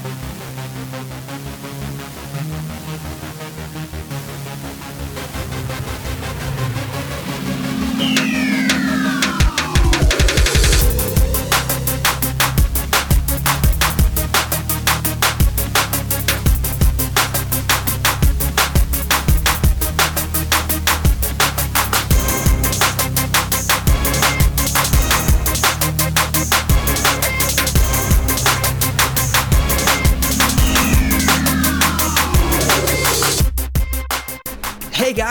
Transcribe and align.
Hey 0.00 0.37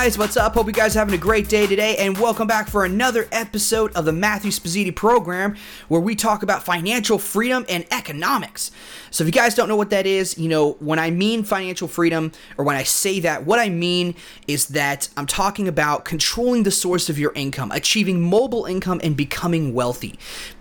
guys, 0.07 0.17
what's 0.17 0.37
up? 0.37 0.53
Hope 0.53 0.67
you 0.67 0.71
guys 0.71 0.95
are 0.95 0.99
having 0.99 1.15
a 1.15 1.17
great 1.17 1.49
day 1.49 1.67
today, 1.67 1.97
and 1.97 2.17
welcome 2.17 2.47
back 2.47 2.69
for 2.69 2.85
another 2.85 3.27
episode 3.29 3.93
of 3.93 4.05
the 4.05 4.13
Matthew 4.13 4.51
Spazzini 4.51 4.95
program 4.95 5.57
where 5.89 5.99
we 5.99 6.15
talk 6.15 6.43
about 6.43 6.63
financial 6.63 7.19
freedom 7.19 7.65
and 7.67 7.85
economics. 7.91 8.71
So, 9.11 9.25
if 9.25 9.27
you 9.27 9.33
guys 9.33 9.53
don't 9.53 9.67
know 9.67 9.75
what 9.75 9.89
that 9.89 10.05
is, 10.05 10.37
you 10.37 10.47
know, 10.47 10.77
when 10.79 10.97
I 10.97 11.11
mean 11.11 11.43
financial 11.43 11.89
freedom, 11.89 12.31
or 12.57 12.63
when 12.63 12.77
I 12.77 12.83
say 12.83 13.19
that, 13.19 13.45
what 13.45 13.59
I 13.59 13.67
mean 13.67 14.15
is 14.47 14.67
that 14.67 15.09
I'm 15.17 15.27
talking 15.27 15.67
about 15.67 16.05
controlling 16.05 16.63
the 16.63 16.71
source 16.71 17.09
of 17.09 17.19
your 17.19 17.33
income, 17.35 17.73
achieving 17.73 18.21
mobile 18.21 18.63
income, 18.63 19.01
and 19.03 19.17
becoming 19.17 19.73
wealthy. 19.73 20.17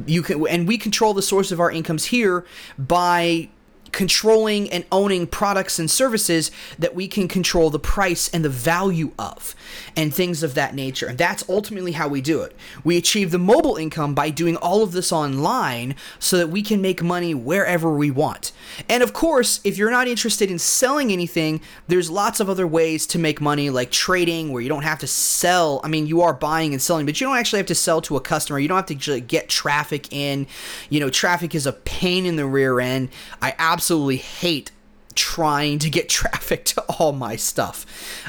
You 0.06 0.23
can, 0.23 0.45
and 0.48 0.66
we 0.66 0.76
control 0.76 1.15
the 1.15 1.23
source 1.23 1.52
of 1.52 1.60
our 1.60 1.70
incomes 1.70 2.06
here 2.06 2.45
by 2.76 3.51
controlling 3.96 4.70
and 4.70 4.84
owning 4.92 5.27
products 5.27 5.78
and 5.78 5.91
services 5.91 6.50
that 6.78 6.95
we 6.95 7.09
can 7.09 7.27
control 7.27 7.71
the 7.71 7.79
price 7.79 8.29
and 8.29 8.45
the 8.45 8.51
value 8.51 9.10
of 9.18 9.54
and 9.96 10.12
things 10.12 10.43
of 10.43 10.52
that 10.52 10.74
nature. 10.74 11.07
And 11.07 11.16
that's 11.16 11.48
ultimately 11.48 11.93
how 11.93 12.06
we 12.06 12.21
do 12.21 12.43
it. 12.43 12.54
We 12.84 12.98
achieve 12.98 13.30
the 13.30 13.38
mobile 13.38 13.76
income 13.76 14.15
by 14.15 14.29
doing 14.29 14.54
all 14.59 14.82
of 14.82 14.93
this 14.93 15.12
online 15.12 15.95
so 16.18 16.37
that 16.37 16.51
we 16.51 16.60
can 16.60 16.82
make 16.82 17.02
money 17.02 17.32
wherever 17.32 17.90
we 17.90 18.10
want. 18.10 18.52
And 18.87 19.02
of 19.02 19.15
course, 19.15 19.60
if 19.65 19.79
you're 19.79 19.90
not 19.90 20.09
interested 20.09 20.51
in 20.51 20.59
selling 20.59 21.10
anything, 21.10 21.62
there's 21.88 22.10
lots 22.10 22.38
of 22.38 22.51
other 22.51 22.66
ways 22.66 23.06
to 23.06 23.18
make 23.18 23.40
money 23.40 23.71
like 23.71 23.90
trading 23.90 24.52
where 24.52 24.60
you 24.60 24.68
don't 24.68 24.82
have 24.82 24.99
to 24.99 25.06
sell. 25.06 25.80
I 25.82 25.88
mean, 25.88 26.06
you 26.06 26.21
are 26.21 26.34
buying 26.34 26.74
and 26.74 26.82
selling, 26.82 27.06
but 27.06 27.18
you 27.18 27.26
don't 27.26 27.38
actually 27.38 27.60
have 27.60 27.66
to 27.68 27.74
sell 27.74 28.02
to 28.02 28.16
a 28.16 28.21
customer. 28.21 28.59
You 28.59 28.68
don't 28.68 28.76
have 28.76 28.99
to 28.99 29.21
get 29.23 29.49
traffic 29.49 30.12
in. 30.12 30.46
You 30.90 31.01
know, 31.01 31.09
traffic 31.09 31.54
is 31.54 31.65
a 31.65 31.73
pain 31.73 32.26
in 32.26 32.37
the 32.37 32.45
rear 32.45 32.78
end. 32.78 33.09
I 33.40 33.54
absolutely 33.59 33.85
absolutely 33.87 34.16
hate 34.16 34.73
trying 35.15 35.79
to 35.79 35.88
get 35.88 36.09
traffic 36.20 36.65
to 36.65 36.82
all 36.98 37.12
my 37.12 37.37
stuff. 37.37 37.87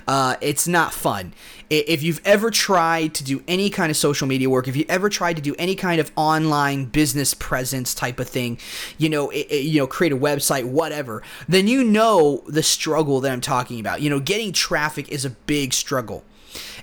Uh, 0.08 0.36
it's 0.40 0.68
not 0.68 0.94
fun. 0.94 1.34
If 1.72 2.04
you've 2.04 2.22
ever 2.24 2.52
tried 2.52 3.16
to 3.16 3.24
do 3.24 3.44
any 3.48 3.72
kind 3.72 3.90
of 3.90 3.98
social 3.98 4.28
media 4.28 4.52
work, 4.52 4.68
if 4.68 4.76
you 4.76 4.86
ever 4.88 5.10
tried 5.10 5.36
to 5.38 5.42
do 5.42 5.56
any 5.58 5.74
kind 5.74 6.00
of 6.00 6.12
online 6.16 6.86
business 6.86 7.34
presence 7.34 7.96
type 7.96 8.20
of 8.20 8.30
thing, 8.30 8.60
you 9.00 9.10
know, 9.10 9.32
it, 9.32 9.48
it, 9.50 9.64
you 9.64 9.80
know, 9.80 9.88
create 9.88 10.14
a 10.14 10.18
website, 10.18 10.64
whatever, 10.64 11.24
then 11.50 11.68
you 11.68 11.84
know 11.84 12.44
the 12.46 12.62
struggle 12.62 13.20
that 13.22 13.32
I'm 13.32 13.42
talking 13.42 13.80
about. 13.80 14.02
You 14.02 14.12
know, 14.12 14.20
getting 14.20 14.54
traffic 14.54 15.10
is 15.10 15.26
a 15.26 15.32
big 15.32 15.74
struggle 15.74 16.24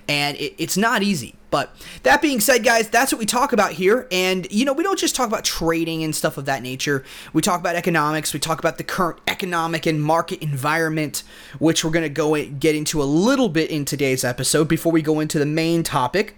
and 0.07 0.37
it, 0.37 0.53
it's 0.57 0.77
not 0.77 1.01
easy. 1.01 1.35
But 1.55 1.73
that 2.03 2.21
being 2.21 2.41
said, 2.41 2.65
guys, 2.65 2.89
that's 2.89 3.13
what 3.13 3.19
we 3.19 3.25
talk 3.25 3.53
about 3.53 3.71
here. 3.71 4.09
And, 4.11 4.45
you 4.51 4.65
know, 4.65 4.73
we 4.73 4.83
don't 4.83 4.99
just 4.99 5.15
talk 5.15 5.29
about 5.29 5.45
trading 5.45 6.03
and 6.03 6.13
stuff 6.13 6.37
of 6.37 6.43
that 6.47 6.61
nature. 6.61 7.05
We 7.31 7.41
talk 7.41 7.61
about 7.61 7.77
economics. 7.77 8.33
We 8.33 8.41
talk 8.41 8.59
about 8.59 8.77
the 8.77 8.83
current 8.83 9.21
economic 9.25 9.85
and 9.85 10.03
market 10.03 10.41
environment, 10.41 11.23
which 11.59 11.85
we're 11.85 11.91
going 11.91 12.03
to 12.03 12.09
go 12.09 12.35
get 12.45 12.75
into 12.75 13.01
a 13.01 13.05
little 13.05 13.47
bit 13.47 13.69
in 13.69 13.85
today's 13.85 14.25
episode 14.25 14.67
before 14.67 14.91
we 14.91 15.01
go 15.01 15.21
into 15.21 15.39
the 15.39 15.45
main 15.45 15.81
topic. 15.83 16.35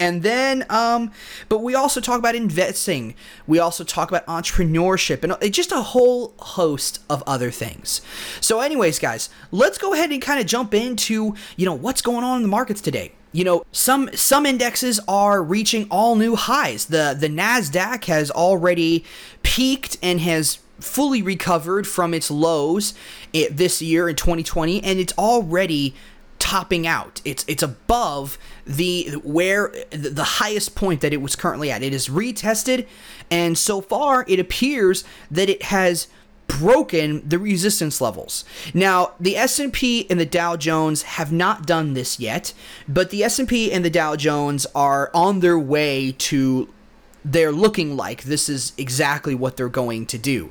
And 0.00 0.22
then, 0.22 0.64
um, 0.70 1.10
but 1.50 1.58
we 1.58 1.74
also 1.74 2.00
talk 2.00 2.18
about 2.18 2.34
investing. 2.34 3.14
We 3.46 3.58
also 3.58 3.84
talk 3.84 4.10
about 4.10 4.24
entrepreneurship 4.24 5.24
and 5.24 5.32
uh, 5.32 5.48
just 5.48 5.72
a 5.72 5.82
whole 5.82 6.32
host 6.38 7.02
of 7.10 7.22
other 7.26 7.50
things. 7.50 8.00
So, 8.40 8.60
anyways, 8.60 8.98
guys, 8.98 9.28
let's 9.50 9.76
go 9.76 9.92
ahead 9.92 10.10
and 10.10 10.22
kind 10.22 10.40
of 10.40 10.46
jump 10.46 10.72
into, 10.72 11.34
you 11.58 11.66
know, 11.66 11.74
what's 11.74 12.00
going 12.00 12.24
on 12.24 12.36
in 12.36 12.42
the 12.42 12.48
markets 12.48 12.80
today. 12.80 13.12
You 13.38 13.44
know, 13.44 13.64
some 13.70 14.10
some 14.14 14.46
indexes 14.46 14.98
are 15.06 15.40
reaching 15.40 15.86
all 15.92 16.16
new 16.16 16.34
highs. 16.34 16.86
The 16.86 17.16
the 17.16 17.28
Nasdaq 17.28 18.06
has 18.06 18.32
already 18.32 19.04
peaked 19.44 19.96
and 20.02 20.20
has 20.22 20.58
fully 20.80 21.22
recovered 21.22 21.86
from 21.86 22.14
its 22.14 22.32
lows 22.32 22.94
eh, 23.32 23.46
this 23.48 23.80
year 23.80 24.08
in 24.08 24.16
2020 24.16 24.82
and 24.82 24.98
it's 24.98 25.12
already 25.16 25.94
topping 26.40 26.84
out. 26.84 27.20
It's 27.24 27.44
it's 27.46 27.62
above 27.62 28.38
the 28.66 29.12
where 29.22 29.72
the 29.90 30.24
highest 30.24 30.74
point 30.74 31.00
that 31.02 31.12
it 31.12 31.22
was 31.22 31.36
currently 31.36 31.70
at. 31.70 31.80
It 31.84 31.94
is 31.94 32.08
retested, 32.08 32.88
and 33.30 33.56
so 33.56 33.80
far 33.80 34.24
it 34.26 34.40
appears 34.40 35.04
that 35.30 35.48
it 35.48 35.62
has 35.62 36.08
broken 36.48 37.26
the 37.28 37.38
resistance 37.38 38.00
levels. 38.00 38.44
Now, 38.74 39.12
the 39.20 39.36
S&P 39.36 40.10
and 40.10 40.18
the 40.18 40.26
Dow 40.26 40.56
Jones 40.56 41.02
have 41.02 41.30
not 41.30 41.66
done 41.66 41.94
this 41.94 42.18
yet, 42.18 42.52
but 42.88 43.10
the 43.10 43.22
S&P 43.22 43.70
and 43.70 43.84
the 43.84 43.90
Dow 43.90 44.16
Jones 44.16 44.66
are 44.74 45.10
on 45.14 45.40
their 45.40 45.58
way 45.58 46.12
to 46.18 46.68
they're 47.24 47.52
looking 47.52 47.96
like 47.96 48.22
this 48.22 48.48
is 48.48 48.72
exactly 48.78 49.34
what 49.34 49.56
they're 49.56 49.68
going 49.68 50.06
to 50.06 50.18
do. 50.18 50.50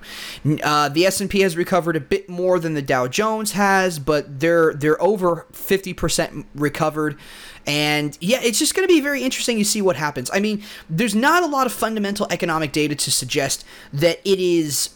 Uh, 0.64 0.90
the 0.90 1.06
S&P 1.06 1.40
has 1.42 1.58
recovered 1.58 1.96
a 1.96 2.00
bit 2.00 2.30
more 2.30 2.60
than 2.60 2.74
the 2.74 2.82
Dow 2.82 3.08
Jones 3.08 3.54
has, 3.54 4.00
but 4.00 4.40
they're 4.40 4.74
they're 4.74 5.02
over 5.02 5.48
50% 5.52 6.46
recovered. 6.54 7.18
And 7.66 8.18
yeah, 8.22 8.40
it's 8.42 8.60
just 8.60 8.76
going 8.76 8.88
to 8.88 8.94
be 8.94 9.02
very 9.02 9.24
interesting 9.24 9.58
to 9.58 9.66
see 9.66 9.82
what 9.82 9.96
happens. 9.96 10.30
I 10.34 10.40
mean, 10.40 10.64
there's 10.90 11.16
not 11.16 11.44
a 11.44 11.48
lot 11.48 11.66
of 11.66 11.74
fundamental 11.74 12.28
economic 12.30 12.72
data 12.72 12.96
to 12.96 13.12
suggest 13.12 13.66
that 13.92 14.20
it 14.24 14.40
is 14.40 14.90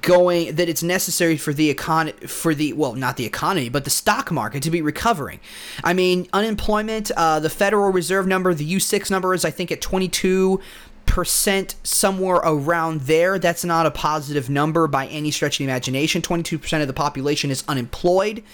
going 0.00 0.54
that 0.54 0.68
it's 0.68 0.82
necessary 0.82 1.36
for 1.36 1.52
the 1.52 1.74
econ 1.74 2.12
for 2.28 2.54
the 2.54 2.72
well 2.74 2.94
not 2.94 3.16
the 3.16 3.24
economy 3.24 3.68
but 3.68 3.84
the 3.84 3.90
stock 3.90 4.30
market 4.30 4.62
to 4.62 4.70
be 4.70 4.80
recovering 4.80 5.40
i 5.82 5.92
mean 5.92 6.28
unemployment 6.32 7.10
uh, 7.16 7.40
the 7.40 7.50
federal 7.50 7.90
reserve 7.90 8.26
number 8.26 8.54
the 8.54 8.74
u6 8.74 9.10
number 9.10 9.34
is 9.34 9.44
i 9.44 9.50
think 9.50 9.72
at 9.72 9.80
22 9.80 10.60
percent 11.10 11.74
somewhere 11.82 12.36
around 12.36 13.00
there. 13.02 13.36
That's 13.36 13.64
not 13.64 13.84
a 13.84 13.90
positive 13.90 14.48
number 14.48 14.86
by 14.86 15.08
any 15.08 15.32
stretch 15.32 15.54
of 15.54 15.58
the 15.58 15.64
imagination. 15.64 16.22
22% 16.22 16.80
of 16.80 16.86
the 16.86 16.92
population 16.92 17.50
is 17.50 17.64
unemployed, 17.66 18.44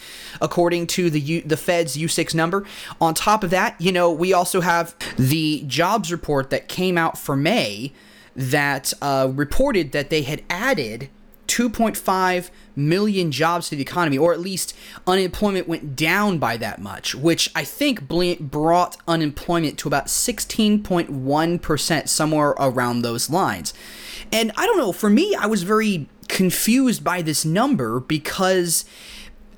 according 0.41 0.87
to 0.89 1.11
the 1.11 1.21
U- 1.21 1.43
the 1.43 1.59
Fed's 1.59 1.99
U6 1.99 2.35
number. 2.35 2.65
On 2.99 3.13
top 3.13 3.45
of 3.45 3.51
that, 3.51 3.79
you 3.79 3.93
know, 3.93 4.11
we 4.11 4.33
also 4.33 4.63
have 4.63 4.97
the 5.19 5.65
jobs 5.67 6.11
report 6.11 6.49
that 6.49 6.67
came 6.67 6.97
out 6.97 7.19
for 7.19 7.37
May 7.37 7.93
that 8.35 8.95
uh, 9.03 9.31
reported 9.35 9.93
that 9.93 10.09
they 10.09 10.23
had 10.23 10.43
added 10.49 11.11
2.5 11.47 12.51
million 12.75 13.33
jobs 13.33 13.69
to 13.69 13.77
the 13.77 13.83
economy, 13.83 14.19
or 14.19 14.33
at 14.33 14.41
least 14.41 14.75
unemployment 15.07 15.69
went 15.69 15.97
down 15.97 16.39
by 16.39 16.57
that 16.57 16.81
much, 16.81 17.15
which 17.15 17.51
I 17.55 17.65
think 17.65 18.09
brought 18.09 18.97
unemployment 19.09 19.79
to 19.79 19.89
about 19.89 20.07
16.1%, 20.07 22.09
somewhere 22.09 22.51
around 22.59 23.03
those 23.03 23.31
lines. 23.31 23.75
And 24.33 24.53
I 24.57 24.67
don't 24.67 24.79
know, 24.79 24.93
for 24.93 25.11
me, 25.11 25.35
I 25.35 25.47
was 25.47 25.63
very 25.63 26.09
confused 26.29 27.05
by 27.05 27.23
this 27.23 27.45
number 27.45 28.01
because, 28.01 28.85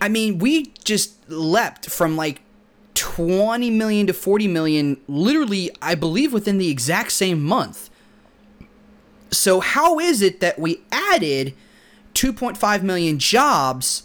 I 0.00 0.08
mean, 0.08 0.38
we 0.38 0.72
just 0.84 1.28
leapt 1.30 1.90
from 1.90 2.16
like 2.16 2.42
20 2.94 3.70
million 3.70 4.06
to 4.08 4.12
40 4.12 4.48
million, 4.48 5.00
literally, 5.06 5.70
I 5.80 5.94
believe, 5.94 6.32
within 6.32 6.58
the 6.58 6.70
exact 6.70 7.12
same 7.12 7.42
month. 7.42 7.90
So, 9.30 9.60
how 9.60 9.98
is 9.98 10.22
it 10.22 10.40
that 10.40 10.58
we 10.58 10.80
added 10.90 11.54
2.5 12.14 12.82
million 12.82 13.18
jobs 13.18 14.04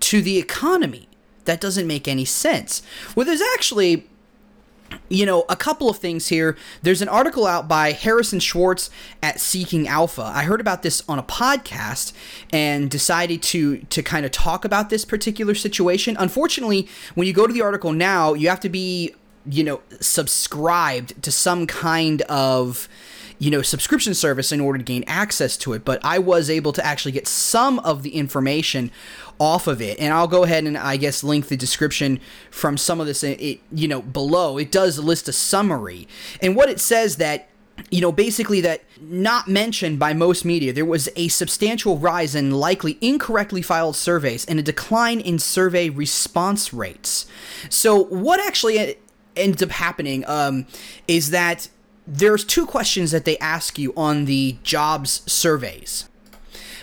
to 0.00 0.22
the 0.22 0.38
economy. 0.38 1.08
That 1.44 1.60
doesn't 1.60 1.86
make 1.86 2.06
any 2.06 2.24
sense. 2.24 2.82
Well, 3.16 3.26
there's 3.26 3.42
actually 3.54 4.06
you 5.08 5.26
know, 5.26 5.44
a 5.48 5.56
couple 5.56 5.88
of 5.88 5.98
things 5.98 6.28
here. 6.28 6.56
There's 6.82 7.02
an 7.02 7.08
article 7.08 7.46
out 7.46 7.68
by 7.68 7.92
Harrison 7.92 8.40
Schwartz 8.40 8.90
at 9.22 9.40
Seeking 9.40 9.88
Alpha. 9.88 10.22
I 10.22 10.44
heard 10.44 10.60
about 10.60 10.82
this 10.82 11.02
on 11.08 11.18
a 11.18 11.22
podcast 11.22 12.12
and 12.52 12.90
decided 12.90 13.42
to 13.44 13.78
to 13.78 14.02
kind 14.02 14.24
of 14.24 14.32
talk 14.32 14.64
about 14.64 14.90
this 14.90 15.04
particular 15.04 15.54
situation. 15.54 16.16
Unfortunately, 16.18 16.88
when 17.14 17.26
you 17.26 17.32
go 17.32 17.46
to 17.46 17.52
the 17.52 17.62
article 17.62 17.92
now, 17.92 18.34
you 18.34 18.48
have 18.48 18.60
to 18.60 18.68
be, 18.68 19.14
you 19.46 19.64
know, 19.64 19.80
subscribed 20.00 21.22
to 21.22 21.32
some 21.32 21.66
kind 21.66 22.22
of 22.22 22.88
you 23.42 23.50
know 23.50 23.60
subscription 23.60 24.14
service 24.14 24.52
in 24.52 24.60
order 24.60 24.78
to 24.78 24.84
gain 24.84 25.02
access 25.08 25.56
to 25.56 25.72
it 25.72 25.84
but 25.84 25.98
i 26.04 26.16
was 26.18 26.48
able 26.48 26.72
to 26.72 26.84
actually 26.86 27.10
get 27.10 27.26
some 27.26 27.80
of 27.80 28.04
the 28.04 28.14
information 28.14 28.90
off 29.38 29.66
of 29.66 29.82
it. 29.82 29.98
And 29.98 30.14
i'll 30.14 30.28
go 30.28 30.44
ahead 30.44 30.64
and 30.64 30.78
i 30.78 30.96
guess 30.96 31.24
link 31.24 31.48
the 31.48 31.56
description 31.56 32.20
from 32.50 32.76
some 32.76 33.00
of 33.00 33.06
this 33.06 33.24
it, 33.24 33.60
you 33.72 33.88
know 33.88 34.00
below. 34.00 34.56
It 34.58 34.70
does 34.70 34.98
list 34.98 35.28
a 35.28 35.32
summary. 35.32 36.06
And 36.40 36.54
what 36.54 36.68
it 36.68 36.80
says 36.80 37.16
that 37.16 37.48
you 37.90 38.02
know, 38.02 38.12
basically 38.12 38.60
that 38.60 38.82
not 39.00 39.48
mentioned 39.48 39.98
by 39.98 40.12
most 40.12 40.44
media, 40.44 40.74
there 40.74 40.84
was 40.84 41.08
a 41.16 41.28
substantial 41.28 41.98
rise 41.98 42.34
in 42.34 42.50
likely 42.50 42.98
incorrectly 43.00 43.62
filed 43.62 43.96
surveys 43.96 44.44
and 44.44 44.58
a 44.58 44.62
decline 44.62 45.20
in 45.20 45.38
survey 45.38 45.88
response 45.88 46.72
rates. 46.72 47.26
So, 47.70 48.04
what 48.04 48.40
actually 48.40 48.96
ends 49.34 49.62
up 49.62 49.70
happening 49.70 50.22
um, 50.28 50.66
is 51.08 51.30
that 51.30 51.68
there's 52.06 52.44
two 52.44 52.66
questions 52.66 53.10
that 53.10 53.24
they 53.24 53.38
ask 53.38 53.78
you 53.78 53.92
on 53.96 54.24
the 54.24 54.56
jobs 54.62 55.22
surveys. 55.30 56.08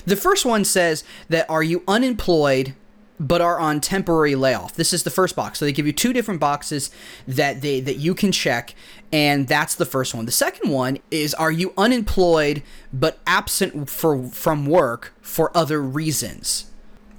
The 0.06 0.16
first 0.16 0.46
one 0.46 0.64
says 0.64 1.04
that 1.28 1.50
are 1.50 1.64
you 1.64 1.84
unemployed 1.88 2.74
but 3.20 3.42
are 3.42 3.60
on 3.60 3.82
temporary 3.82 4.34
layoff. 4.34 4.76
This 4.76 4.94
is 4.94 5.04
the 5.04 5.10
first 5.10 5.36
box. 5.36 5.60
So 5.60 5.66
they 5.66 5.74
give 5.74 5.86
you 5.86 5.92
two 5.92 6.14
different 6.14 6.40
boxes 6.40 6.90
that 7.28 7.62
they 7.62 7.82
that 7.82 7.98
you 7.98 8.16
can 8.16 8.32
check 8.32 8.74
and 9.12 9.48
that's 9.48 9.76
the 9.76 9.86
first 9.86 10.14
one. 10.14 10.26
The 10.26 10.32
second 10.32 10.72
one 10.72 11.00
is 11.12 11.34
are 11.34 11.52
you 11.52 11.74
unemployed 11.78 12.64
but 12.94 13.20
absent 13.28 13.90
for 13.90 14.24
from 14.30 14.66
work 14.66 15.14
for 15.22 15.56
other 15.56 15.82
reasons? 15.82 16.66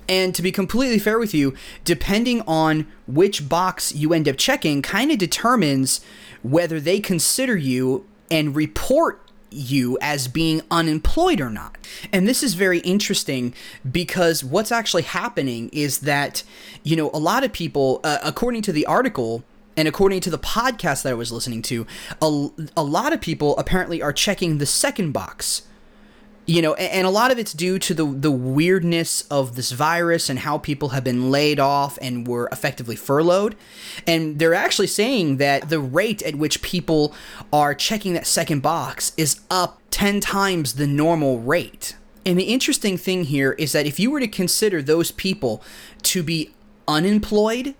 And 0.09 0.35
to 0.35 0.43
be 0.43 0.51
completely 0.51 0.99
fair 0.99 1.21
with 1.21 1.33
you, 1.35 1.55
depending 1.85 2.41
on 2.43 2.89
which 3.07 3.49
box 3.49 3.95
you 3.95 4.13
end 4.13 4.29
up 4.29 4.37
checking 4.37 4.83
kind 4.83 5.13
of 5.13 5.19
determines 5.19 6.01
whether 6.43 6.81
they 6.81 7.01
consider 7.01 7.57
you 7.57 8.07
and 8.31 8.55
report 8.55 9.21
you 9.51 9.99
as 10.01 10.29
being 10.29 10.63
unemployed 10.71 11.41
or 11.41 11.51
not. 11.51 11.77
And 12.13 12.27
this 12.27 12.43
is 12.43 12.55
very 12.55 12.79
interesting 12.81 13.53
because 13.91 14.45
what's 14.45 14.71
actually 14.71 15.03
happening 15.03 15.69
is 15.73 16.01
that, 16.01 16.43
you 16.85 16.97
know, 16.97 17.11
a 17.13 17.19
lot 17.19 17.43
of 17.45 17.53
people, 17.53 18.01
uh, 18.05 18.19
according 18.23 18.63
to 18.63 18.73
the 18.73 18.87
article, 18.87 19.43
and 19.77 19.89
according 19.89 20.21
to 20.21 20.31
the 20.31 20.39
podcast 20.39 21.03
that 21.03 21.11
I 21.11 21.15
was 21.15 21.33
listening 21.33 21.63
to, 21.63 21.87
a, 22.21 22.49
a 22.77 22.85
lot 22.85 23.13
of 23.13 23.21
people 23.21 23.57
apparently 23.57 24.03
are 24.03 24.13
checking 24.13 24.59
the 24.59 24.67
second 24.67 25.13
box 25.13 25.63
you 26.51 26.61
know 26.61 26.75
and, 26.75 27.07
a 27.07 27.11
lot 27.11 27.31
of 27.31 27.39
it's 27.39 27.53
due 27.53 27.79
to 27.79 27.95
the 27.95 28.05
the 28.05 28.31
weirdness 28.31 29.23
of 29.31 29.55
this 29.55 29.71
virus 29.71 30.29
and 30.29 30.41
how 30.41 30.59
people 30.59 30.89
have 30.89 31.05
been 31.05 31.31
laid 31.31 31.61
off 31.61 31.97
and 32.03 32.27
were 32.27 32.49
effectively 32.51 32.97
furloughed 32.97 33.55
and 34.05 34.41
they're 34.41 34.55
actually 34.55 34.89
saying 34.89 35.37
that 35.37 35.69
the 35.69 35.79
rate 35.79 36.23
at 36.23 36.35
which 36.35 36.61
people 36.61 37.15
are 37.53 37.73
checking 37.73 38.15
that 38.15 38.27
second 38.27 38.61
box 38.61 39.13
is 39.17 39.41
up 39.49 39.81
10 39.93 40.19
times 40.19 40.75
the 40.75 40.89
normal 40.89 41.39
rate 41.39 41.97
and 42.27 42.37
the 42.37 42.45
interesting 42.45 42.99
thing 42.99 43.25
here 43.25 43.53
is 43.53 43.71
that 43.71 43.87
if 43.87 44.01
you 44.01 44.11
were 44.11 44.21
to 44.21 44.29
consider 44.29 44.83
those 44.83 45.13
people 45.13 45.63
to 46.03 46.23
be 46.23 46.53
unemployed 46.89 47.77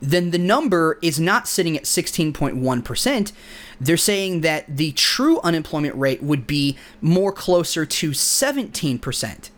then 0.00 0.30
the 0.30 0.38
number 0.38 0.98
is 1.02 1.20
not 1.20 1.46
sitting 1.46 1.76
at 1.76 1.84
16.1%. 1.84 3.32
They're 3.80 3.96
saying 3.96 4.42
that 4.42 4.76
the 4.76 4.92
true 4.92 5.40
unemployment 5.40 5.94
rate 5.96 6.22
would 6.22 6.46
be 6.46 6.76
more 7.00 7.32
closer 7.32 7.86
to 7.86 8.10
17%. 8.10 9.50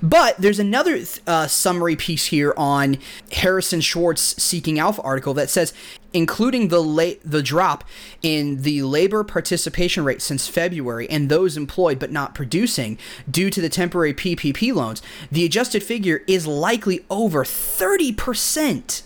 But 0.00 0.36
there's 0.38 0.58
another 0.58 0.98
uh, 1.26 1.46
summary 1.48 1.96
piece 1.96 2.26
here 2.26 2.54
on 2.56 2.98
Harrison 3.32 3.80
Schwartz 3.80 4.40
Seeking 4.42 4.78
Alpha 4.78 5.02
article 5.02 5.34
that 5.34 5.50
says, 5.50 5.74
including 6.12 6.68
the 6.68 6.82
la- 6.82 7.18
the 7.24 7.42
drop 7.42 7.84
in 8.22 8.62
the 8.62 8.82
labor 8.82 9.24
participation 9.24 10.04
rate 10.04 10.22
since 10.22 10.48
February 10.48 11.08
and 11.10 11.28
those 11.28 11.56
employed 11.56 11.98
but 11.98 12.12
not 12.12 12.34
producing 12.34 12.98
due 13.30 13.50
to 13.50 13.60
the 13.60 13.68
temporary 13.68 14.14
PPP 14.14 14.74
loans, 14.74 15.02
the 15.30 15.44
adjusted 15.44 15.82
figure 15.82 16.22
is 16.26 16.46
likely 16.46 17.04
over 17.10 17.44
30 17.44 18.12
percent. 18.12 19.02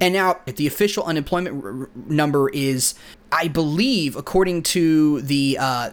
And 0.00 0.14
now, 0.14 0.40
the 0.46 0.66
official 0.66 1.04
unemployment 1.04 1.64
r- 1.64 1.88
number 2.06 2.48
is, 2.50 2.94
I 3.32 3.48
believe, 3.48 4.16
according 4.16 4.62
to 4.64 5.20
the 5.22 5.58
uh, 5.60 5.90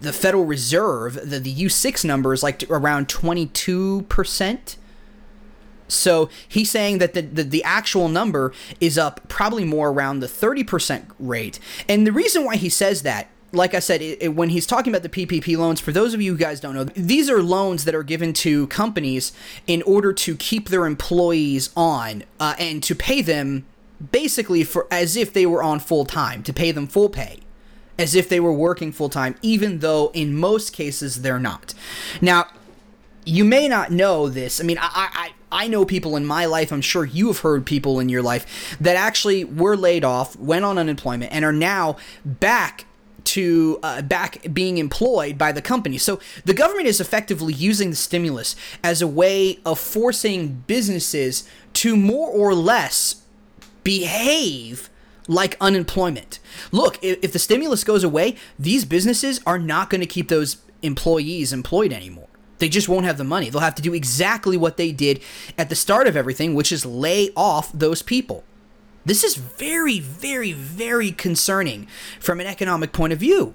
the 0.00 0.12
Federal 0.12 0.44
Reserve, 0.44 1.14
the, 1.14 1.38
the 1.38 1.54
U6 1.54 2.04
number 2.04 2.32
is 2.32 2.42
like 2.42 2.64
around 2.70 3.08
22%. 3.08 4.76
So 5.88 6.30
he's 6.48 6.70
saying 6.70 6.98
that 6.98 7.14
the, 7.14 7.22
the, 7.22 7.42
the, 7.42 7.64
actual 7.64 8.08
number 8.08 8.52
is 8.80 8.96
up 8.96 9.28
probably 9.28 9.64
more 9.64 9.90
around 9.90 10.20
the 10.20 10.26
30% 10.26 11.10
rate. 11.18 11.58
And 11.88 12.06
the 12.06 12.12
reason 12.12 12.44
why 12.44 12.56
he 12.56 12.68
says 12.68 13.02
that 13.02 13.28
like 13.52 13.74
I 13.74 13.80
said, 13.80 14.00
it, 14.02 14.22
it, 14.22 14.28
when 14.34 14.50
he's 14.50 14.66
talking 14.66 14.92
about 14.92 15.02
the 15.02 15.08
PPP 15.08 15.56
loans, 15.56 15.80
for 15.80 15.92
those 15.92 16.14
of 16.14 16.22
you 16.22 16.36
guys 16.36 16.60
don't 16.60 16.74
know, 16.74 16.84
these 16.84 17.28
are 17.28 17.42
loans 17.42 17.84
that 17.84 17.94
are 17.94 18.02
given 18.02 18.32
to 18.34 18.66
companies 18.68 19.32
in 19.66 19.82
order 19.82 20.12
to 20.12 20.36
keep 20.36 20.68
their 20.68 20.86
employees 20.86 21.70
on 21.76 22.24
uh, 22.38 22.54
and 22.58 22.82
to 22.84 22.94
pay 22.94 23.22
them 23.22 23.66
basically 24.12 24.64
for 24.64 24.86
as 24.90 25.16
if 25.16 25.32
they 25.32 25.46
were 25.46 25.62
on 25.62 25.80
full 25.80 26.04
time, 26.04 26.42
to 26.42 26.52
pay 26.52 26.70
them 26.70 26.86
full 26.86 27.08
pay, 27.08 27.40
as 27.98 28.14
if 28.14 28.28
they 28.28 28.40
were 28.40 28.52
working 28.52 28.92
full 28.92 29.08
time, 29.08 29.34
even 29.42 29.80
though 29.80 30.10
in 30.14 30.34
most 30.34 30.72
cases 30.72 31.22
they're 31.22 31.40
not. 31.40 31.74
Now, 32.20 32.46
you 33.24 33.44
may 33.44 33.68
not 33.68 33.90
know 33.90 34.28
this. 34.28 34.60
I 34.60 34.64
mean, 34.64 34.78
I, 34.78 34.88
I 35.12 35.30
I 35.52 35.68
know 35.68 35.84
people 35.84 36.16
in 36.16 36.24
my 36.24 36.44
life, 36.44 36.72
I'm 36.72 36.80
sure 36.80 37.04
you 37.04 37.26
have 37.26 37.40
heard 37.40 37.66
people 37.66 37.98
in 37.98 38.08
your 38.08 38.22
life 38.22 38.76
that 38.80 38.96
actually 38.96 39.44
were 39.44 39.76
laid 39.76 40.04
off, 40.04 40.36
went 40.36 40.64
on 40.64 40.78
unemployment, 40.78 41.32
and 41.32 41.44
are 41.44 41.52
now 41.52 41.96
back 42.24 42.86
to 43.24 43.78
uh, 43.82 44.02
back 44.02 44.46
being 44.52 44.78
employed 44.78 45.38
by 45.38 45.52
the 45.52 45.62
company. 45.62 45.98
So 45.98 46.20
the 46.44 46.54
government 46.54 46.86
is 46.86 47.00
effectively 47.00 47.52
using 47.52 47.90
the 47.90 47.96
stimulus 47.96 48.56
as 48.82 49.02
a 49.02 49.06
way 49.06 49.58
of 49.64 49.78
forcing 49.78 50.64
businesses 50.66 51.48
to 51.74 51.96
more 51.96 52.28
or 52.28 52.54
less 52.54 53.22
behave 53.84 54.90
like 55.28 55.56
unemployment. 55.60 56.38
Look, 56.72 56.98
if, 57.02 57.18
if 57.22 57.32
the 57.32 57.38
stimulus 57.38 57.84
goes 57.84 58.04
away, 58.04 58.36
these 58.58 58.84
businesses 58.84 59.40
are 59.46 59.58
not 59.58 59.90
going 59.90 60.00
to 60.00 60.06
keep 60.06 60.28
those 60.28 60.58
employees 60.82 61.52
employed 61.52 61.92
anymore. 61.92 62.26
They 62.58 62.68
just 62.68 62.88
won't 62.88 63.06
have 63.06 63.16
the 63.16 63.24
money. 63.24 63.48
They'll 63.48 63.60
have 63.62 63.74
to 63.76 63.82
do 63.82 63.94
exactly 63.94 64.56
what 64.56 64.76
they 64.76 64.92
did 64.92 65.22
at 65.56 65.68
the 65.68 65.74
start 65.74 66.06
of 66.06 66.16
everything, 66.16 66.54
which 66.54 66.72
is 66.72 66.84
lay 66.84 67.30
off 67.34 67.72
those 67.72 68.02
people. 68.02 68.44
This 69.04 69.24
is 69.24 69.36
very, 69.36 69.98
very, 69.98 70.52
very 70.52 71.10
concerning 71.10 71.86
from 72.18 72.40
an 72.40 72.46
economic 72.46 72.92
point 72.92 73.12
of 73.12 73.18
view. 73.18 73.54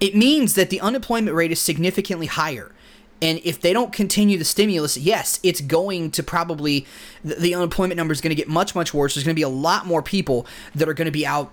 It 0.00 0.14
means 0.14 0.54
that 0.54 0.70
the 0.70 0.80
unemployment 0.80 1.36
rate 1.36 1.52
is 1.52 1.60
significantly 1.60 2.26
higher. 2.26 2.72
And 3.20 3.40
if 3.42 3.60
they 3.60 3.72
don't 3.72 3.92
continue 3.92 4.38
the 4.38 4.44
stimulus, 4.44 4.96
yes, 4.96 5.40
it's 5.42 5.60
going 5.60 6.12
to 6.12 6.22
probably, 6.22 6.86
the, 7.24 7.54
unemployment 7.54 7.96
number 7.96 8.12
is 8.12 8.20
going 8.20 8.30
to 8.30 8.36
get 8.36 8.48
much, 8.48 8.74
much 8.74 8.94
worse. 8.94 9.14
There's 9.14 9.24
going 9.24 9.34
to 9.34 9.38
be 9.38 9.42
a 9.42 9.48
lot 9.48 9.86
more 9.86 10.02
people 10.02 10.46
that 10.74 10.88
are 10.88 10.94
going 10.94 11.06
to 11.06 11.12
be 11.12 11.26
out 11.26 11.52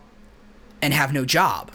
and 0.82 0.94
have 0.94 1.12
no 1.12 1.26
job. 1.26 1.72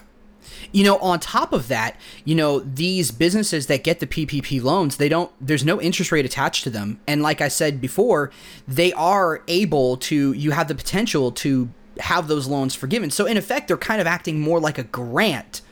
You 0.72 0.84
know, 0.84 0.98
on 0.98 1.20
top 1.20 1.52
of 1.52 1.68
that, 1.68 1.96
you 2.24 2.34
know, 2.34 2.60
these 2.60 3.10
businesses 3.10 3.66
that 3.66 3.84
get 3.84 4.00
the 4.00 4.06
PPP 4.06 4.62
loans, 4.62 4.96
they 4.96 5.08
don't 5.08 5.30
there's 5.40 5.64
no 5.64 5.80
interest 5.80 6.12
rate 6.12 6.24
attached 6.24 6.64
to 6.64 6.70
them. 6.70 7.00
And 7.06 7.22
like 7.22 7.40
I 7.40 7.48
said 7.48 7.80
before, 7.80 8.30
they 8.66 8.92
are 8.92 9.42
able 9.48 9.96
to 9.98 10.32
you 10.32 10.50
have 10.52 10.68
the 10.68 10.74
potential 10.74 11.32
to 11.32 11.70
have 11.98 12.28
those 12.28 12.46
loans 12.46 12.74
forgiven. 12.74 13.10
So 13.10 13.26
in 13.26 13.36
effect, 13.36 13.68
they're 13.68 13.76
kind 13.76 14.00
of 14.00 14.06
acting 14.06 14.40
more 14.40 14.60
like 14.60 14.78
a 14.78 14.84
grant 14.84 15.62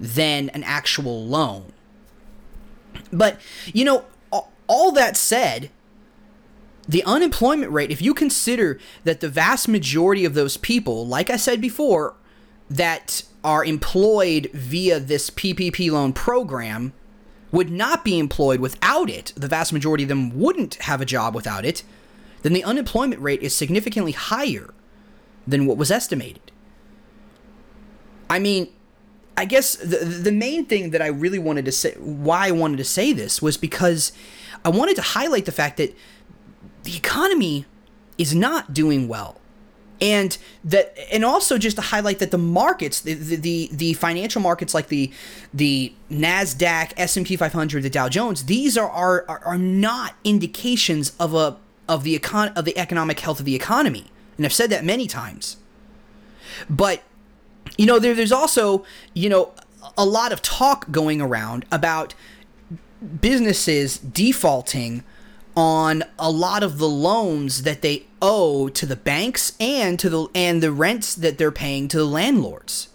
than 0.00 0.48
an 0.50 0.64
actual 0.64 1.24
loan. 1.26 1.72
But, 3.12 3.40
you 3.72 3.84
know, 3.84 4.04
all 4.66 4.92
that 4.92 5.16
said, 5.16 5.70
the 6.88 7.04
unemployment 7.04 7.72
rate, 7.72 7.90
if 7.90 8.02
you 8.02 8.14
consider 8.14 8.78
that 9.04 9.20
the 9.20 9.28
vast 9.28 9.68
majority 9.68 10.24
of 10.24 10.34
those 10.34 10.56
people, 10.56 11.06
like 11.06 11.30
I 11.30 11.36
said 11.36 11.60
before, 11.60 12.14
that 12.68 13.22
are 13.44 13.64
employed 13.64 14.50
via 14.52 14.98
this 14.98 15.30
PPP 15.30 15.90
loan 15.90 16.12
program 16.12 16.94
would 17.52 17.70
not 17.70 18.04
be 18.04 18.18
employed 18.18 18.58
without 18.58 19.08
it, 19.08 19.32
the 19.36 19.46
vast 19.46 19.72
majority 19.72 20.02
of 20.02 20.08
them 20.08 20.36
wouldn't 20.36 20.74
have 20.76 21.00
a 21.00 21.04
job 21.04 21.34
without 21.34 21.64
it, 21.64 21.84
then 22.42 22.52
the 22.52 22.64
unemployment 22.64 23.22
rate 23.22 23.42
is 23.42 23.54
significantly 23.54 24.12
higher 24.12 24.74
than 25.46 25.66
what 25.66 25.76
was 25.76 25.90
estimated. 25.90 26.50
I 28.28 28.38
mean, 28.38 28.72
I 29.36 29.44
guess 29.44 29.76
the 29.76 29.98
the 29.98 30.32
main 30.32 30.66
thing 30.66 30.90
that 30.90 31.02
I 31.02 31.08
really 31.08 31.38
wanted 31.38 31.64
to 31.64 31.72
say 31.72 31.94
why 31.98 32.48
I 32.48 32.50
wanted 32.50 32.78
to 32.78 32.84
say 32.84 33.12
this 33.12 33.42
was 33.42 33.56
because 33.56 34.12
I 34.64 34.70
wanted 34.70 34.96
to 34.96 35.02
highlight 35.02 35.44
the 35.44 35.52
fact 35.52 35.76
that 35.76 35.94
the 36.84 36.96
economy 36.96 37.66
is 38.16 38.34
not 38.34 38.72
doing 38.72 39.08
well 39.08 39.40
and 40.04 40.36
that 40.64 40.94
and 41.10 41.24
also 41.24 41.56
just 41.56 41.76
to 41.76 41.82
highlight 41.82 42.18
that 42.18 42.30
the 42.30 42.38
markets 42.38 43.00
the 43.00 43.14
the, 43.14 43.70
the 43.72 43.94
financial 43.94 44.42
markets 44.42 44.74
like 44.74 44.88
the 44.88 45.10
the 45.54 45.94
Nasdaq, 46.10 46.92
S&P 46.98 47.36
500, 47.36 47.82
the 47.82 47.88
Dow 47.88 48.10
Jones, 48.10 48.44
these 48.44 48.76
are 48.76 48.90
are 48.90 49.24
are 49.26 49.56
not 49.56 50.14
indications 50.22 51.16
of 51.18 51.34
a 51.34 51.56
of 51.88 52.04
the 52.04 52.18
econ 52.18 52.54
of 52.54 52.66
the 52.66 52.76
economic 52.76 53.20
health 53.20 53.40
of 53.40 53.46
the 53.46 53.56
economy. 53.56 54.04
And 54.36 54.44
I've 54.44 54.52
said 54.52 54.68
that 54.70 54.84
many 54.84 55.06
times. 55.06 55.56
But 56.68 57.02
you 57.78 57.86
know 57.86 57.98
there, 57.98 58.14
there's 58.14 58.32
also, 58.32 58.84
you 59.14 59.30
know, 59.30 59.54
a 59.96 60.04
lot 60.04 60.32
of 60.32 60.42
talk 60.42 60.90
going 60.90 61.22
around 61.22 61.64
about 61.72 62.14
businesses 63.22 63.96
defaulting 63.96 65.02
on 65.56 66.04
a 66.18 66.30
lot 66.30 66.62
of 66.62 66.78
the 66.78 66.88
loans 66.88 67.62
that 67.62 67.82
they 67.82 68.06
owe 68.20 68.68
to 68.70 68.86
the 68.86 68.96
banks 68.96 69.52
and 69.60 69.98
to 70.00 70.08
the 70.10 70.28
and 70.34 70.62
the 70.62 70.72
rents 70.72 71.14
that 71.14 71.38
they're 71.38 71.52
paying 71.52 71.88
to 71.88 71.98
the 71.98 72.04
landlords. 72.06 72.88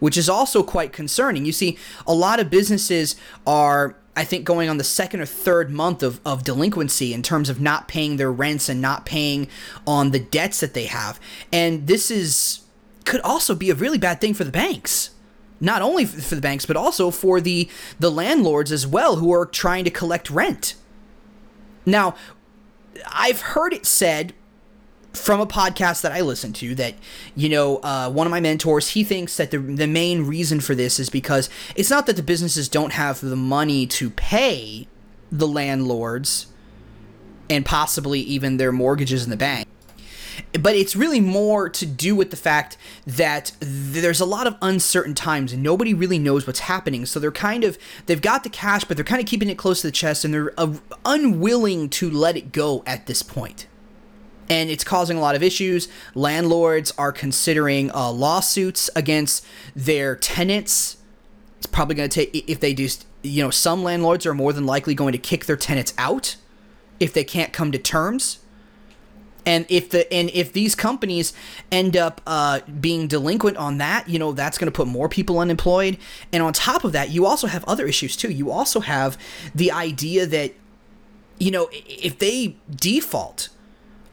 which 0.00 0.16
is 0.18 0.28
also 0.28 0.62
quite 0.62 0.92
concerning. 0.92 1.44
You 1.46 1.52
see, 1.52 1.78
a 2.06 2.14
lot 2.14 2.40
of 2.40 2.50
businesses 2.50 3.16
are 3.46 3.96
I 4.16 4.24
think 4.24 4.44
going 4.44 4.68
on 4.68 4.76
the 4.76 4.84
second 4.84 5.20
or 5.22 5.26
third 5.26 5.70
month 5.70 6.02
of, 6.02 6.20
of 6.26 6.44
delinquency 6.44 7.14
in 7.14 7.22
terms 7.22 7.48
of 7.48 7.60
not 7.60 7.88
paying 7.88 8.16
their 8.16 8.30
rents 8.32 8.68
and 8.68 8.80
not 8.82 9.06
paying 9.06 9.48
on 9.86 10.10
the 10.10 10.18
debts 10.18 10.60
that 10.60 10.74
they 10.74 10.84
have. 10.86 11.18
And 11.52 11.86
this 11.86 12.10
is 12.10 12.60
could 13.04 13.20
also 13.22 13.54
be 13.54 13.70
a 13.70 13.74
really 13.74 13.98
bad 13.98 14.20
thing 14.20 14.34
for 14.34 14.44
the 14.44 14.50
banks. 14.50 15.10
Not 15.60 15.82
only 15.82 16.04
for 16.04 16.34
the 16.34 16.40
banks, 16.40 16.66
but 16.66 16.76
also 16.76 17.10
for 17.10 17.40
the 17.40 17.68
the 18.00 18.10
landlords 18.10 18.72
as 18.72 18.86
well 18.86 19.16
who 19.16 19.32
are 19.32 19.46
trying 19.46 19.84
to 19.84 19.90
collect 19.90 20.28
rent. 20.30 20.74
Now, 21.84 22.14
I've 23.06 23.40
heard 23.40 23.72
it 23.72 23.86
said 23.86 24.34
from 25.12 25.40
a 25.40 25.46
podcast 25.46 26.02
that 26.02 26.12
I 26.12 26.20
listen 26.20 26.52
to 26.54 26.74
that, 26.76 26.94
you 27.34 27.48
know, 27.48 27.78
uh, 27.78 28.10
one 28.10 28.26
of 28.26 28.30
my 28.30 28.40
mentors, 28.40 28.90
he 28.90 29.04
thinks 29.04 29.36
that 29.36 29.50
the, 29.50 29.58
the 29.58 29.86
main 29.86 30.26
reason 30.26 30.60
for 30.60 30.74
this 30.74 30.98
is 30.98 31.10
because 31.10 31.50
it's 31.76 31.90
not 31.90 32.06
that 32.06 32.16
the 32.16 32.22
businesses 32.22 32.68
don't 32.68 32.92
have 32.92 33.20
the 33.20 33.36
money 33.36 33.86
to 33.88 34.10
pay 34.10 34.88
the 35.30 35.46
landlords 35.46 36.46
and 37.50 37.66
possibly 37.66 38.20
even 38.20 38.56
their 38.56 38.72
mortgages 38.72 39.24
in 39.24 39.30
the 39.30 39.36
bank. 39.36 39.68
But 40.60 40.76
it's 40.76 40.94
really 40.94 41.20
more 41.20 41.70
to 41.70 41.86
do 41.86 42.14
with 42.14 42.30
the 42.30 42.36
fact 42.36 42.76
that 43.06 43.52
there's 43.60 44.20
a 44.20 44.26
lot 44.26 44.46
of 44.46 44.56
uncertain 44.60 45.14
times 45.14 45.52
and 45.52 45.62
nobody 45.62 45.94
really 45.94 46.18
knows 46.18 46.46
what's 46.46 46.60
happening. 46.60 47.06
So 47.06 47.18
they're 47.18 47.32
kind 47.32 47.64
of, 47.64 47.78
they've 48.04 48.20
got 48.20 48.44
the 48.44 48.50
cash, 48.50 48.84
but 48.84 48.96
they're 48.96 49.04
kind 49.04 49.20
of 49.20 49.26
keeping 49.26 49.48
it 49.48 49.56
close 49.56 49.80
to 49.80 49.86
the 49.86 49.92
chest 49.92 50.26
and 50.26 50.34
they're 50.34 50.52
uh, 50.58 50.74
unwilling 51.06 51.88
to 51.90 52.10
let 52.10 52.36
it 52.36 52.52
go 52.52 52.82
at 52.86 53.06
this 53.06 53.22
point 53.22 53.66
and 54.52 54.68
it's 54.68 54.84
causing 54.84 55.16
a 55.16 55.20
lot 55.20 55.34
of 55.34 55.42
issues. 55.42 55.88
Landlords 56.14 56.92
are 56.98 57.10
considering 57.10 57.90
uh, 57.92 58.10
lawsuits 58.10 58.90
against 58.94 59.46
their 59.74 60.14
tenants. 60.14 60.98
It's 61.56 61.66
probably 61.66 61.94
going 61.94 62.10
to 62.10 62.26
take 62.26 62.48
if 62.48 62.60
they 62.60 62.74
do. 62.74 62.86
You 63.22 63.44
know, 63.44 63.50
some 63.50 63.82
landlords 63.82 64.26
are 64.26 64.34
more 64.34 64.52
than 64.52 64.66
likely 64.66 64.94
going 64.94 65.12
to 65.12 65.18
kick 65.18 65.46
their 65.46 65.56
tenants 65.56 65.94
out 65.96 66.36
if 67.00 67.14
they 67.14 67.24
can't 67.24 67.52
come 67.52 67.72
to 67.72 67.78
terms. 67.78 68.40
And 69.44 69.66
if 69.68 69.90
the 69.90 70.10
and 70.12 70.30
if 70.30 70.52
these 70.52 70.74
companies 70.74 71.32
end 71.70 71.96
up 71.96 72.20
uh, 72.26 72.60
being 72.80 73.08
delinquent 73.08 73.56
on 73.56 73.78
that, 73.78 74.08
you 74.08 74.18
know 74.18 74.32
that's 74.32 74.58
going 74.58 74.70
to 74.70 74.76
put 74.76 74.86
more 74.86 75.08
people 75.08 75.38
unemployed. 75.38 75.98
And 76.32 76.42
on 76.42 76.52
top 76.52 76.84
of 76.84 76.92
that, 76.92 77.10
you 77.10 77.26
also 77.26 77.46
have 77.48 77.64
other 77.64 77.86
issues 77.86 78.16
too. 78.16 78.30
You 78.30 78.50
also 78.50 78.80
have 78.80 79.18
the 79.54 79.72
idea 79.72 80.26
that 80.26 80.52
you 81.38 81.50
know 81.50 81.68
if 81.72 82.18
they 82.18 82.56
default 82.70 83.48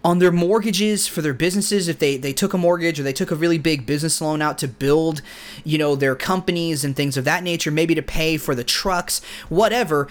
on 0.03 0.19
their 0.19 0.31
mortgages 0.31 1.07
for 1.07 1.21
their 1.21 1.33
businesses 1.33 1.87
if 1.87 1.99
they 1.99 2.17
they 2.17 2.33
took 2.33 2.53
a 2.53 2.57
mortgage 2.57 2.99
or 2.99 3.03
they 3.03 3.13
took 3.13 3.31
a 3.31 3.35
really 3.35 3.57
big 3.57 3.85
business 3.85 4.21
loan 4.21 4.41
out 4.41 4.57
to 4.57 4.67
build 4.67 5.21
you 5.63 5.77
know 5.77 5.95
their 5.95 6.15
companies 6.15 6.85
and 6.85 6.95
things 6.95 7.17
of 7.17 7.25
that 7.25 7.43
nature 7.43 7.69
maybe 7.69 7.93
to 7.93 8.01
pay 8.01 8.37
for 8.37 8.55
the 8.55 8.63
trucks 8.63 9.21
whatever 9.49 10.07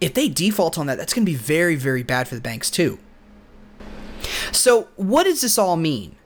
if 0.00 0.14
they 0.14 0.28
default 0.28 0.78
on 0.78 0.86
that 0.86 0.96
that's 0.96 1.12
going 1.12 1.26
to 1.26 1.30
be 1.30 1.36
very 1.36 1.74
very 1.74 2.02
bad 2.02 2.28
for 2.28 2.34
the 2.34 2.40
banks 2.40 2.70
too 2.70 2.98
so 4.52 4.88
what 4.96 5.24
does 5.24 5.40
this 5.40 5.58
all 5.58 5.76
mean 5.76 6.16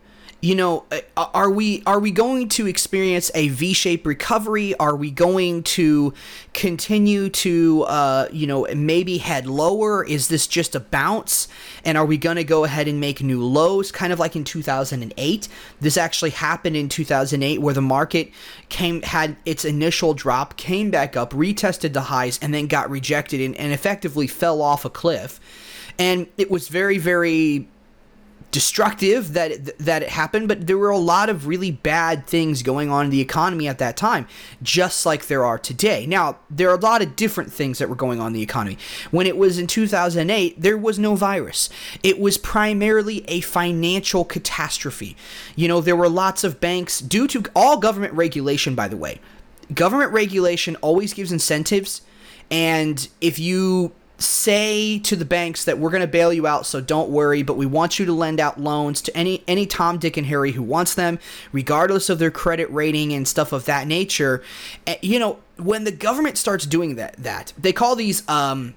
you 0.43 0.55
know, 0.55 0.85
uh, 0.93 1.27
are 1.35 1.51
we 1.51 1.83
are 1.87 1.99
we 1.99 2.11
going 2.11 2.49
to 2.51 2.67
experience 2.67 3.31
a 3.35 3.49
V-shaped 3.49 4.07
recovery? 4.07 4.77
Are 4.77 4.95
we 4.95 5.11
going 5.11 5.63
to 5.63 6.13
continue 6.53 7.31
to 7.31 7.85
uh, 7.85 8.29
you 8.31 8.47
know 8.47 8.67
maybe 8.75 9.17
head 9.19 9.47
lower? 9.47 10.05
Is 10.05 10.29
this 10.29 10.47
just 10.47 10.75
a 10.75 10.81
bounce? 10.81 11.49
And 11.85 11.97
are 11.97 12.05
we 12.05 12.19
going 12.19 12.37
to 12.37 12.45
go 12.45 12.65
ahead 12.65 12.87
and 12.87 13.01
make 13.01 13.23
new 13.23 13.43
lows, 13.43 13.91
kind 13.91 14.13
of 14.13 14.19
like 14.19 14.37
in 14.37 14.45
2008? 14.45 15.49
This 15.81 15.97
actually 15.97 16.31
happened 16.31 16.77
in 16.77 16.91
2008, 16.91 17.61
where 17.61 17.75
the 17.75 17.81
market 17.81 18.31
came 18.69 19.01
had 19.03 19.37
its 19.47 19.65
initial 19.65 20.13
drop, 20.13 20.57
came 20.59 20.91
back 20.91 21.17
up, 21.17 21.33
retested 21.33 21.95
the 21.95 22.03
highs, 22.03 22.39
and 22.43 22.53
then 22.53 22.67
got 22.67 22.91
rejected 22.91 23.41
and, 23.41 23.57
and 23.57 23.73
effectively 23.73 24.27
fell 24.27 24.61
off 24.61 24.85
a 24.85 24.91
cliff. 24.91 25.41
And 25.99 26.27
it 26.37 26.51
was 26.51 26.69
very 26.69 26.99
very 26.99 27.67
destructive 28.51 29.35
that 29.35 29.79
that 29.79 30.03
it 30.03 30.09
happened, 30.09 30.49
but 30.49 30.67
there 30.67 30.79
were 30.79 30.91
a 30.91 30.99
lot 30.99 31.29
of 31.29 31.47
really 31.47 31.71
bad 31.71 32.27
things 32.27 32.63
going 32.63 32.91
on 32.91 33.07
in 33.07 33.11
the 33.11 33.21
economy 33.21 33.69
at 33.69 33.79
that 33.79 33.97
time, 33.97 34.27
just 34.63 35.05
like 35.05 35.27
there 35.27 35.45
are 35.45 35.59
today. 35.59 36.07
Now, 36.07 36.39
there 36.49 36.71
are 36.71 36.77
a 36.77 36.81
lot 36.81 37.03
of 37.03 37.17
different 37.17 37.53
things 37.53 37.79
that 37.79 37.89
were 37.89 37.95
going 37.95 38.21
on 38.21 38.29
in 38.29 38.33
the 38.33 38.43
economy. 38.43 38.79
When 39.11 39.27
it 39.27 39.37
was 39.37 39.59
in 39.59 39.67
2008, 39.67 40.61
there 40.61 40.79
was 40.79 40.99
no 40.99 41.17
virus. 41.17 41.69
It 42.03 42.19
was 42.19 42.39
primarily 42.39 43.25
a 43.29 43.41
financial 43.41 44.25
catastrophe. 44.25 45.17
You 45.55 45.69
know, 45.69 45.81
there 45.81 45.97
were 45.97 46.09
lots 46.09 46.45
of 46.45 46.61
banks 46.61 47.01
due 47.01 47.27
to 47.29 47.45
all 47.55 47.79
government 47.79 48.15
regulation 48.15 48.75
by 48.75 48.89
the 48.89 48.97
way. 48.97 49.21
Government 49.75 50.13
regulation 50.13 50.77
always 50.77 51.13
gives 51.13 51.33
incentives 51.33 52.03
and 52.51 53.09
if 53.21 53.39
you 53.39 53.93
say 54.19 54.99
to 55.01 55.15
the 55.17 55.25
banks 55.25 55.65
that 55.65 55.79
we're 55.79 55.91
going 55.91 56.01
to 56.01 56.07
bail 56.07 56.33
you 56.33 56.47
out 56.47 56.65
so 56.65 56.81
don't 56.81 57.11
worry 57.11 57.43
but 57.43 57.57
we 57.57 57.67
want 57.67 57.99
you 57.99 58.07
to 58.07 58.13
lend 58.13 58.41
out 58.41 58.59
loans 58.59 59.03
to 59.03 59.15
any 59.17 59.43
any 59.47 59.67
tom 59.67 59.99
dick 59.99 60.17
and 60.17 60.27
harry 60.27 60.53
who 60.53 60.63
wants 60.63 60.95
them 60.95 61.19
regardless 61.53 62.09
of 62.09 62.19
their 62.19 62.31
credit 62.31 62.71
rating 62.71 63.13
and 63.13 63.27
stuff 63.27 63.53
of 63.53 63.65
that 63.67 63.87
nature. 63.87 64.43
You 65.03 65.19
know 65.19 65.39
when 65.57 65.85
the 65.85 65.93
government 65.93 66.39
starts 66.39 66.67
doing 66.67 66.97
that 66.97 67.15
that 67.17 67.53
they 67.59 67.73
call 67.73 67.97
these 67.97 68.29
um 68.29 68.75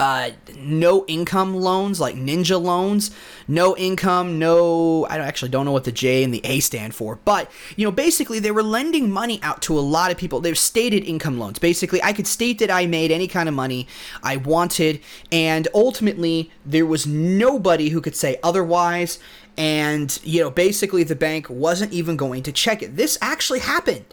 uh, 0.00 0.30
no 0.56 1.04
income 1.08 1.54
loans, 1.54 2.00
like 2.00 2.16
ninja 2.16 2.60
loans. 2.60 3.10
No 3.46 3.76
income, 3.76 4.38
no. 4.38 5.04
I 5.10 5.18
actually 5.18 5.50
don't 5.50 5.66
know 5.66 5.72
what 5.72 5.84
the 5.84 5.92
J 5.92 6.24
and 6.24 6.32
the 6.32 6.40
A 6.42 6.60
stand 6.60 6.94
for, 6.94 7.16
but 7.26 7.50
you 7.76 7.84
know, 7.84 7.92
basically 7.92 8.38
they 8.38 8.50
were 8.50 8.62
lending 8.62 9.10
money 9.10 9.38
out 9.42 9.60
to 9.62 9.78
a 9.78 9.80
lot 9.80 10.10
of 10.10 10.16
people. 10.16 10.40
They're 10.40 10.54
stated 10.54 11.04
income 11.04 11.38
loans. 11.38 11.58
Basically, 11.58 12.02
I 12.02 12.14
could 12.14 12.26
state 12.26 12.58
that 12.60 12.70
I 12.70 12.86
made 12.86 13.10
any 13.10 13.28
kind 13.28 13.46
of 13.46 13.54
money 13.54 13.86
I 14.22 14.38
wanted, 14.38 15.00
and 15.30 15.68
ultimately 15.74 16.50
there 16.64 16.86
was 16.86 17.06
nobody 17.06 17.90
who 17.90 18.00
could 18.00 18.16
say 18.16 18.38
otherwise. 18.42 19.18
And 19.58 20.18
you 20.22 20.40
know, 20.40 20.50
basically 20.50 21.04
the 21.04 21.14
bank 21.14 21.50
wasn't 21.50 21.92
even 21.92 22.16
going 22.16 22.42
to 22.44 22.52
check 22.52 22.82
it. 22.82 22.96
This 22.96 23.18
actually 23.20 23.60
happened. 23.60 24.06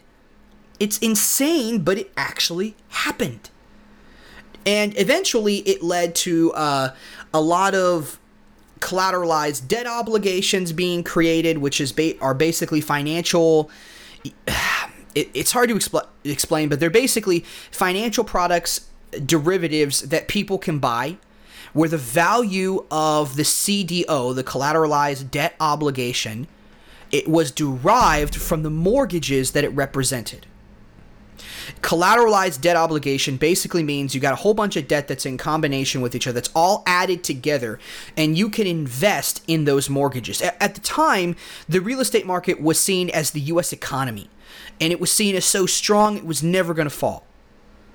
It's 0.78 0.98
insane, 0.98 1.80
but 1.80 1.96
it 1.96 2.12
actually 2.14 2.76
happened. 2.90 3.48
And 4.68 4.92
eventually 4.98 5.60
it 5.60 5.82
led 5.82 6.14
to 6.16 6.52
uh, 6.52 6.94
a 7.32 7.40
lot 7.40 7.74
of 7.74 8.20
collateralized 8.80 9.66
debt 9.66 9.86
obligations 9.86 10.72
being 10.74 11.02
created, 11.02 11.56
which 11.56 11.80
is 11.80 11.90
ba- 11.90 12.20
are 12.20 12.34
basically 12.34 12.82
financial. 12.82 13.70
It, 15.14 15.30
it's 15.32 15.52
hard 15.52 15.70
to 15.70 15.74
expl- 15.74 16.06
explain, 16.22 16.68
but 16.68 16.80
they're 16.80 16.90
basically 16.90 17.46
financial 17.70 18.24
products, 18.24 18.90
derivatives 19.24 20.02
that 20.02 20.28
people 20.28 20.58
can 20.58 20.78
buy, 20.78 21.16
where 21.72 21.88
the 21.88 21.96
value 21.96 22.84
of 22.90 23.36
the 23.36 23.44
CDO, 23.44 24.34
the 24.34 24.44
collateralized 24.44 25.30
debt 25.30 25.54
obligation, 25.60 26.46
it 27.10 27.26
was 27.26 27.50
derived 27.50 28.36
from 28.36 28.64
the 28.64 28.70
mortgages 28.70 29.52
that 29.52 29.64
it 29.64 29.70
represented. 29.70 30.46
Collateralized 31.82 32.60
debt 32.60 32.76
obligation 32.76 33.36
basically 33.36 33.82
means 33.82 34.14
you 34.14 34.20
got 34.20 34.32
a 34.32 34.36
whole 34.36 34.54
bunch 34.54 34.76
of 34.76 34.88
debt 34.88 35.08
that's 35.08 35.26
in 35.26 35.36
combination 35.36 36.00
with 36.00 36.14
each 36.14 36.26
other, 36.26 36.34
that's 36.34 36.50
all 36.54 36.82
added 36.86 37.24
together, 37.24 37.78
and 38.16 38.36
you 38.36 38.48
can 38.48 38.66
invest 38.66 39.42
in 39.46 39.64
those 39.64 39.88
mortgages. 39.88 40.40
At 40.42 40.74
the 40.74 40.80
time, 40.80 41.36
the 41.68 41.80
real 41.80 42.00
estate 42.00 42.26
market 42.26 42.60
was 42.60 42.78
seen 42.78 43.10
as 43.10 43.30
the 43.30 43.40
US 43.40 43.72
economy, 43.72 44.28
and 44.80 44.92
it 44.92 45.00
was 45.00 45.10
seen 45.10 45.34
as 45.34 45.44
so 45.44 45.66
strong 45.66 46.16
it 46.16 46.24
was 46.24 46.42
never 46.42 46.74
going 46.74 46.88
to 46.88 46.94
fall. 46.94 47.24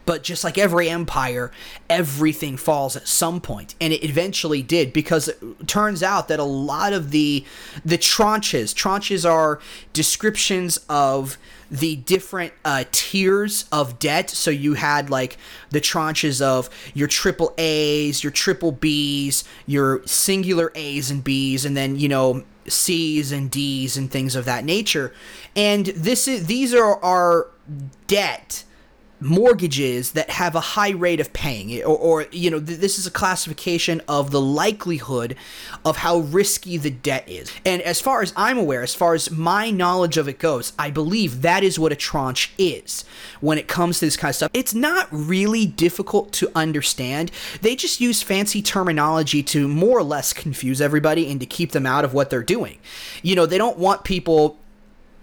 But 0.06 0.24
just 0.24 0.44
like 0.44 0.58
every 0.58 0.90
empire, 0.90 1.52
everything 1.90 2.58
falls 2.58 2.98
at 2.98 3.08
some 3.08 3.40
point, 3.40 3.76
and 3.80 3.94
it 3.94 4.04
eventually 4.04 4.62
did 4.62 4.92
because 4.92 5.30
it 5.30 5.68
turns 5.68 6.04
out 6.04 6.28
that 6.28 6.40
a 6.40 6.44
lot 6.44 6.92
of 6.92 7.12
the 7.12 7.46
the 7.86 7.98
tranches, 7.98 8.74
tranches 8.74 9.30
are 9.30 9.60
descriptions 9.94 10.78
of 10.90 11.38
the 11.74 11.96
different 11.96 12.54
uh, 12.64 12.84
tiers 12.92 13.66
of 13.72 13.98
debt. 13.98 14.30
So 14.30 14.52
you 14.52 14.76
had 14.76 15.10
like 15.10 15.38
the 15.72 15.82
tranches 15.82 16.40
of 16.40 16.70
your 16.94 17.08
triple 17.08 17.54
A's, 17.58 18.24
your 18.24 18.32
triple 18.32 18.72
B's, 18.72 19.44
your 19.66 20.06
singular 20.06 20.72
A's 20.76 21.10
and 21.10 21.24
B's, 21.24 21.66
and 21.66 21.76
then 21.76 21.98
you 21.98 22.08
know 22.08 22.44
C's 22.68 23.32
and 23.32 23.50
D's 23.50 23.98
and 23.98 24.12
things 24.12 24.36
of 24.36 24.46
that 24.46 24.64
nature. 24.64 25.14
And 25.56 25.88
this 25.88 26.28
is 26.28 26.46
these 26.46 26.76
are 26.76 27.04
our 27.04 27.50
debt 28.06 28.64
mortgages 29.24 30.12
that 30.12 30.30
have 30.30 30.56
a 30.56 30.60
high 30.60 30.92
rate 30.92 31.20
of 31.20 31.34
paying. 31.34 31.82
Or, 31.84 31.98
or 31.98 32.26
you 32.32 32.50
know 32.50 32.60
th- 32.60 32.80
this 32.80 33.00
is 33.00 33.08
a 33.08 33.12
classification 33.12 34.02
of 34.08 34.32
the 34.32 34.42
likelihood 34.42 35.36
of 35.86 35.98
how 35.98 36.20
risky 36.20 36.78
the 36.78 36.90
debt 36.90 37.28
is. 37.28 37.52
And 37.66 37.82
as 37.82 38.02
far 38.02 38.22
as 38.22 38.34
i'm 38.36 38.58
aware 38.58 38.84
as 38.84 38.96
far 38.96 39.14
as 39.14 39.32
my 39.32 39.70
knowledge 39.70 40.18
of 40.18 40.28
it 40.28 40.40
goes 40.40 40.74
i 40.78 40.90
believe 40.90 41.42
that 41.42 41.64
is 41.64 41.80
what 41.80 41.92
a 41.92 41.96
tranche 41.96 42.52
is 42.58 43.06
when 43.42 43.58
it 43.58 43.68
comes 43.68 44.00
to 44.00 44.06
this 44.06 44.18
kind 44.18 44.30
of 44.30 44.36
stuff. 44.36 44.52
It's 44.54 44.74
not 44.74 45.08
really 45.12 45.66
difficult 45.66 46.32
to 46.34 46.52
understand. 46.56 47.32
They 47.62 47.76
just 47.76 48.00
use 48.00 48.22
fancy 48.22 48.62
terminology 48.62 49.44
to 49.44 49.68
more 49.68 49.98
or 49.98 50.04
less 50.04 50.34
confuse 50.34 50.82
everybody 50.82 51.30
and 51.30 51.40
to 51.40 51.46
keep 51.46 51.72
them 51.72 51.86
out 51.86 52.06
of 52.06 52.14
what 52.14 52.30
they're 52.30 52.44
doing. 52.44 52.78
You 53.22 53.36
know 53.36 53.46
they 53.46 53.58
don't 53.58 53.78
want 53.78 54.04
people 54.04 54.58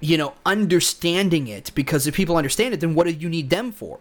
you 0.01 0.17
know, 0.17 0.33
understanding 0.47 1.47
it 1.47 1.71
because 1.75 2.07
if 2.07 2.15
people 2.15 2.37
understand 2.37 2.73
it, 2.73 2.81
then 2.81 2.95
what 2.95 3.07
do 3.07 3.13
you 3.13 3.29
need 3.29 3.51
them 3.51 3.71
for? 3.71 3.99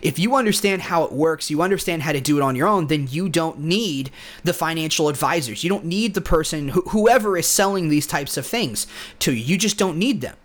If 0.00 0.18
you 0.18 0.34
understand 0.34 0.82
how 0.82 1.04
it 1.04 1.12
works, 1.12 1.50
you 1.50 1.60
understand 1.60 2.02
how 2.02 2.12
to 2.12 2.20
do 2.20 2.38
it 2.38 2.42
on 2.42 2.56
your 2.56 2.66
own, 2.66 2.86
then 2.86 3.06
you 3.10 3.28
don't 3.28 3.60
need 3.60 4.10
the 4.42 4.54
financial 4.54 5.08
advisors. 5.08 5.62
You 5.62 5.68
don't 5.68 5.84
need 5.84 6.14
the 6.14 6.22
person, 6.22 6.68
wh- 6.68 6.88
whoever 6.88 7.36
is 7.36 7.46
selling 7.46 7.88
these 7.90 8.06
types 8.06 8.36
of 8.36 8.46
things 8.46 8.86
to 9.20 9.32
you. 9.32 9.44
You 9.44 9.58
just 9.58 9.78
don't 9.78 9.98
need 9.98 10.22
them. 10.22 10.36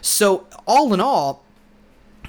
So, 0.00 0.46
all 0.66 0.94
in 0.94 1.00
all, 1.00 1.44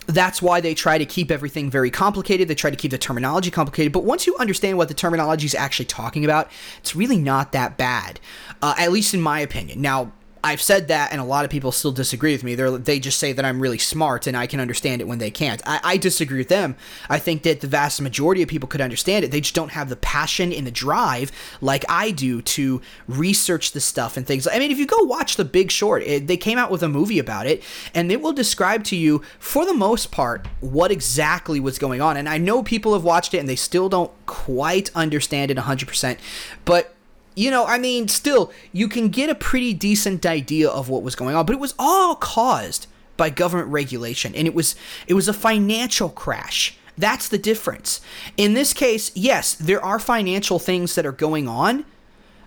that's 0.08 0.42
why 0.42 0.60
they 0.60 0.74
try 0.74 0.98
to 0.98 1.06
keep 1.06 1.30
everything 1.32 1.70
very 1.70 1.92
complicated. 1.92 2.48
They 2.48 2.56
try 2.56 2.70
to 2.70 2.76
keep 2.76 2.92
the 2.92 2.98
terminology 2.98 3.52
complicated. 3.52 3.94
But 3.94 4.04
once 4.04 4.28
you 4.28 4.36
understand 4.38 4.78
what 4.78 4.88
the 4.88 4.94
terminology 4.94 5.46
is 5.46 5.56
actually 5.56 5.86
talking 5.86 6.26
about, 6.26 6.50
it's 6.80 6.96
really 6.96 7.18
not 7.18 7.52
that 7.52 7.78
bad, 7.78 8.20
uh, 8.62 8.76
at 8.78 8.92
least 8.92 9.14
in 9.14 9.22
my 9.22 9.40
opinion. 9.40 9.82
Now, 9.82 10.12
I've 10.44 10.62
said 10.62 10.90
that, 10.90 11.12
and 11.12 11.22
a 11.22 11.24
lot 11.24 11.46
of 11.46 11.52
people 11.52 11.72
still 11.72 11.92
disagree 11.92 12.34
with 12.34 12.44
me. 12.44 12.56
They 12.56 12.78
they 12.78 13.00
just 13.00 13.18
say 13.18 13.32
that 13.32 13.46
I'm 13.46 13.62
really 13.62 13.78
smart 13.78 14.28
and 14.28 14.36
I 14.36 14.46
can 14.46 14.60
understand 14.60 15.02
it 15.02 15.08
when 15.08 15.20
they 15.20 15.32
can't. 15.32 15.62
I, 15.66 15.80
I 15.84 15.98
disagree 15.98 16.40
with 16.40 16.50
them. 16.50 16.76
I 17.10 17.20
think 17.20 17.44
that 17.44 17.62
the 17.62 17.68
vast 17.68 18.02
majority 18.02 18.42
of 18.42 18.50
people 18.50 18.68
could 18.68 18.82
understand 18.82 19.24
it. 19.24 19.32
They 19.32 19.42
just 19.42 19.56
don't 19.56 19.72
have 19.72 19.90
the 19.90 19.96
passion 19.96 20.52
and 20.52 20.68
the 20.68 20.72
drive 20.72 21.32
like 21.62 21.86
I 21.88 22.12
do 22.12 22.42
to 22.42 22.82
research 23.08 23.72
the 23.72 23.80
stuff 23.80 24.18
and 24.18 24.28
things. 24.28 24.48
I 24.48 24.60
mean, 24.60 24.72
if 24.72 24.78
you 24.78 24.86
go 24.86 25.04
watch 25.04 25.38
The 25.38 25.46
Big 25.46 25.72
Short, 25.72 26.04
it, 26.04 26.28
they 26.28 26.38
came 26.38 26.58
out 26.58 26.72
with 26.72 26.84
a 26.84 26.90
movie 26.90 27.20
about 27.20 27.48
it, 27.48 27.64
and 27.94 28.12
it 28.12 28.22
will 28.22 28.34
describe 28.34 28.84
to 28.86 28.96
you, 28.96 29.22
for 29.40 29.66
the 29.66 29.74
most 29.74 30.12
part, 30.12 30.48
what 30.60 30.92
exactly 30.92 31.60
was 31.60 31.80
going 31.80 32.02
on. 32.02 32.18
And 32.18 32.28
I 32.28 32.38
know 32.38 32.64
people 32.64 32.94
have 32.94 33.04
watched 33.04 33.34
it 33.34 33.38
and 33.38 33.48
they 33.48 33.56
still 33.56 33.90
don't 33.90 34.12
quite 34.26 34.92
understand 34.96 35.52
it 35.52 35.58
100%, 35.58 36.18
but 36.66 36.93
you 37.36 37.50
know, 37.52 37.66
I 37.66 37.78
mean, 37.78 38.08
still, 38.08 38.52
you 38.72 38.88
can 38.88 39.10
get 39.10 39.30
a 39.30 39.36
pretty 39.36 39.74
decent 39.74 40.26
idea 40.26 40.70
of 40.70 40.90
what 40.90 41.04
was 41.04 41.16
going 41.16 41.36
on, 41.36 41.46
but 41.46 41.54
it 41.54 41.60
was 41.60 41.74
all 41.80 42.16
caused 42.16 42.88
by 43.18 43.30
government 43.30 43.70
regulation, 43.70 44.34
and 44.36 44.48
it 44.48 44.54
was 44.54 44.76
it 45.08 45.14
was 45.14 45.28
a 45.28 45.34
financial 45.34 46.10
crash. 46.10 46.78
That's 46.98 47.28
the 47.28 47.38
difference. 47.38 48.02
In 48.38 48.54
this 48.54 48.74
case, 48.74 49.12
yes, 49.16 49.56
there 49.56 49.84
are 49.84 49.98
financial 49.98 50.60
things 50.60 50.96
that 50.96 51.06
are 51.06 51.12
going 51.12 51.48
on. 51.48 51.86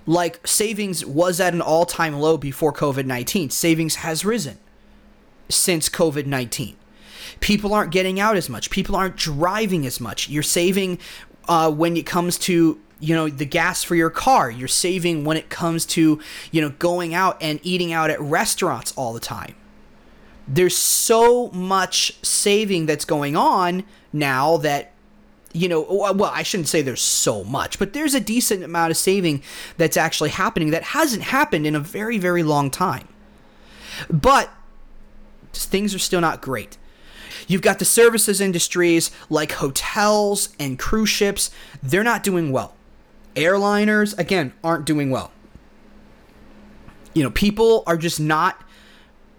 Like 0.06 0.46
savings 0.46 1.04
was 1.04 1.40
at 1.40 1.52
an 1.52 1.60
all-time 1.60 2.14
low 2.14 2.36
before 2.36 2.72
COVID-19. 2.72 3.50
Savings 3.50 3.96
has 3.96 4.24
risen 4.24 4.58
since 5.48 5.88
COVID-19. 5.88 6.76
People 7.40 7.74
aren't 7.74 7.90
getting 7.90 8.20
out 8.20 8.36
as 8.36 8.48
much. 8.48 8.70
People 8.70 8.94
aren't 8.94 9.16
driving 9.16 9.84
as 9.84 10.00
much. 10.00 10.28
You're 10.28 10.44
saving 10.44 11.00
uh, 11.48 11.72
when 11.72 11.96
it 11.96 12.06
comes 12.06 12.38
to 12.38 12.80
you 12.98 13.14
know 13.14 13.28
the 13.28 13.44
gas 13.44 13.82
for 13.82 13.94
your 13.94 14.10
car. 14.10 14.50
You're 14.50 14.68
saving 14.68 15.24
when 15.24 15.36
it 15.36 15.48
comes 15.48 15.84
to 15.86 16.20
you 16.50 16.60
know 16.60 16.70
going 16.70 17.14
out 17.14 17.36
and 17.40 17.60
eating 17.62 17.92
out 17.92 18.10
at 18.10 18.20
restaurants 18.20 18.92
all 18.96 19.12
the 19.12 19.20
time. 19.20 19.54
There's 20.48 20.76
so 20.76 21.48
much 21.50 22.16
saving 22.24 22.86
that's 22.86 23.04
going 23.04 23.36
on 23.36 23.84
now 24.12 24.56
that 24.58 24.92
you 25.52 25.68
know 25.68 25.80
well 25.80 26.30
i 26.34 26.42
shouldn't 26.42 26.68
say 26.68 26.82
there's 26.82 27.00
so 27.00 27.42
much 27.42 27.78
but 27.78 27.94
there's 27.94 28.14
a 28.14 28.20
decent 28.20 28.62
amount 28.62 28.90
of 28.90 28.96
saving 28.96 29.42
that's 29.78 29.96
actually 29.96 30.28
happening 30.28 30.68
that 30.70 30.82
hasn't 30.82 31.22
happened 31.22 31.66
in 31.66 31.74
a 31.74 31.80
very 31.80 32.18
very 32.18 32.42
long 32.42 32.70
time. 32.70 33.08
But 34.10 34.50
things 35.52 35.94
are 35.94 35.98
still 35.98 36.20
not 36.20 36.42
great. 36.42 36.76
You've 37.48 37.62
got 37.62 37.78
the 37.78 37.86
services 37.86 38.40
industries 38.40 39.10
like 39.30 39.52
hotels 39.52 40.50
and 40.58 40.78
cruise 40.78 41.08
ships, 41.08 41.50
they're 41.82 42.04
not 42.04 42.22
doing 42.22 42.52
well 42.52 42.75
airliners 43.36 44.18
again 44.18 44.52
aren't 44.64 44.84
doing 44.84 45.10
well. 45.10 45.32
You 47.14 47.22
know 47.22 47.30
people 47.30 47.82
are 47.86 47.96
just 47.96 48.20
not 48.20 48.62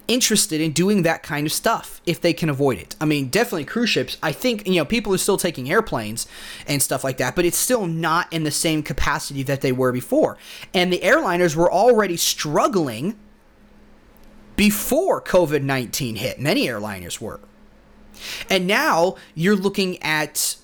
interested 0.08 0.62
in 0.62 0.72
doing 0.72 1.02
that 1.02 1.22
kind 1.22 1.46
of 1.46 1.52
stuff 1.52 2.02
if 2.06 2.22
they 2.22 2.34
can 2.34 2.50
avoid 2.50 2.78
it. 2.78 2.96
I 3.02 3.06
mean 3.06 3.28
definitely 3.28 3.66
cruise 3.66 3.90
ships 3.90 4.18
i 4.24 4.32
think 4.32 4.66
you 4.66 4.76
know 4.76 4.86
people 4.86 5.14
are 5.14 5.18
still 5.18 5.38
taking 5.38 5.70
airplanes 5.70 6.28
and 6.66 6.82
stuff 6.82 7.04
like 7.04 7.18
that 7.18 7.36
but 7.36 7.44
it's 7.44 7.58
still 7.58 7.86
not 7.86 8.32
in 8.32 8.44
the 8.44 8.52
same 8.52 8.84
capacity 8.84 9.44
that 9.44 9.62
they 9.62 9.72
were 9.72 9.92
before. 9.92 10.38
And 10.74 10.92
the 10.92 11.00
airliners 11.00 11.56
were 11.56 11.72
already 11.72 12.18
struggling 12.18 13.18
before 14.56 15.22
covid-19 15.22 16.18
hit. 16.18 16.40
Many 16.40 16.68
airliners 16.68 17.22
were. 17.22 17.40
And 18.50 18.66
now 18.66 19.16
you're 19.36 19.56
looking 19.56 20.02
at 20.02 20.56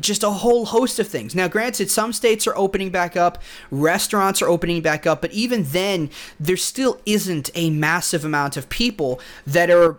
just 0.00 0.22
a 0.22 0.30
whole 0.30 0.66
host 0.66 0.98
of 0.98 1.08
things. 1.08 1.34
Now, 1.34 1.48
granted, 1.48 1.90
some 1.90 2.12
states 2.12 2.46
are 2.46 2.56
opening 2.56 2.90
back 2.90 3.16
up, 3.16 3.42
restaurants 3.70 4.42
are 4.42 4.48
opening 4.48 4.82
back 4.82 5.06
up, 5.06 5.20
but 5.20 5.32
even 5.32 5.64
then, 5.64 6.10
there 6.38 6.56
still 6.56 7.00
isn't 7.06 7.50
a 7.54 7.70
massive 7.70 8.24
amount 8.24 8.56
of 8.56 8.68
people 8.68 9.20
that 9.46 9.70
are, 9.70 9.98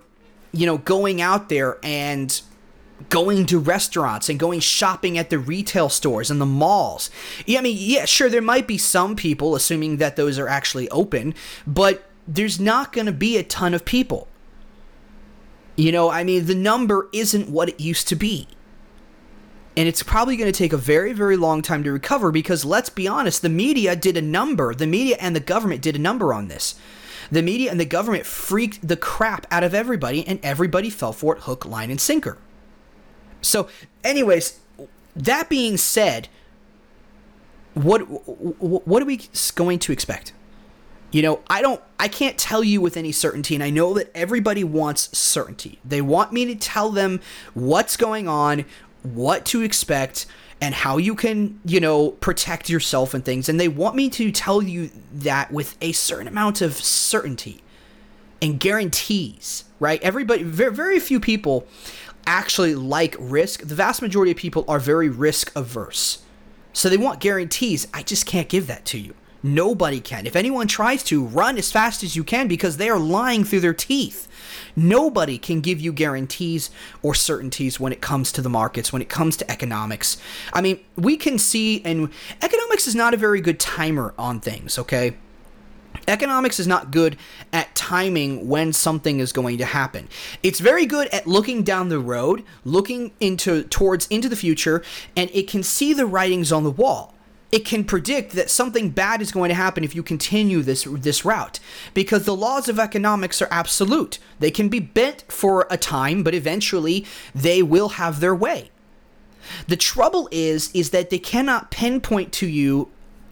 you 0.51 0.65
know, 0.65 0.77
going 0.77 1.21
out 1.21 1.49
there 1.49 1.77
and 1.83 2.41
going 3.09 3.45
to 3.47 3.59
restaurants 3.59 4.29
and 4.29 4.39
going 4.39 4.59
shopping 4.59 5.17
at 5.17 5.29
the 5.29 5.39
retail 5.39 5.89
stores 5.89 6.29
and 6.29 6.39
the 6.39 6.45
malls. 6.45 7.09
Yeah, 7.45 7.59
I 7.59 7.61
mean, 7.63 7.77
yeah, 7.79 8.05
sure, 8.05 8.29
there 8.29 8.41
might 8.41 8.67
be 8.67 8.77
some 8.77 9.15
people, 9.15 9.55
assuming 9.55 9.97
that 9.97 10.15
those 10.15 10.37
are 10.37 10.47
actually 10.47 10.89
open, 10.89 11.33
but 11.65 12.03
there's 12.27 12.59
not 12.59 12.93
going 12.93 13.07
to 13.07 13.11
be 13.11 13.37
a 13.37 13.43
ton 13.43 13.73
of 13.73 13.85
people. 13.85 14.27
You 15.75 15.91
know, 15.91 16.11
I 16.11 16.23
mean, 16.23 16.45
the 16.45 16.55
number 16.55 17.09
isn't 17.11 17.49
what 17.49 17.69
it 17.69 17.79
used 17.79 18.07
to 18.09 18.15
be 18.15 18.47
and 19.77 19.88
it's 19.88 20.03
probably 20.03 20.36
going 20.36 20.51
to 20.51 20.57
take 20.57 20.73
a 20.73 20.77
very 20.77 21.13
very 21.13 21.38
long 21.38 21.62
time 21.62 21.84
to 21.84 21.91
recover 21.91 22.31
because 22.31 22.65
let's 22.65 22.89
be 22.89 23.07
honest 23.07 23.41
the 23.41 23.49
media 23.49 23.95
did 23.95 24.17
a 24.17 24.21
number. 24.21 24.73
The 24.73 24.88
media 24.88 25.17
and 25.19 25.36
the 25.36 25.39
government 25.39 25.81
did 25.81 25.95
a 25.95 25.99
number 25.99 26.34
on 26.34 26.47
this. 26.47 26.75
The 27.31 27.41
media 27.41 27.71
and 27.71 27.79
the 27.79 27.86
government 27.86 28.25
freaked 28.25 28.86
the 28.86 28.97
crap 28.97 29.47
out 29.49 29.63
of 29.63 29.73
everybody 29.73 30.27
and 30.27 30.39
everybody 30.43 30.89
fell 30.89 31.13
for 31.13 31.36
it 31.38 31.43
hook 31.43 31.65
line 31.65 31.89
and 31.89 32.01
sinker. 32.01 32.38
So 33.41 33.69
anyways 34.03 34.60
that 35.15 35.49
being 35.49 35.77
said 35.77 36.27
what 37.73 37.99
what 38.01 39.01
are 39.01 39.05
we 39.05 39.21
going 39.55 39.79
to 39.79 39.93
expect? 39.93 40.34
You 41.12 41.21
know 41.21 41.41
i 41.49 41.62
don't 41.62 41.81
i 41.99 42.07
can't 42.07 42.38
tell 42.38 42.63
you 42.63 42.79
with 42.79 42.95
any 42.95 43.12
certainty 43.12 43.53
and 43.53 43.62
i 43.62 43.69
know 43.69 43.93
that 43.95 44.12
everybody 44.15 44.63
wants 44.63 45.17
certainty. 45.17 45.79
They 45.84 46.01
want 46.01 46.31
me 46.31 46.45
to 46.45 46.55
tell 46.55 46.89
them 46.89 47.21
what's 47.53 47.97
going 47.97 48.27
on 48.27 48.65
what 49.03 49.45
to 49.45 49.61
expect 49.61 50.25
and 50.61 50.75
how 50.75 50.97
you 50.97 51.15
can, 51.15 51.59
you 51.65 51.79
know, 51.79 52.11
protect 52.11 52.69
yourself 52.69 53.13
and 53.13 53.25
things. 53.25 53.49
And 53.49 53.59
they 53.59 53.67
want 53.67 53.95
me 53.95 54.09
to 54.11 54.31
tell 54.31 54.61
you 54.61 54.91
that 55.11 55.51
with 55.51 55.75
a 55.81 55.91
certain 55.91 56.27
amount 56.27 56.61
of 56.61 56.75
certainty 56.75 57.63
and 58.41 58.59
guarantees, 58.59 59.63
right? 59.79 60.01
Everybody, 60.03 60.43
very, 60.43 60.73
very 60.73 60.99
few 60.99 61.19
people 61.19 61.67
actually 62.27 62.75
like 62.75 63.15
risk. 63.19 63.61
The 63.67 63.75
vast 63.75 64.01
majority 64.01 64.31
of 64.31 64.37
people 64.37 64.63
are 64.67 64.79
very 64.79 65.09
risk 65.09 65.51
averse. 65.55 66.23
So 66.73 66.89
they 66.89 66.97
want 66.97 67.19
guarantees. 67.19 67.87
I 67.93 68.03
just 68.03 68.25
can't 68.25 68.47
give 68.47 68.67
that 68.67 68.85
to 68.85 68.99
you. 68.99 69.15
Nobody 69.43 69.99
can. 69.99 70.27
If 70.27 70.36
anyone 70.36 70.67
tries 70.67 71.04
to, 71.06 71.25
run 71.25 71.58
as 71.58 71.71
fast 71.71 72.04
as 72.04 72.15
you 72.15 72.23
can 72.23 72.47
because 72.47 72.77
they 72.77 72.89
are 72.89 72.99
lying 72.99 73.43
through 73.43 73.62
their 73.62 73.73
teeth. 73.73 74.27
Nobody 74.75 75.38
can 75.38 75.62
give 75.62 75.80
you 75.80 75.91
guarantees 75.91 76.69
or 77.01 77.15
certainties 77.15 77.80
when 77.80 77.91
it 77.91 78.01
comes 78.01 78.32
to 78.34 78.41
the 78.41 78.49
markets, 78.49 78.93
when 78.93 79.01
it 79.01 79.10
comes 79.10 79.36
to 79.38 79.51
economics. 79.51 80.17
I 80.54 80.62
mean, 80.62 80.80
we 80.95 81.17
can 81.17 81.39
see, 81.39 81.82
and 81.84 82.10
economics 82.41 82.88
is 82.88 82.95
not 82.95 83.13
a 83.13 83.17
very 83.17 83.41
good 83.41 83.60
timer 83.60 84.13
on 84.17 84.39
things, 84.39 84.77
okay? 84.77 85.17
Economics 86.08 86.60
is 86.60 86.67
not 86.67 86.91
good 86.91 87.17
at 87.51 87.73
timing 87.75 88.47
when 88.47 88.73
something 88.73 89.19
is 89.19 89.34
going 89.34 89.58
to 89.58 89.65
happen. 89.65 90.08
It's 90.41 90.60
very 90.60 90.86
good 90.86 91.08
at 91.10 91.27
looking 91.27 91.63
down 91.63 91.89
the 91.89 91.99
road, 91.99 92.43
looking 92.63 93.12
into 93.19 93.63
towards 93.63 94.08
into 94.08 94.30
the 94.30 94.36
future, 94.36 94.84
and 95.15 95.30
it 95.34 95.47
can 95.47 95.63
see 95.63 95.93
the 95.93 96.06
writings 96.06 96.51
on 96.51 96.63
the 96.63 96.71
wall 96.71 97.13
it 97.51 97.65
can 97.65 97.83
predict 97.83 98.31
that 98.33 98.49
something 98.49 98.89
bad 98.89 99.21
is 99.21 99.31
going 99.31 99.49
to 99.49 99.55
happen 99.55 99.83
if 99.83 99.93
you 99.93 100.03
continue 100.03 100.61
this 100.61 100.83
this 100.89 101.25
route 101.25 101.59
because 101.93 102.25
the 102.25 102.35
laws 102.35 102.69
of 102.69 102.79
economics 102.79 103.41
are 103.41 103.47
absolute. 103.51 104.19
They 104.39 104.51
can 104.51 104.69
be 104.69 104.79
bent 104.79 105.25
for 105.27 105.67
a 105.69 105.77
time, 105.77 106.23
but 106.23 106.33
eventually 106.33 107.05
they 107.35 107.61
will 107.61 107.89
have 107.89 108.19
their 108.19 108.35
way. 108.35 108.71
The 109.67 109.75
trouble 109.75 110.29
is 110.31 110.71
is 110.73 110.91
that 110.91 111.09
they 111.09 111.19
cannot 111.19 111.71
pinpoint 111.71 112.31
to 112.33 112.47
you 112.47 112.89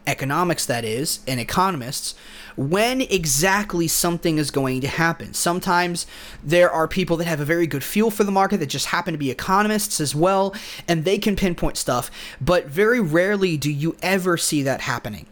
economics 0.10 0.66
that 0.66 0.84
is 0.84 1.20
and 1.28 1.40
economists 1.40 2.16
when 2.58 3.02
exactly 3.02 3.88
something 3.88 4.38
is 4.38 4.52
going 4.52 4.82
to 4.82 4.88
happen. 4.88 5.34
Sometimes 5.34 6.08
there 6.44 6.70
are 6.70 6.88
people 6.88 7.16
that 7.18 7.28
have 7.28 7.40
a 7.40 7.46
very 7.46 7.68
good 7.68 7.84
feel 7.84 8.10
for 8.10 8.24
the 8.24 8.32
market 8.32 8.60
that 8.60 8.66
just 8.66 8.88
happen 8.88 9.14
to 9.14 9.18
be 9.18 9.32
economists 9.32 10.02
as 10.02 10.16
well, 10.16 10.54
and 10.88 11.06
they 11.06 11.18
can 11.18 11.36
pinpoint 11.36 11.78
stuff, 11.78 12.10
but 12.42 12.66
very 12.66 13.00
rarely 13.00 13.56
do 13.56 13.72
you 13.72 13.96
ever 14.02 14.36
see 14.36 14.64
that 14.64 14.82
happening. 14.82 15.28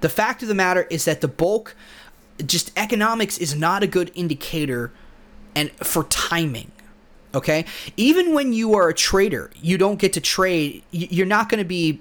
The 0.00 0.08
fact 0.08 0.42
of 0.42 0.48
the 0.48 0.54
matter 0.54 0.86
is 0.90 1.06
that 1.06 1.22
the 1.22 1.28
bulk, 1.28 1.74
just 2.44 2.70
economics 2.76 3.38
is 3.38 3.54
not 3.54 3.82
a 3.82 3.86
good 3.86 4.12
indicator 4.14 4.92
and 5.56 5.70
for 5.72 6.04
timing 6.04 6.70
okay 7.32 7.64
even 7.96 8.34
when 8.34 8.52
you 8.52 8.74
are 8.74 8.88
a 8.88 8.94
trader 8.94 9.50
you 9.60 9.78
don't 9.78 9.98
get 9.98 10.12
to 10.12 10.20
trade 10.20 10.82
you're 10.90 11.26
not 11.26 11.48
going 11.48 11.58
to 11.58 11.64
be 11.64 12.00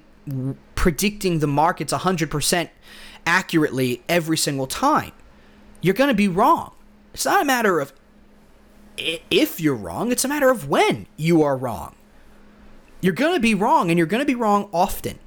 predicting 0.84 1.39
the 1.39 1.48
markets 1.48 1.93
100% 1.93 2.69
accurately 3.26 4.04
every 4.10 4.36
single 4.36 4.67
time. 4.67 5.13
You're 5.80 5.93
going 5.93 6.10
to 6.10 6.13
be 6.13 6.28
wrong. 6.28 6.74
It's 7.13 7.24
not 7.24 7.41
a 7.41 7.46
matter 7.46 7.80
of 7.80 7.93
if 8.98 9.62
you're 9.62 9.78
wrong, 9.78 10.12
it's 10.12 10.26
a 10.26 10.28
matter 10.28 10.52
of 10.52 10.67
when 10.67 11.08
you 11.15 11.41
are 11.41 11.56
wrong. 11.56 11.96
You're 13.00 13.13
going 13.13 13.34
to 13.34 13.39
be 13.39 13.56
wrong, 13.56 13.91
and 13.91 13.98
you're 13.98 14.06
going 14.08 14.19
to 14.19 14.26
be 14.26 14.36
wrong 14.36 14.69
often. 14.74 15.19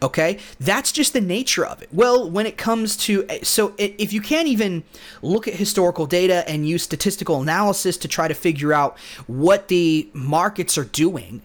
Okay? 0.00 0.38
That's 0.60 0.92
just 0.92 1.12
the 1.12 1.20
nature 1.20 1.66
of 1.66 1.82
it. 1.82 1.88
Well, 1.92 2.30
when 2.30 2.46
it 2.46 2.56
comes 2.56 2.96
to. 2.98 3.26
Eh, 3.28 3.40
so, 3.42 3.74
if 3.78 4.12
you 4.12 4.20
can't 4.20 4.46
even 4.46 4.84
look 5.22 5.48
at 5.48 5.54
historical 5.54 6.06
data 6.06 6.48
and 6.48 6.68
use 6.68 6.84
statistical 6.84 7.42
analysis 7.42 7.96
to 7.96 8.06
try 8.06 8.28
to 8.28 8.34
figure 8.34 8.72
out 8.72 8.96
what 9.26 9.66
the 9.66 10.08
markets 10.12 10.78
are 10.78 10.84
doing, 10.84 11.42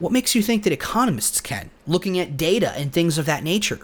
what 0.00 0.12
makes 0.12 0.34
you 0.34 0.42
think 0.42 0.64
that 0.64 0.72
economists 0.72 1.40
can, 1.40 1.70
looking 1.86 2.18
at 2.18 2.36
data 2.36 2.72
and 2.76 2.92
things 2.92 3.18
of 3.18 3.26
that 3.26 3.44
nature? 3.44 3.78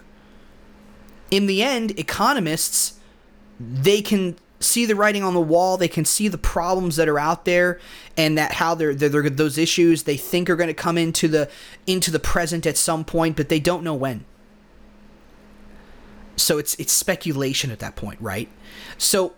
In 1.31 1.45
the 1.45 1.63
end, 1.63 1.97
economists, 1.99 2.99
they 3.59 4.01
can 4.01 4.35
see 4.59 4.85
the 4.85 4.95
writing 4.95 5.23
on 5.23 5.33
the 5.33 5.41
wall. 5.41 5.77
They 5.77 5.87
can 5.87 6.05
see 6.05 6.27
the 6.27 6.37
problems 6.37 6.95
that 6.95 7.07
are 7.07 7.19
out 7.19 7.45
there, 7.45 7.79
and 8.15 8.37
that 8.37 8.53
how 8.53 8.75
they're, 8.75 8.95
they're, 8.95 9.09
they're 9.09 9.29
those 9.29 9.57
issues 9.57 10.03
they 10.03 10.17
think 10.17 10.49
are 10.49 10.55
going 10.55 10.67
to 10.67 10.73
come 10.73 10.97
into 10.97 11.27
the 11.27 11.49
into 11.85 12.11
the 12.11 12.19
present 12.19 12.65
at 12.65 12.77
some 12.77 13.05
point, 13.05 13.37
but 13.37 13.49
they 13.49 13.59
don't 13.59 13.83
know 13.83 13.93
when. 13.93 14.25
So 16.35 16.57
it's 16.57 16.75
it's 16.75 16.93
speculation 16.93 17.71
at 17.71 17.79
that 17.79 17.95
point, 17.95 18.19
right? 18.21 18.49
So 18.97 19.33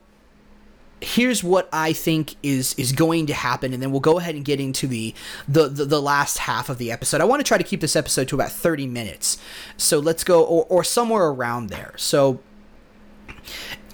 here's 1.02 1.44
what 1.44 1.70
I 1.72 1.94
think 1.94 2.36
is 2.44 2.74
is 2.76 2.92
going 2.92 3.28
to 3.28 3.34
happen, 3.34 3.74
and 3.74 3.82
then 3.82 3.92
we'll 3.92 4.00
go 4.00 4.18
ahead 4.20 4.36
and 4.36 4.44
get 4.44 4.60
into 4.60 4.88
the 4.88 5.14
the 5.48 5.68
the, 5.68 5.86
the 5.86 6.02
last 6.02 6.40
half 6.40 6.70
of 6.70 6.78
the 6.78 6.92
episode. 6.92 7.22
I 7.22 7.26
want 7.26 7.40
to 7.40 7.44
try 7.44 7.58
to 7.58 7.64
keep 7.64 7.82
this 7.82 7.96
episode 7.96 8.28
to 8.30 8.36
about 8.36 8.52
30 8.52 8.88
minutes, 8.88 9.38
so 9.78 10.00
let's 10.00 10.24
go 10.24 10.44
or, 10.44 10.66
or 10.70 10.84
somewhere 10.84 11.28
around 11.28 11.70
there. 11.70 11.94
So 11.98 12.40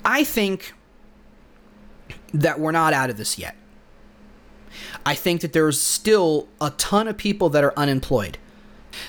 I 0.03 0.23
think 0.23 0.73
that 2.33 2.59
we're 2.59 2.71
not 2.71 2.93
out 2.93 3.09
of 3.09 3.17
this 3.17 3.37
yet. 3.37 3.55
I 5.05 5.15
think 5.15 5.41
that 5.41 5.53
there's 5.53 5.79
still 5.79 6.47
a 6.59 6.71
ton 6.71 7.07
of 7.07 7.17
people 7.17 7.49
that 7.49 7.63
are 7.63 7.73
unemployed. 7.77 8.37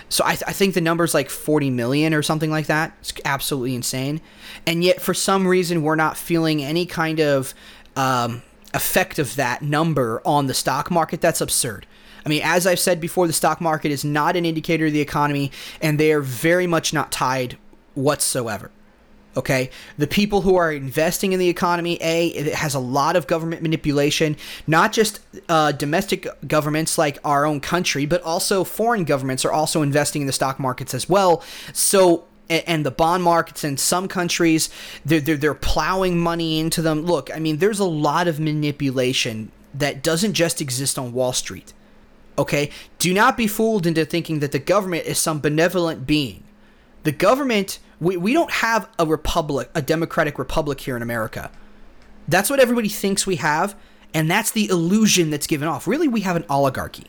So 0.09 0.25
I, 0.25 0.31
th- 0.31 0.45
I 0.47 0.53
think 0.53 0.75
the 0.75 0.81
number's 0.81 1.15
like 1.15 1.31
40 1.31 1.71
million 1.71 2.13
or 2.13 2.23
something 2.23 2.51
like 2.51 2.67
that. 2.67 2.97
It's 3.01 3.13
absolutely 3.25 3.75
insane. 3.75 4.21
And 4.67 4.83
yet, 4.83 5.01
for 5.01 5.15
some 5.15 5.47
reason, 5.47 5.83
we're 5.83 5.97
not 5.97 6.17
feeling 6.17 6.63
any 6.63 6.87
kind 6.87 7.21
of 7.21 7.55
um, 7.97 8.43
effect 8.75 9.19
of 9.19 9.37
that 9.37 9.63
number 9.63 10.23
on 10.25 10.47
the 10.47 10.55
stock 10.55 10.91
market. 10.91 11.21
That's 11.21 11.41
absurd. 11.41 11.87
I 12.25 12.29
mean, 12.29 12.43
as 12.45 12.67
I've 12.67 12.81
said 12.81 13.01
before, 13.01 13.27
the 13.27 13.33
stock 13.33 13.61
market 13.61 13.93
is 13.93 14.05
not 14.05 14.37
an 14.37 14.45
indicator 14.45 14.87
of 14.87 14.93
the 14.93 15.01
economy, 15.01 15.53
and 15.81 15.99
they 15.99 16.13
are 16.13 16.21
very 16.21 16.67
much 16.67 16.93
not 16.93 17.13
tied 17.13 17.57
whatsoever. 17.95 18.71
Okay, 19.37 19.71
the 19.99 20.07
people 20.07 20.41
who 20.41 20.57
are 20.57 20.73
investing 20.73 21.33
in 21.33 21.39
the 21.39 21.49
economy, 21.49 21.99
a 22.01 22.29
it 22.29 22.55
has 22.55 22.75
a 22.75 22.79
lot 22.79 23.17
of 23.17 23.27
government 23.27 23.61
manipulation, 23.61 24.35
not 24.67 24.93
just 24.93 25.21
uh, 25.51 25.73
domestic 25.73 26.27
governments 26.49 26.97
like 26.97 27.19
our 27.23 27.45
own 27.45 27.61
country, 27.61 28.07
but 28.07 28.23
also 28.23 28.65
foreign 28.65 29.05
governments 29.05 29.45
are 29.45 29.53
also 29.53 29.83
investing 29.83 30.23
in 30.23 30.27
the 30.27 30.33
stock 30.33 30.59
markets 30.59 30.95
as 30.95 31.07
well. 31.07 31.43
So 31.75 32.25
and 32.49 32.87
the 32.87 32.91
bond 32.91 33.23
markets 33.23 33.65
in 33.65 33.77
some 33.77 34.09
countries 34.09 34.71
they're, 35.05 35.21
they're, 35.21 35.37
they're 35.37 35.55
plowing 35.55 36.19
money 36.19 36.59
into 36.59 36.81
them 36.81 37.03
look 37.03 37.35
i 37.35 37.39
mean 37.39 37.59
there's 37.59 37.81
a 37.81 37.85
lot 37.85 38.29
of 38.29 38.39
manipulation 38.39 39.51
that 39.75 40.03
doesn't 40.03 40.33
just 40.33 40.61
exist 40.61 40.99
on 40.99 41.13
wall 41.13 41.33
street 41.33 41.73
okay 42.39 42.71
do 42.99 43.13
not 43.13 43.37
be 43.37 43.47
fooled 43.47 43.87
into 43.87 44.05
thinking 44.05 44.41
that 44.41 44.53
the 44.53 44.59
government 44.59 45.05
is 45.07 45.19
some 45.19 45.41
benevolent 45.41 46.07
being 46.07 46.43
the 47.03 47.13
government 47.13 47.79
we, 48.01 48.17
we 48.17 48.33
don't 48.33 48.51
have 48.51 48.89
a 48.99 49.07
republic, 49.07 49.71
a 49.75 49.83
democratic 49.83 50.39
republic 50.39 50.81
here 50.81 50.97
in 50.97 51.03
America. 51.03 51.51
That's 52.29 52.51
what 52.51 52.61
everybody 52.61 52.89
thinks 52.89 53.27
we 53.27 53.37
have, 53.37 53.77
and 54.13 54.31
that's 54.31 54.51
the 54.51 54.69
illusion 54.69 55.31
that's 55.31 55.47
given 55.47 55.69
off. 55.69 55.87
Really, 55.87 56.09
we 56.09 56.23
have 56.23 56.37
an 56.37 56.45
oligarchy. 56.51 57.07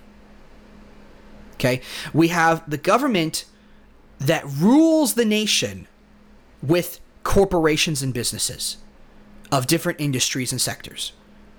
Okay? 1.55 1.81
We 2.13 2.29
have 2.29 2.69
the 2.69 2.77
government 2.77 3.45
that 4.19 4.45
rules 4.45 5.13
the 5.13 5.25
nation 5.25 5.87
with 6.61 6.99
corporations 7.23 8.01
and 8.01 8.13
businesses 8.13 8.77
of 9.51 9.67
different 9.67 9.99
industries 10.01 10.51
and 10.51 10.61
sectors. 10.61 11.13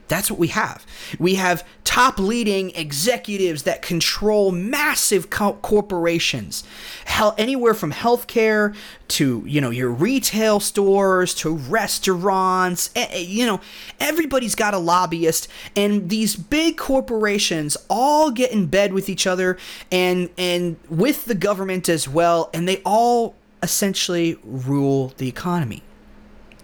That's 0.08 0.30
what 0.30 0.40
we 0.40 0.48
have. 0.48 0.86
We 1.18 1.36
have 1.36 1.66
top 1.84 2.18
leading 2.18 2.70
executives 2.74 3.62
that 3.64 3.82
control 3.82 4.50
massive 4.50 5.30
co- 5.30 5.54
corporations, 5.54 6.64
Hell, 7.04 7.34
anywhere 7.38 7.74
from 7.74 7.92
healthcare 7.92 8.74
to 9.08 9.42
you 9.46 9.60
know 9.60 9.70
your 9.70 9.90
retail 9.90 10.60
stores 10.60 11.34
to 11.36 11.54
restaurants. 11.54 12.90
You 13.14 13.46
know, 13.46 13.60
everybody's 14.00 14.54
got 14.54 14.74
a 14.74 14.78
lobbyist, 14.78 15.48
and 15.76 16.08
these 16.08 16.36
big 16.36 16.76
corporations 16.76 17.76
all 17.88 18.30
get 18.30 18.52
in 18.52 18.66
bed 18.66 18.92
with 18.92 19.08
each 19.08 19.26
other 19.26 19.58
and 19.92 20.30
and 20.36 20.76
with 20.88 21.26
the 21.26 21.34
government 21.34 21.88
as 21.88 22.08
well, 22.08 22.50
and 22.52 22.66
they 22.66 22.82
all 22.84 23.34
essentially 23.62 24.38
rule 24.44 25.12
the 25.18 25.28
economy. 25.28 25.82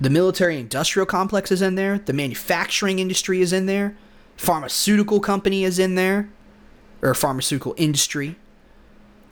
The 0.01 0.11
military 0.11 0.59
industrial 0.59 1.07
complex 1.07 1.53
is 1.53 1.63
in 1.63 1.77
there. 1.77 1.99
The 1.99 2.13
manufacturing 2.13 2.99
industry 2.99 3.41
is 3.41 3.53
in 3.53 3.67
there. 3.67 3.97
Pharmaceutical 4.37 5.21
company 5.21 5.65
is 5.65 5.79
in 5.79 5.95
there, 5.95 6.29
or 7.01 7.15
pharmaceutical 7.15 7.75
industry. 7.77 8.37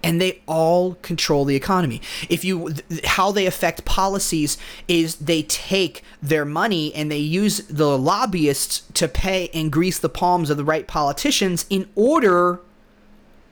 And 0.04 0.20
they 0.20 0.42
all 0.46 0.94
control 0.96 1.44
the 1.44 1.54
economy. 1.54 2.00
If 2.28 2.44
you, 2.44 2.74
how 3.04 3.30
they 3.30 3.46
affect 3.46 3.84
policies 3.84 4.58
is 4.88 5.16
they 5.16 5.42
take 5.42 6.02
their 6.20 6.44
money 6.44 6.92
and 6.94 7.10
they 7.10 7.18
use 7.18 7.58
the 7.68 7.96
lobbyists 7.96 8.82
to 8.94 9.06
pay 9.06 9.48
and 9.54 9.70
grease 9.70 9.98
the 9.98 10.08
palms 10.08 10.50
of 10.50 10.56
the 10.56 10.64
right 10.64 10.88
politicians 10.88 11.66
in 11.70 11.88
order 11.94 12.60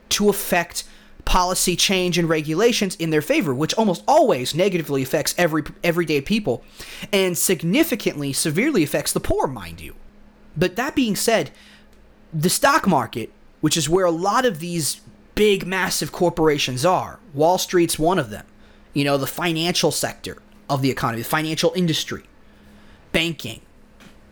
to 0.09 0.29
affect 0.29 0.83
policy 1.25 1.75
change 1.75 2.17
and 2.17 2.27
regulations 2.27 2.95
in 2.95 3.09
their 3.09 3.21
favor, 3.21 3.53
which 3.53 3.73
almost 3.75 4.03
always 4.07 4.55
negatively 4.55 5.03
affects 5.03 5.35
every 5.37 5.63
everyday 5.83 6.21
people 6.21 6.63
and 7.11 7.37
significantly 7.37 8.33
severely 8.33 8.83
affects 8.83 9.13
the 9.13 9.19
poor, 9.19 9.47
mind 9.47 9.81
you. 9.81 9.95
But 10.55 10.75
that 10.75 10.95
being 10.95 11.15
said, 11.15 11.51
the 12.33 12.49
stock 12.49 12.87
market, 12.87 13.31
which 13.61 13.77
is 13.77 13.89
where 13.89 14.05
a 14.05 14.11
lot 14.11 14.45
of 14.45 14.59
these 14.59 15.01
big 15.35 15.65
massive 15.65 16.11
corporations 16.11 16.85
are, 16.85 17.19
Wall 17.33 17.57
Street's 17.57 17.97
one 17.99 18.19
of 18.19 18.29
them. 18.29 18.45
You 18.93 19.05
know, 19.05 19.17
the 19.17 19.27
financial 19.27 19.91
sector 19.91 20.37
of 20.69 20.81
the 20.81 20.91
economy, 20.91 21.21
the 21.21 21.29
financial 21.29 21.71
industry, 21.75 22.23
banking, 23.11 23.61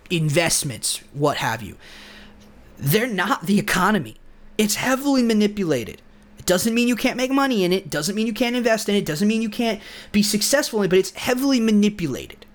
investments, 0.10 1.02
what 1.14 1.38
have 1.38 1.62
you. 1.62 1.78
They're 2.78 3.08
not 3.08 3.46
the 3.46 3.60
economy. 3.60 4.16
It's 4.58 4.76
heavily 4.76 5.24
manipulated 5.24 6.02
doesn't 6.46 6.74
mean 6.74 6.88
you 6.88 6.96
can't 6.96 7.18
make 7.18 7.32
money 7.32 7.64
in 7.64 7.74
it, 7.74 7.90
doesn't 7.90 8.16
mean 8.16 8.28
you 8.28 8.34
can't 8.34 8.56
invest 8.56 8.90
in 8.90 8.96
it, 8.96 9.06
doesn't 9.06 9.28
mean 9.28 9.42
you 9.42 9.50
can't 9.50 9.82
be 10.12 10.24
successful 10.24 10.80
in 10.80 10.86
it, 10.86 10.90
but 10.90 11.00
it's 11.00 11.12
heavily 11.12 11.60
manipulated. 11.60 12.46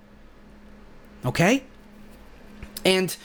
Okay? 1.24 1.64
And 2.84 3.16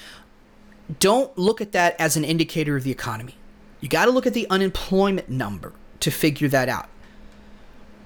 don't 1.00 1.38
look 1.38 1.62
at 1.62 1.72
that 1.74 1.96
as 2.00 2.16
an 2.16 2.24
indicator 2.24 2.76
of 2.76 2.84
the 2.84 2.92
economy. 2.92 3.36
You 3.82 3.90
got 3.90 4.06
to 4.06 4.12
look 4.12 4.28
at 4.28 4.34
the 4.34 4.48
unemployment 4.50 5.30
number 5.30 5.74
to 6.00 6.12
figure 6.12 6.48
that 6.50 6.70
out. 6.70 6.90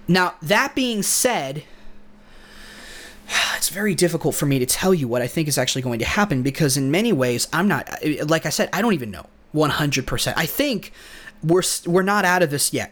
Now, 0.08 0.36
that 0.42 0.76
being 0.76 1.02
said, 1.02 1.63
it's 3.56 3.70
very 3.70 3.96
difficult 3.96 4.36
for 4.36 4.46
me 4.46 4.60
to 4.60 4.66
tell 4.66 4.94
you 4.94 5.08
what 5.08 5.22
I 5.22 5.28
think 5.28 5.48
is 5.48 5.58
actually 5.58 5.82
going 5.82 6.00
to 6.00 6.06
happen 6.06 6.44
because, 6.44 6.78
in 6.78 6.92
many 6.92 7.13
ways, 7.13 7.48
I'm 7.54 7.68
not, 7.68 7.89
like 8.26 8.46
I 8.46 8.50
said, 8.50 8.70
I 8.74 8.82
don't 8.82 8.94
even 8.94 9.12
know 9.12 9.28
100%. 9.54 10.34
I 10.36 10.46
think 10.46 10.92
we're 11.44 11.63
we're 11.86 12.04
not 12.04 12.26
out 12.26 12.42
of 12.42 12.50
this 12.50 12.74
yet. 12.74 12.92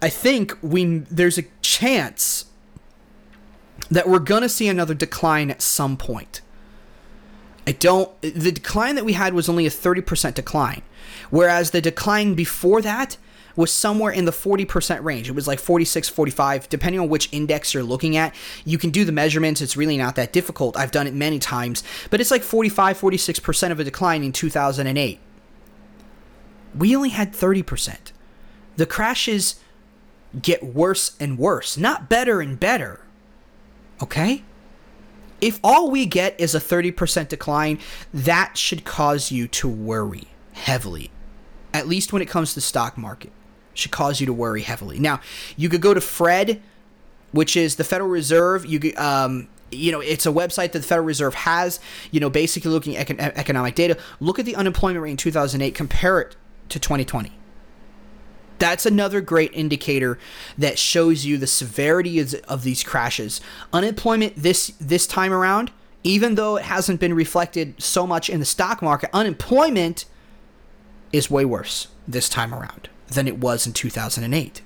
I 0.00 0.08
think 0.08 0.56
we 0.62 0.98
there's 0.98 1.38
a 1.38 1.44
chance 1.62 2.46
that 3.90 4.08
we're 4.08 4.18
going 4.18 4.42
to 4.42 4.48
see 4.48 4.68
another 4.68 4.94
decline 4.94 5.50
at 5.50 5.62
some 5.62 5.96
point. 5.96 6.40
I 7.66 7.72
don't 7.72 8.18
the 8.22 8.52
decline 8.52 8.94
that 8.94 9.04
we 9.04 9.12
had 9.12 9.34
was 9.34 9.48
only 9.48 9.66
a 9.66 9.70
30% 9.70 10.34
decline, 10.34 10.82
whereas 11.30 11.72
the 11.72 11.80
decline 11.80 12.34
before 12.34 12.80
that 12.82 13.16
was 13.56 13.72
somewhere 13.72 14.12
in 14.12 14.24
the 14.24 14.30
40% 14.30 15.02
range. 15.02 15.28
It 15.28 15.32
was 15.32 15.48
like 15.48 15.58
46, 15.58 16.08
45, 16.08 16.68
depending 16.68 17.00
on 17.00 17.08
which 17.08 17.28
index 17.32 17.74
you're 17.74 17.82
looking 17.82 18.16
at. 18.16 18.32
You 18.64 18.78
can 18.78 18.90
do 18.90 19.04
the 19.04 19.10
measurements, 19.10 19.60
it's 19.60 19.76
really 19.76 19.96
not 19.96 20.14
that 20.14 20.32
difficult. 20.32 20.76
I've 20.76 20.92
done 20.92 21.08
it 21.08 21.14
many 21.14 21.40
times, 21.40 21.82
but 22.08 22.20
it's 22.20 22.30
like 22.30 22.44
45, 22.44 23.00
46% 23.00 23.72
of 23.72 23.80
a 23.80 23.84
decline 23.84 24.22
in 24.22 24.30
2008 24.30 25.18
we 26.76 26.94
only 26.94 27.10
had 27.10 27.32
30%. 27.32 28.12
The 28.76 28.86
crashes 28.86 29.60
get 30.40 30.62
worse 30.62 31.16
and 31.18 31.38
worse, 31.38 31.76
not 31.76 32.08
better 32.08 32.40
and 32.40 32.58
better. 32.58 33.00
Okay? 34.02 34.44
If 35.40 35.60
all 35.62 35.90
we 35.90 36.06
get 36.06 36.38
is 36.38 36.54
a 36.54 36.60
30% 36.60 37.28
decline, 37.28 37.78
that 38.12 38.56
should 38.56 38.84
cause 38.84 39.30
you 39.30 39.48
to 39.48 39.68
worry 39.68 40.28
heavily. 40.52 41.10
At 41.72 41.86
least 41.86 42.12
when 42.12 42.22
it 42.22 42.28
comes 42.28 42.50
to 42.50 42.54
the 42.56 42.60
stock 42.60 42.98
market. 42.98 43.32
Should 43.74 43.92
cause 43.92 44.20
you 44.20 44.26
to 44.26 44.32
worry 44.32 44.62
heavily. 44.62 44.98
Now, 44.98 45.20
you 45.56 45.68
could 45.68 45.80
go 45.80 45.94
to 45.94 46.00
Fred, 46.00 46.60
which 47.30 47.56
is 47.56 47.76
the 47.76 47.84
Federal 47.84 48.10
Reserve. 48.10 48.66
You 48.66 48.92
um, 48.96 49.48
you 49.70 49.92
know, 49.92 50.00
it's 50.00 50.26
a 50.26 50.30
website 50.32 50.72
that 50.72 50.80
the 50.80 50.82
Federal 50.82 51.06
Reserve 51.06 51.34
has, 51.34 51.78
you 52.10 52.18
know, 52.18 52.30
basically 52.30 52.72
looking 52.72 52.96
at 52.96 53.06
econ- 53.06 53.20
economic 53.20 53.76
data. 53.76 53.96
Look 54.18 54.40
at 54.40 54.46
the 54.46 54.56
unemployment 54.56 55.02
rate 55.02 55.12
in 55.12 55.16
2008, 55.16 55.74
compare 55.74 56.20
it 56.20 56.36
to 56.68 56.78
2020. 56.78 57.32
That's 58.58 58.86
another 58.86 59.20
great 59.20 59.52
indicator 59.54 60.18
that 60.56 60.78
shows 60.78 61.24
you 61.24 61.38
the 61.38 61.46
severity 61.46 62.18
of, 62.18 62.62
these 62.64 62.82
crashes. 62.82 63.40
Unemployment 63.72 64.34
this 64.36 64.72
this 64.80 65.06
time 65.06 65.32
around, 65.32 65.70
even 66.02 66.34
though 66.34 66.56
it 66.56 66.64
hasn't 66.64 66.98
been 66.98 67.14
reflected 67.14 67.80
so 67.80 68.06
much 68.06 68.28
in 68.28 68.40
the 68.40 68.46
stock 68.46 68.82
market, 68.82 69.10
unemployment 69.12 70.06
is 71.12 71.30
way 71.30 71.44
worse 71.44 71.88
this 72.06 72.28
time 72.28 72.52
around 72.52 72.88
than 73.08 73.28
it 73.28 73.38
was 73.38 73.66
in 73.66 73.72
2008. 73.72 74.62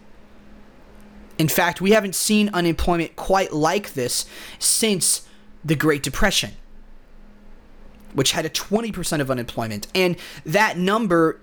In 1.38 1.48
fact, 1.48 1.80
we 1.80 1.92
haven't 1.92 2.14
seen 2.14 2.50
unemployment 2.52 3.16
quite 3.16 3.52
like 3.52 3.94
this 3.94 4.26
since 4.58 5.26
the 5.64 5.74
Great 5.74 6.02
Depression, 6.02 6.52
which 8.12 8.32
had 8.32 8.44
a 8.44 8.50
20% 8.50 9.20
of 9.20 9.30
unemployment. 9.30 9.86
And 9.94 10.16
that 10.44 10.76
number, 10.76 11.40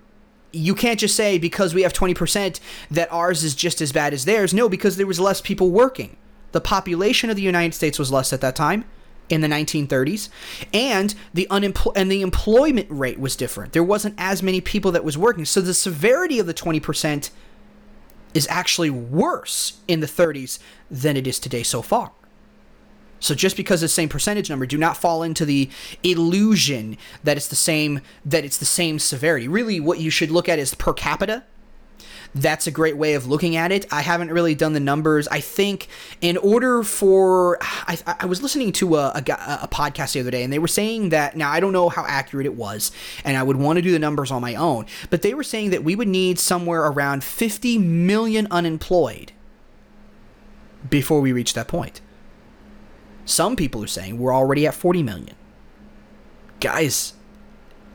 you 0.51 0.73
can't 0.75 0.99
just 0.99 1.15
say 1.15 1.37
because 1.37 1.73
we 1.73 1.83
have 1.83 1.93
20% 1.93 2.59
that 2.91 3.11
ours 3.11 3.43
is 3.43 3.55
just 3.55 3.81
as 3.81 3.91
bad 3.91 4.13
as 4.13 4.25
theirs. 4.25 4.53
No, 4.53 4.69
because 4.69 4.97
there 4.97 5.07
was 5.07 5.19
less 5.19 5.41
people 5.41 5.71
working. 5.71 6.17
The 6.51 6.61
population 6.61 7.29
of 7.29 7.35
the 7.35 7.41
United 7.41 7.73
States 7.73 7.99
was 7.99 8.11
less 8.11 8.33
at 8.33 8.41
that 8.41 8.55
time 8.55 8.85
in 9.29 9.41
the 9.41 9.47
1930s 9.47 10.27
and 10.73 11.13
the 11.35 11.47
unempl- 11.51 11.91
and 11.95 12.11
the 12.11 12.23
employment 12.23 12.87
rate 12.89 13.19
was 13.19 13.35
different 13.35 13.73
there 13.73 13.83
wasn't 13.83 14.15
as 14.17 14.41
many 14.41 14.59
people 14.59 14.91
that 14.91 15.03
was 15.03 15.19
working 15.19 15.45
so 15.45 15.61
the 15.61 15.75
severity 15.75 16.39
of 16.39 16.47
the 16.47 16.53
20% 16.53 17.29
is 18.33 18.47
actually 18.49 18.89
worse 18.89 19.79
in 19.87 19.99
the 19.99 20.07
30s 20.07 20.59
than 20.89 21.17
it 21.17 21.27
is 21.27 21.39
today 21.39 21.63
so 21.63 21.81
far. 21.81 22.11
So 23.19 23.35
just 23.35 23.57
because 23.57 23.83
it's 23.83 23.93
the 23.93 24.01
same 24.01 24.09
percentage 24.09 24.49
number, 24.49 24.65
do 24.65 24.77
not 24.77 24.97
fall 24.97 25.23
into 25.23 25.45
the 25.45 25.69
illusion 26.03 26.97
that 27.23 27.37
it's 27.37 27.47
the 27.47 27.55
same 27.55 28.01
that 28.25 28.45
it's 28.45 28.57
the 28.57 28.65
same 28.65 28.99
severity. 28.99 29.47
Really 29.47 29.79
what 29.79 29.99
you 29.99 30.09
should 30.09 30.31
look 30.31 30.47
at 30.47 30.59
is 30.59 30.73
per 30.73 30.93
capita 30.93 31.43
that's 32.35 32.67
a 32.67 32.71
great 32.71 32.97
way 32.97 33.15
of 33.15 33.27
looking 33.27 33.55
at 33.55 33.71
it. 33.71 33.91
I 33.91 34.01
haven't 34.01 34.31
really 34.31 34.53
done 34.53 34.73
the 34.73 34.79
numbers. 34.79 35.27
I 35.27 35.39
think 35.39 35.87
in 36.21 36.37
order 36.37 36.83
for, 36.83 37.57
I, 37.61 37.97
I 38.19 38.25
was 38.25 38.41
listening 38.41 38.71
to 38.73 38.97
a, 38.97 39.07
a, 39.09 39.59
a, 39.63 39.67
podcast 39.71 40.13
the 40.13 40.19
other 40.19 40.31
day, 40.31 40.43
and 40.43 40.53
they 40.53 40.59
were 40.59 40.67
saying 40.67 41.09
that, 41.09 41.35
now 41.35 41.49
I 41.51 41.59
don't 41.59 41.73
know 41.73 41.89
how 41.89 42.05
accurate 42.05 42.45
it 42.45 42.55
was, 42.55 42.91
and 43.23 43.35
I 43.35 43.43
would 43.43 43.57
want 43.57 43.77
to 43.77 43.81
do 43.81 43.91
the 43.91 43.99
numbers 43.99 44.31
on 44.31 44.41
my 44.41 44.55
own, 44.55 44.85
but 45.09 45.21
they 45.21 45.33
were 45.33 45.43
saying 45.43 45.71
that 45.71 45.83
we 45.83 45.95
would 45.95 46.07
need 46.07 46.39
somewhere 46.39 46.83
around 46.85 47.23
50 47.23 47.77
million 47.79 48.47
unemployed 48.51 49.31
before 50.89 51.21
we 51.21 51.31
reach 51.31 51.53
that 51.55 51.67
point. 51.67 52.01
Some 53.29 53.55
people 53.55 53.83
are 53.83 53.87
saying 53.87 54.17
we're 54.17 54.33
already 54.33 54.65
at 54.65 54.73
40 54.73 55.03
million. 55.03 55.35
Guys, 56.59 57.13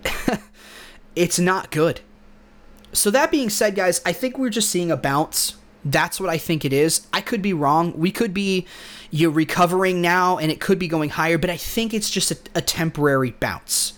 it's 1.17 1.41
not 1.41 1.73
good. 1.73 2.03
So 2.93 3.11
that 3.11 3.33
being 3.33 3.51
said, 3.51 3.75
guys, 3.75 4.01
I 4.07 4.13
think 4.13 4.39
we're 4.39 4.49
just 4.49 4.71
seeing 4.71 4.93
a 4.93 4.97
bounce. 4.97 5.57
That's 5.85 6.21
what 6.21 6.31
I 6.31 6.39
think 6.39 6.65
it 6.65 6.73
is. 6.73 7.09
I 7.13 7.21
could 7.21 7.43
be 7.43 7.53
wrong. 7.53 7.93
We 7.99 8.13
could 8.13 8.33
be 8.33 8.67
you're 9.11 9.33
recovering 9.33 10.01
now 10.01 10.39
and 10.39 10.53
it 10.53 10.61
could 10.61 10.79
be 10.79 10.87
going 10.87 11.11
higher, 11.11 11.37
but 11.37 11.51
I 11.51 11.57
think 11.57 11.93
it's 11.93 12.11
just 12.11 12.31
a, 12.31 12.39
a 12.55 12.63
temporary 12.63 13.33
bounce. 13.33 13.95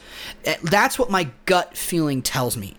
Eh, 0.46 0.56
that's 0.62 0.98
what 0.98 1.10
my 1.10 1.28
gut 1.44 1.76
feeling 1.76 2.22
tells 2.22 2.56
me. 2.56 2.76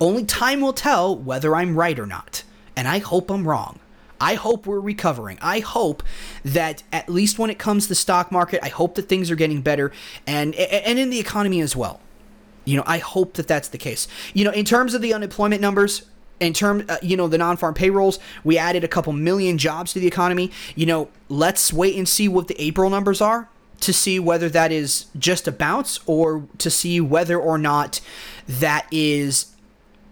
Only 0.00 0.24
time 0.24 0.60
will 0.60 0.72
tell 0.72 1.16
whether 1.16 1.54
I'm 1.54 1.76
right 1.76 1.98
or 1.98 2.06
not. 2.06 2.42
And 2.76 2.88
I 2.88 2.98
hope 2.98 3.30
I'm 3.30 3.46
wrong. 3.46 3.78
I 4.22 4.34
hope 4.34 4.68
we're 4.68 4.78
recovering. 4.78 5.36
I 5.42 5.58
hope 5.58 6.04
that 6.44 6.84
at 6.92 7.08
least 7.08 7.40
when 7.40 7.50
it 7.50 7.58
comes 7.58 7.84
to 7.84 7.88
the 7.88 7.96
stock 7.96 8.30
market, 8.30 8.60
I 8.62 8.68
hope 8.68 8.94
that 8.94 9.08
things 9.08 9.32
are 9.32 9.34
getting 9.34 9.62
better 9.62 9.90
and 10.28 10.54
and 10.54 10.96
in 10.96 11.10
the 11.10 11.18
economy 11.18 11.60
as 11.60 11.74
well. 11.74 12.00
You 12.64 12.76
know, 12.76 12.84
I 12.86 12.98
hope 12.98 13.34
that 13.34 13.48
that's 13.48 13.66
the 13.68 13.78
case. 13.78 14.06
You 14.32 14.44
know, 14.44 14.52
in 14.52 14.64
terms 14.64 14.94
of 14.94 15.02
the 15.02 15.12
unemployment 15.12 15.60
numbers, 15.60 16.06
in 16.38 16.52
terms, 16.52 16.88
uh, 16.88 16.98
you 17.02 17.16
know, 17.16 17.26
the 17.26 17.36
non-farm 17.36 17.74
payrolls, 17.74 18.20
we 18.44 18.56
added 18.56 18.84
a 18.84 18.88
couple 18.88 19.12
million 19.12 19.58
jobs 19.58 19.92
to 19.94 19.98
the 19.98 20.06
economy. 20.06 20.52
You 20.76 20.86
know, 20.86 21.08
let's 21.28 21.72
wait 21.72 21.96
and 21.96 22.08
see 22.08 22.28
what 22.28 22.46
the 22.46 22.60
April 22.62 22.90
numbers 22.90 23.20
are 23.20 23.48
to 23.80 23.92
see 23.92 24.20
whether 24.20 24.48
that 24.50 24.70
is 24.70 25.06
just 25.18 25.48
a 25.48 25.52
bounce 25.52 25.98
or 26.06 26.46
to 26.58 26.70
see 26.70 27.00
whether 27.00 27.36
or 27.36 27.58
not 27.58 28.00
that 28.46 28.86
is 28.92 29.56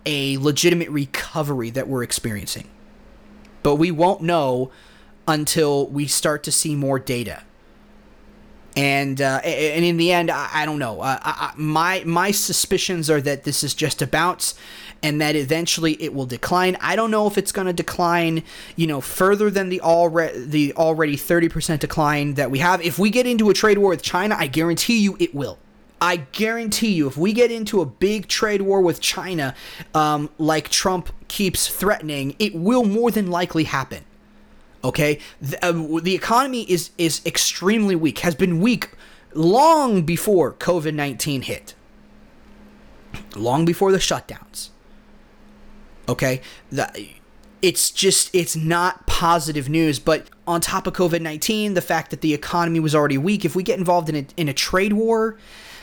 a 0.05 0.37
legitimate 0.39 0.91
recovery 0.91 1.71
that 1.71 1.87
we're 1.87 2.03
experiencing. 2.03 2.69
But 3.63 3.77
we 3.77 3.91
won't 3.91 4.23
know 4.23 4.71
until 5.29 5.87
we 5.87 6.07
start 6.07 6.43
to 6.45 6.53
see 6.53 6.75
more 6.75 6.99
data 6.99 7.43
and 8.77 9.21
uh, 9.21 9.41
and 9.43 9.85
in 9.85 9.97
the 9.97 10.13
end, 10.13 10.31
I, 10.31 10.49
I 10.53 10.67
don't 10.67 10.79
know. 10.79 11.01
Uh, 11.01 11.19
I, 11.23 11.53
my 11.57 12.03
my 12.07 12.31
suspicions 12.31 13.11
are 13.11 13.21
that 13.21 13.45
this 13.45 13.65
is 13.65 13.75
just 13.75 14.01
a 14.01 14.07
bounce, 14.07 14.55
and 15.03 15.21
that 15.21 15.35
eventually 15.35 16.01
it 16.03 16.15
will 16.15 16.27
decline. 16.27 16.77
I 16.81 16.95
don't 16.95 17.11
know 17.11 17.27
if 17.27 17.37
it's 17.37 17.53
going 17.53 17.67
to 17.67 17.73
decline, 17.73 18.45
you 18.77 18.87
know, 18.87 19.01
further 19.01 19.51
than 19.51 19.71
the 19.71 19.81
already 19.81 20.45
the 20.45 20.73
already 20.75 21.17
thirty 21.17 21.49
percent 21.49 21.81
decline 21.81 22.35
that 22.35 22.51
we 22.51 22.61
have. 22.61 22.81
If 22.81 22.99
we 22.99 23.11
get 23.11 23.27
into 23.27 23.51
a 23.51 23.55
trade 23.55 23.79
war 23.79 23.91
with 23.91 24.03
China, 24.03 24.37
I 24.39 24.47
guarantee 24.47 24.99
you 24.99 25.17
it 25.19 25.35
will. 25.35 25.59
I 26.01 26.17
guarantee 26.17 26.93
you, 26.93 27.09
if 27.09 27.17
we 27.17 27.35
get 27.35 27.51
into 27.51 27.83
a 27.83 27.87
big 27.87 28.27
trade 28.29 28.63
war 28.63 28.81
with 28.81 29.01
China, 29.01 29.55
um, 29.95 30.31
like 30.39 30.71
Trump 30.71 31.11
keeps 31.31 31.69
threatening, 31.69 32.37
it 32.39 32.55
will 32.55 32.85
more 32.85 33.11
than 33.11 33.31
likely 33.31 33.65
happen. 33.65 34.05
Okay, 34.83 35.19
the, 35.41 35.65
uh, 35.65 36.01
the 36.01 36.15
economy 36.15 36.63
is 36.63 36.91
is 36.99 37.21
extremely 37.25 37.95
weak. 37.95 38.19
Has 38.21 38.35
been 38.35 38.61
weak 38.61 38.91
long 39.35 40.03
before 40.03 40.55
COVID 40.55 40.95
nineteen 40.95 41.43
hit. 41.43 41.75
Long 43.37 43.65
before 43.65 43.93
the 43.93 43.99
shutdowns. 43.99 44.71
Okay, 46.09 46.41
the, 46.73 46.87
it's 47.61 47.91
just 47.91 48.35
it's 48.35 48.57
not 48.57 49.07
positive 49.07 49.69
news. 49.69 49.99
But 49.99 50.29
on 50.47 50.61
top 50.61 50.87
of 50.87 50.95
COVID 50.95 51.21
nineteen, 51.21 51.75
the 51.75 51.83
fact 51.83 52.11
that 52.11 52.23
the 52.23 52.33
economy 52.33 52.81
was 52.81 52.95
already 52.95 53.19
weak, 53.19 53.45
if 53.45 53.55
we 53.55 53.63
get 53.63 53.79
involved 53.79 54.09
in 54.09 54.17
a, 54.17 54.27
in 54.37 54.49
a 54.49 54.55
trade 54.55 54.95
war, 54.95 55.37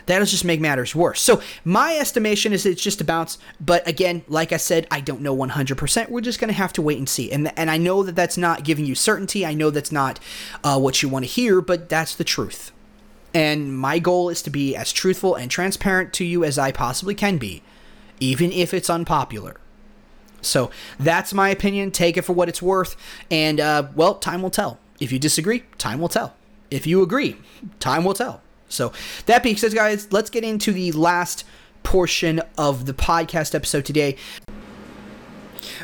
that'll 0.08 0.26
just 0.26 0.46
make 0.46 0.60
matters 0.60 0.96
worse. 0.96 1.22
So 1.22 1.41
my 1.63 1.96
estimation 1.98 2.54
is 2.54 2.65
it's 2.65 2.82
just 2.82 3.02
a 3.02 3.04
bounce, 3.04 3.38
but 3.62 3.88
again, 3.88 4.24
like 4.28 4.52
I 4.52 4.58
said, 4.58 4.88
I 4.89 5.00
don't 5.00 5.22
know 5.22 5.36
100%. 5.36 6.10
We're 6.10 6.22
just 6.22 6.39
going 6.39 6.50
to 6.50 6.58
have 6.58 6.74
to 6.74 6.82
wait 6.82 6.98
and 6.98 7.08
see. 7.08 7.32
And 7.32 7.52
and 7.58 7.70
I 7.70 7.78
know 7.78 8.04
that 8.04 8.15
that's 8.15 8.38
not 8.38 8.63
giving 8.63 8.86
you 8.86 8.96
certainty. 8.96 9.46
I 9.46 9.54
know 9.54 9.70
that's 9.70 9.91
not 9.91 10.20
uh, 10.63 10.80
what 10.80 11.02
you 11.02 11.10
want 11.10 11.26
to 11.26 11.32
hear, 11.32 11.62
but 11.62 11.89
that's 11.89 12.15
the 12.15 12.24
truth. 12.24 12.72
And 13.34 13.78
my 13.78 14.00
goal 14.00 14.30
is 14.30 14.41
to 14.43 14.50
be 14.50 14.76
as 14.76 14.91
truthful 14.91 15.36
and 15.36 15.52
transparent 15.52 16.13
to 16.13 16.26
you 16.26 16.43
as 16.43 16.58
I 16.58 16.72
possibly 16.72 17.13
can 17.13 17.38
be, 17.38 17.62
even 18.20 18.52
if 18.52 18.74
it's 18.74 18.89
unpopular. 18.89 19.58
So 20.41 20.72
that's 21.00 21.34
my 21.34 21.50
opinion. 21.50 21.91
Take 21.91 22.17
it 22.17 22.24
for 22.24 22.34
what 22.34 22.50
it's 22.50 22.62
worth. 22.62 22.96
And, 23.30 23.60
uh, 23.60 23.89
well, 23.96 24.15
time 24.15 24.41
will 24.41 24.50
tell. 24.50 24.80
If 25.00 25.12
you 25.12 25.20
disagree, 25.20 25.63
time 25.78 26.00
will 26.00 26.10
tell. 26.10 26.36
If 26.72 26.88
you 26.88 27.02
agree, 27.02 27.38
time 27.80 28.04
will 28.04 28.13
tell. 28.13 28.41
So, 28.70 28.92
that 29.26 29.44
being 29.44 29.58
said, 29.58 29.74
guys, 29.74 30.12
let's 30.12 30.30
get 30.30 30.44
into 30.44 30.72
the 30.72 30.92
last 30.92 31.44
portion 31.84 32.42
of 32.58 32.86
the 32.86 32.94
podcast 32.94 33.56
episode 33.56 33.86
today. 33.86 34.18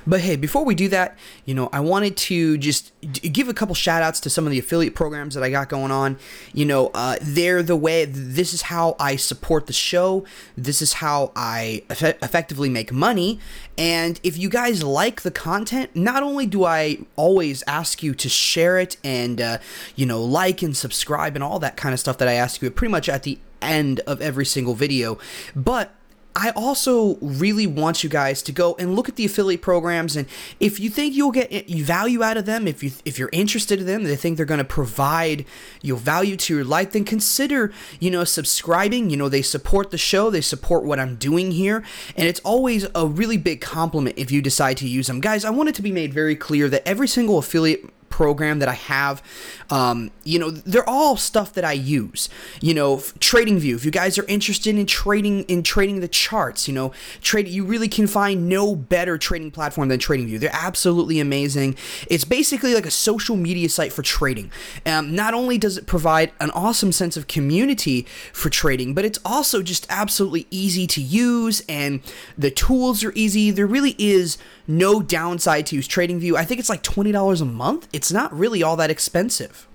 But 0.05 0.21
hey, 0.21 0.35
before 0.35 0.65
we 0.65 0.75
do 0.75 0.87
that, 0.89 1.17
you 1.45 1.53
know, 1.53 1.69
I 1.71 1.79
wanted 1.79 2.17
to 2.17 2.57
just 2.57 2.91
give 3.01 3.47
a 3.47 3.53
couple 3.53 3.75
shout 3.75 4.01
outs 4.01 4.19
to 4.21 4.29
some 4.29 4.45
of 4.45 4.51
the 4.51 4.59
affiliate 4.59 4.95
programs 4.95 5.35
that 5.35 5.43
I 5.43 5.49
got 5.49 5.69
going 5.69 5.91
on. 5.91 6.17
You 6.53 6.65
know, 6.65 6.91
uh, 6.93 7.17
they're 7.21 7.63
the 7.63 7.75
way, 7.75 8.05
this 8.05 8.53
is 8.53 8.63
how 8.63 8.95
I 8.99 9.15
support 9.15 9.67
the 9.67 9.73
show. 9.73 10.25
This 10.57 10.81
is 10.81 10.93
how 10.93 11.31
I 11.35 11.83
eff- 11.89 12.21
effectively 12.21 12.69
make 12.69 12.91
money. 12.91 13.39
And 13.77 14.19
if 14.23 14.37
you 14.37 14.49
guys 14.49 14.83
like 14.83 15.21
the 15.21 15.31
content, 15.31 15.95
not 15.95 16.23
only 16.23 16.45
do 16.45 16.65
I 16.65 16.99
always 17.15 17.63
ask 17.67 18.03
you 18.03 18.13
to 18.15 18.29
share 18.29 18.77
it 18.77 18.97
and, 19.03 19.41
uh, 19.41 19.57
you 19.95 20.05
know, 20.05 20.23
like 20.23 20.61
and 20.61 20.75
subscribe 20.75 21.35
and 21.35 21.43
all 21.43 21.59
that 21.59 21.77
kind 21.77 21.93
of 21.93 21.99
stuff 21.99 22.17
that 22.19 22.27
I 22.27 22.33
ask 22.33 22.61
you 22.61 22.69
pretty 22.69 22.91
much 22.91 23.09
at 23.09 23.23
the 23.23 23.39
end 23.61 24.01
of 24.01 24.21
every 24.21 24.45
single 24.45 24.73
video, 24.73 25.17
but 25.55 25.95
I 26.35 26.49
also 26.51 27.15
really 27.21 27.67
want 27.67 28.03
you 28.03 28.09
guys 28.09 28.41
to 28.43 28.51
go 28.51 28.75
and 28.79 28.95
look 28.95 29.07
at 29.07 29.15
the 29.17 29.25
affiliate 29.25 29.61
programs 29.61 30.15
and 30.15 30.27
if 30.59 30.79
you 30.79 30.89
think 30.89 31.13
you'll 31.13 31.31
get 31.31 31.69
value 31.69 32.23
out 32.23 32.37
of 32.37 32.45
them, 32.45 32.67
if 32.67 32.81
you 32.81 32.91
if 33.05 33.19
you're 33.19 33.29
interested 33.31 33.79
in 33.79 33.85
them, 33.85 34.03
they 34.03 34.15
think 34.15 34.37
they're 34.37 34.45
going 34.45 34.57
to 34.57 34.63
provide 34.63 35.45
you 35.81 35.95
value 35.95 36.35
to 36.37 36.55
your 36.55 36.63
life, 36.63 36.91
then 36.91 37.03
consider, 37.05 37.71
you 37.99 38.09
know, 38.09 38.23
subscribing. 38.23 39.09
You 39.09 39.17
know, 39.17 39.29
they 39.29 39.41
support 39.41 39.91
the 39.91 39.97
show, 39.97 40.29
they 40.29 40.41
support 40.41 40.83
what 40.83 40.99
I'm 40.99 41.15
doing 41.15 41.51
here, 41.51 41.83
and 42.17 42.27
it's 42.27 42.39
always 42.39 42.87
a 42.95 43.05
really 43.05 43.37
big 43.37 43.61
compliment 43.61 44.17
if 44.17 44.31
you 44.31 44.41
decide 44.41 44.77
to 44.77 44.87
use 44.87 45.07
them. 45.07 45.21
Guys, 45.21 45.45
I 45.45 45.51
want 45.51 45.69
it 45.69 45.75
to 45.75 45.81
be 45.81 45.91
made 45.91 46.13
very 46.13 46.35
clear 46.35 46.67
that 46.69 46.87
every 46.87 47.07
single 47.07 47.37
affiliate 47.37 47.85
program 48.13 48.59
that 48.59 48.69
I 48.69 48.73
have. 48.75 49.23
Um, 49.71 50.11
you 50.23 50.37
know, 50.37 50.51
they're 50.51 50.87
all 50.87 51.17
stuff 51.17 51.53
that 51.53 51.65
I 51.65 51.71
use. 51.71 52.29
You 52.61 52.75
know, 52.75 53.01
Trading 53.19 53.57
View. 53.57 53.75
If 53.75 53.85
you 53.85 53.89
guys 53.89 54.19
are 54.19 54.25
interested 54.27 54.77
in 54.77 54.85
trading 54.85 55.41
in 55.45 55.63
trading 55.63 55.99
the 55.99 56.07
charts, 56.07 56.67
you 56.67 56.75
know, 56.75 56.91
trade 57.21 57.47
you 57.47 57.65
really 57.65 57.87
can 57.87 58.05
find 58.05 58.47
no 58.47 58.75
better 58.75 59.17
trading 59.17 59.49
platform 59.49 59.87
than 59.87 59.97
Trading 59.97 60.27
View. 60.27 60.37
They're 60.37 60.51
absolutely 60.53 61.19
amazing. 61.19 61.75
It's 62.07 62.23
basically 62.23 62.75
like 62.75 62.85
a 62.85 62.91
social 62.91 63.35
media 63.35 63.67
site 63.67 63.91
for 63.91 64.03
trading. 64.03 64.51
Um, 64.85 65.15
not 65.15 65.33
only 65.33 65.57
does 65.57 65.75
it 65.75 65.87
provide 65.87 66.31
an 66.39 66.51
awesome 66.51 66.91
sense 66.91 67.17
of 67.17 67.27
community 67.27 68.05
for 68.31 68.51
trading, 68.51 68.93
but 68.93 69.05
it's 69.05 69.19
also 69.25 69.63
just 69.63 69.87
absolutely 69.89 70.45
easy 70.51 70.85
to 70.85 71.01
use 71.01 71.63
and 71.67 72.01
the 72.37 72.51
tools 72.51 73.03
are 73.03 73.11
easy. 73.15 73.49
There 73.49 73.65
really 73.65 73.95
is 73.97 74.37
no 74.67 75.01
downside 75.01 75.65
to 75.67 75.75
use 75.75 75.87
TradingView. 75.87 76.35
I 76.35 76.45
think 76.45 76.59
it's 76.59 76.69
like 76.69 76.83
$20 76.83 77.41
a 77.41 77.45
month. 77.45 77.87
It's 78.03 78.11
not 78.11 78.37
really 78.37 78.61
all 78.61 78.75
that 78.75 78.89
expensive. 78.89 79.65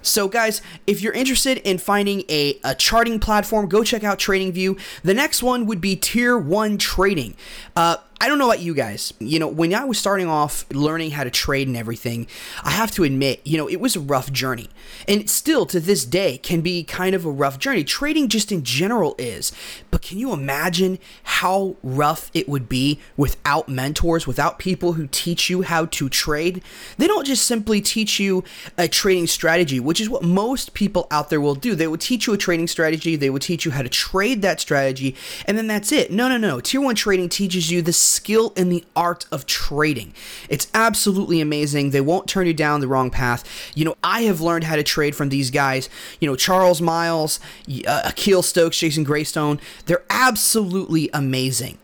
So, 0.00 0.28
guys, 0.28 0.62
if 0.86 1.02
you're 1.02 1.12
interested 1.12 1.58
in 1.58 1.76
finding 1.76 2.22
a, 2.30 2.58
a 2.64 2.74
charting 2.74 3.20
platform, 3.20 3.68
go 3.68 3.84
check 3.84 4.02
out 4.02 4.18
TradingView. 4.18 4.80
The 5.02 5.12
next 5.12 5.42
one 5.42 5.66
would 5.66 5.82
be 5.82 5.94
Tier 5.94 6.38
1 6.38 6.78
Trading. 6.78 7.36
Uh, 7.76 7.98
I 8.18 8.28
don't 8.28 8.38
know 8.38 8.46
about 8.46 8.60
you 8.60 8.74
guys. 8.74 9.12
You 9.18 9.38
know, 9.38 9.46
when 9.46 9.74
I 9.74 9.84
was 9.84 9.98
starting 9.98 10.26
off 10.26 10.64
learning 10.72 11.10
how 11.12 11.24
to 11.24 11.30
trade 11.30 11.68
and 11.68 11.76
everything, 11.76 12.26
I 12.64 12.70
have 12.70 12.90
to 12.92 13.04
admit, 13.04 13.40
you 13.44 13.58
know, 13.58 13.68
it 13.68 13.76
was 13.76 13.94
a 13.94 14.00
rough 14.00 14.32
journey. 14.32 14.68
And 15.06 15.28
still 15.28 15.66
to 15.66 15.80
this 15.80 16.04
day 16.04 16.38
can 16.38 16.62
be 16.62 16.82
kind 16.82 17.14
of 17.14 17.26
a 17.26 17.30
rough 17.30 17.58
journey. 17.58 17.84
Trading 17.84 18.28
just 18.28 18.50
in 18.50 18.64
general 18.64 19.14
is. 19.18 19.52
But 19.90 20.02
can 20.02 20.18
you 20.18 20.32
imagine 20.32 20.98
how 21.24 21.76
rough 21.82 22.30
it 22.32 22.48
would 22.48 22.68
be 22.68 23.00
without 23.16 23.68
mentors, 23.68 24.26
without 24.26 24.58
people 24.58 24.94
who 24.94 25.06
teach 25.06 25.50
you 25.50 25.62
how 25.62 25.84
to 25.86 26.08
trade? 26.08 26.62
They 26.96 27.06
don't 27.06 27.26
just 27.26 27.46
simply 27.46 27.80
teach 27.80 28.18
you 28.18 28.44
a 28.78 28.88
trading 28.88 29.26
strategy, 29.26 29.78
which 29.78 30.00
is 30.00 30.08
what 30.08 30.22
most 30.22 30.72
people 30.72 31.06
out 31.10 31.28
there 31.28 31.40
will 31.40 31.54
do. 31.54 31.74
They 31.74 31.86
will 31.86 31.98
teach 31.98 32.26
you 32.26 32.32
a 32.32 32.38
trading 32.38 32.66
strategy, 32.66 33.16
they 33.16 33.30
will 33.30 33.40
teach 33.40 33.64
you 33.64 33.72
how 33.72 33.82
to 33.82 33.88
trade 33.88 34.42
that 34.42 34.60
strategy, 34.60 35.14
and 35.44 35.58
then 35.58 35.66
that's 35.66 35.92
it. 35.92 36.10
No, 36.10 36.28
no, 36.28 36.38
no. 36.38 36.60
Tier 36.60 36.80
1 36.80 36.94
trading 36.94 37.28
teaches 37.28 37.70
you 37.70 37.82
the 37.82 37.92
skill 38.06 38.52
in 38.56 38.68
the 38.68 38.84
art 38.94 39.26
of 39.30 39.46
trading. 39.46 40.14
It's 40.48 40.68
absolutely 40.72 41.40
amazing. 41.40 41.90
They 41.90 42.00
won't 42.00 42.28
turn 42.28 42.46
you 42.46 42.54
down 42.54 42.80
the 42.80 42.88
wrong 42.88 43.10
path. 43.10 43.44
You 43.74 43.84
know, 43.84 43.96
I 44.02 44.22
have 44.22 44.40
learned 44.40 44.64
how 44.64 44.76
to 44.76 44.82
trade 44.82 45.14
from 45.14 45.28
these 45.28 45.50
guys. 45.50 45.88
You 46.20 46.28
know, 46.28 46.36
Charles 46.36 46.80
Miles, 46.80 47.40
uh, 47.86 48.02
Akil 48.04 48.42
Stokes, 48.42 48.78
Jason 48.78 49.04
Graystone. 49.04 49.60
They're 49.86 50.04
absolutely 50.10 51.10
amazing. 51.12 51.78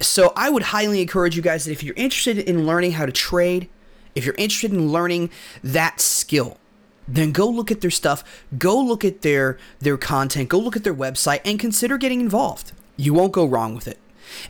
So 0.00 0.32
I 0.34 0.50
would 0.50 0.64
highly 0.64 1.00
encourage 1.00 1.36
you 1.36 1.42
guys 1.42 1.64
that 1.64 1.72
if 1.72 1.82
you're 1.82 1.94
interested 1.96 2.38
in 2.38 2.66
learning 2.66 2.92
how 2.92 3.06
to 3.06 3.12
trade, 3.12 3.68
if 4.14 4.24
you're 4.24 4.34
interested 4.36 4.72
in 4.72 4.90
learning 4.90 5.30
that 5.62 6.00
skill, 6.00 6.58
then 7.06 7.32
go 7.32 7.48
look 7.48 7.70
at 7.70 7.80
their 7.80 7.90
stuff, 7.90 8.24
go 8.58 8.78
look 8.80 9.04
at 9.04 9.22
their 9.22 9.58
their 9.80 9.96
content, 9.96 10.48
go 10.48 10.58
look 10.58 10.76
at 10.76 10.84
their 10.84 10.94
website 10.94 11.40
and 11.44 11.58
consider 11.58 11.98
getting 11.98 12.20
involved. 12.20 12.72
You 12.96 13.14
won't 13.14 13.32
go 13.32 13.44
wrong 13.44 13.74
with 13.74 13.88
it. 13.88 13.98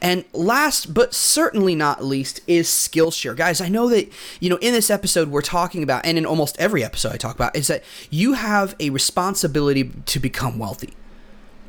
And 0.00 0.24
last 0.32 0.92
but 0.92 1.14
certainly 1.14 1.74
not 1.74 2.04
least 2.04 2.40
is 2.46 2.68
Skillshare. 2.68 3.36
Guys, 3.36 3.60
I 3.60 3.68
know 3.68 3.88
that, 3.88 4.10
you 4.40 4.50
know, 4.50 4.56
in 4.56 4.72
this 4.72 4.90
episode 4.90 5.28
we're 5.28 5.42
talking 5.42 5.82
about, 5.82 6.04
and 6.04 6.18
in 6.18 6.26
almost 6.26 6.56
every 6.58 6.84
episode 6.84 7.12
I 7.12 7.16
talk 7.16 7.34
about, 7.34 7.56
is 7.56 7.66
that 7.68 7.84
you 8.10 8.34
have 8.34 8.74
a 8.80 8.90
responsibility 8.90 9.90
to 10.06 10.18
become 10.18 10.58
wealthy 10.58 10.94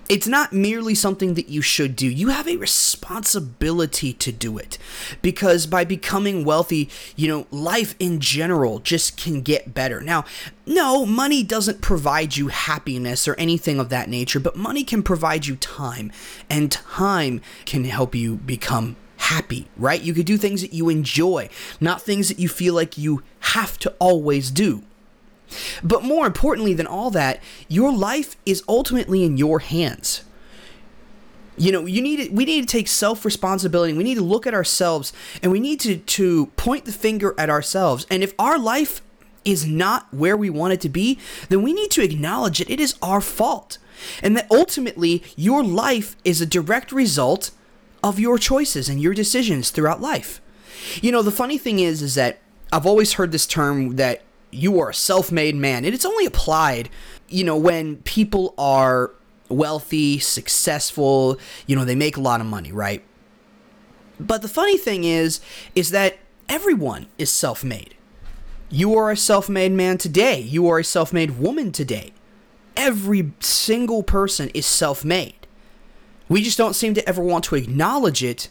it's 0.09 0.27
not 0.27 0.53
merely 0.53 0.95
something 0.95 1.33
that 1.35 1.49
you 1.49 1.61
should 1.61 1.95
do. 1.95 2.07
You 2.07 2.29
have 2.29 2.47
a 2.47 2.57
responsibility 2.57 4.13
to 4.13 4.31
do 4.31 4.57
it. 4.57 4.77
Because 5.21 5.65
by 5.65 5.83
becoming 5.83 6.43
wealthy, 6.43 6.89
you 7.15 7.27
know, 7.27 7.47
life 7.51 7.95
in 7.99 8.19
general 8.19 8.79
just 8.79 9.17
can 9.17 9.41
get 9.41 9.73
better. 9.73 10.01
Now, 10.01 10.25
no, 10.65 11.05
money 11.05 11.43
doesn't 11.43 11.81
provide 11.81 12.37
you 12.37 12.47
happiness 12.47 13.27
or 13.27 13.35
anything 13.35 13.79
of 13.79 13.89
that 13.89 14.09
nature, 14.09 14.39
but 14.39 14.55
money 14.55 14.83
can 14.83 15.03
provide 15.03 15.45
you 15.45 15.55
time, 15.55 16.11
and 16.49 16.71
time 16.71 17.41
can 17.65 17.85
help 17.85 18.15
you 18.15 18.35
become 18.35 18.95
happy, 19.17 19.67
right? 19.77 20.01
You 20.01 20.13
could 20.13 20.25
do 20.25 20.37
things 20.37 20.61
that 20.61 20.73
you 20.73 20.89
enjoy, 20.89 21.49
not 21.79 22.01
things 22.01 22.27
that 22.27 22.39
you 22.39 22.49
feel 22.49 22.73
like 22.73 22.97
you 22.97 23.23
have 23.39 23.77
to 23.79 23.93
always 23.99 24.51
do. 24.51 24.83
But 25.83 26.03
more 26.03 26.25
importantly 26.25 26.73
than 26.73 26.87
all 26.87 27.09
that, 27.11 27.41
your 27.67 27.91
life 27.91 28.35
is 28.45 28.63
ultimately 28.67 29.23
in 29.23 29.37
your 29.37 29.59
hands. 29.59 30.23
You 31.55 31.71
know, 31.71 31.85
you 31.85 32.01
need 32.01 32.17
to, 32.17 32.33
we 32.33 32.45
need 32.45 32.61
to 32.61 32.71
take 32.71 32.87
self 32.87 33.25
responsibility. 33.25 33.93
We 33.93 34.03
need 34.03 34.15
to 34.15 34.23
look 34.23 34.47
at 34.47 34.53
ourselves 34.53 35.13
and 35.41 35.51
we 35.51 35.59
need 35.59 35.79
to, 35.81 35.97
to 35.97 36.47
point 36.57 36.85
the 36.85 36.91
finger 36.91 37.35
at 37.37 37.49
ourselves. 37.49 38.07
And 38.09 38.23
if 38.23 38.33
our 38.39 38.57
life 38.57 39.01
is 39.45 39.65
not 39.65 40.11
where 40.13 40.37
we 40.37 40.49
want 40.49 40.73
it 40.73 40.81
to 40.81 40.89
be, 40.89 41.19
then 41.49 41.61
we 41.61 41.73
need 41.73 41.91
to 41.91 42.03
acknowledge 42.03 42.61
it. 42.61 42.69
It 42.69 42.79
is 42.79 42.95
our 43.01 43.21
fault. 43.21 43.77
And 44.21 44.35
that 44.35 44.47
ultimately, 44.49 45.23
your 45.35 45.63
life 45.63 46.15
is 46.25 46.41
a 46.41 46.45
direct 46.45 46.91
result 46.91 47.51
of 48.03 48.19
your 48.19 48.37
choices 48.37 48.89
and 48.89 49.01
your 49.01 49.13
decisions 49.13 49.69
throughout 49.69 50.01
life. 50.01 50.41
You 51.01 51.11
know, 51.11 51.21
the 51.21 51.31
funny 51.31 51.57
thing 51.57 51.79
is, 51.79 52.01
is 52.01 52.15
that 52.15 52.39
I've 52.71 52.85
always 52.85 53.13
heard 53.13 53.31
this 53.31 53.45
term 53.45 53.95
that 53.95 54.23
you 54.53 54.79
are 54.79 54.89
a 54.89 54.93
self-made 54.93 55.55
man 55.55 55.85
and 55.85 55.93
it's 55.93 56.05
only 56.05 56.25
applied 56.25 56.89
you 57.27 57.43
know 57.43 57.57
when 57.57 57.97
people 57.97 58.53
are 58.57 59.11
wealthy 59.49 60.19
successful 60.19 61.37
you 61.67 61.75
know 61.75 61.85
they 61.85 61.95
make 61.95 62.17
a 62.17 62.21
lot 62.21 62.41
of 62.41 62.47
money 62.47 62.71
right? 62.71 63.03
But 64.19 64.41
the 64.41 64.47
funny 64.47 64.77
thing 64.77 65.03
is 65.03 65.39
is 65.75 65.91
that 65.91 66.17
everyone 66.49 67.07
is 67.17 67.31
self-made. 67.31 67.95
You 68.69 68.97
are 68.97 69.11
a 69.11 69.17
self-made 69.17 69.71
man 69.71 69.97
today. 69.97 70.39
You 70.39 70.67
are 70.67 70.79
a 70.79 70.83
self-made 70.83 71.37
woman 71.39 71.71
today. 71.71 72.13
Every 72.75 73.31
single 73.39 74.03
person 74.03 74.49
is 74.53 74.65
self-made. 74.65 75.47
We 76.27 76.41
just 76.41 76.57
don't 76.57 76.73
seem 76.73 76.93
to 76.95 77.07
ever 77.07 77.21
want 77.21 77.43
to 77.45 77.55
acknowledge 77.55 78.23
it 78.23 78.49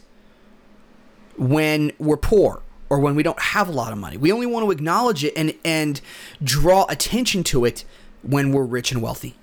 when 1.37 1.91
we're 1.97 2.17
poor 2.17 2.62
or 2.89 2.99
when 2.99 3.15
we 3.15 3.23
don't 3.23 3.39
have 3.39 3.67
a 3.67 3.71
lot 3.71 3.91
of 3.91 3.97
money. 3.97 4.17
We 4.17 4.31
only 4.31 4.45
want 4.45 4.65
to 4.65 4.71
acknowledge 4.71 5.23
it 5.23 5.33
and 5.35 5.53
and 5.63 6.01
draw 6.43 6.85
attention 6.89 7.43
to 7.45 7.65
it 7.65 7.85
when 8.21 8.51
we're 8.51 8.63
rich 8.63 8.91
and 8.91 9.01
wealthy. 9.01 9.35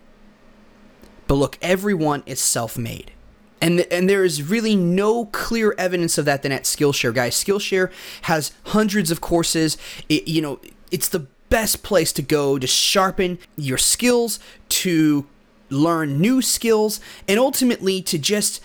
But 1.27 1.35
look, 1.35 1.59
everyone 1.63 2.23
is 2.27 2.41
self-made. 2.41 3.13
And, 3.63 3.81
and 3.93 4.09
there 4.09 4.25
is 4.25 4.43
really 4.43 4.75
no 4.75 5.27
clear 5.27 5.75
evidence 5.77 6.17
of 6.17 6.25
that 6.25 6.43
than 6.43 6.51
at 6.51 6.65
Skillshare, 6.65 7.15
guys. 7.15 7.37
Skillshare 7.37 7.93
has 8.23 8.53
hundreds 8.65 9.11
of 9.11 9.21
courses. 9.21 9.77
It, 10.09 10.27
you 10.27 10.41
know, 10.41 10.61
it's 10.91 11.09
the 11.09 11.27
best 11.51 11.83
place 11.83 12.13
to 12.15 12.23
go 12.23 12.59
to 12.59 12.67
sharpen 12.67 13.39
your 13.57 13.77
skills, 13.77 14.41
to 14.71 15.27
learn 15.69 16.21
new 16.21 16.41
skills, 16.41 17.01
and 17.29 17.39
ultimately 17.39 18.01
to 18.03 18.19
just 18.19 18.63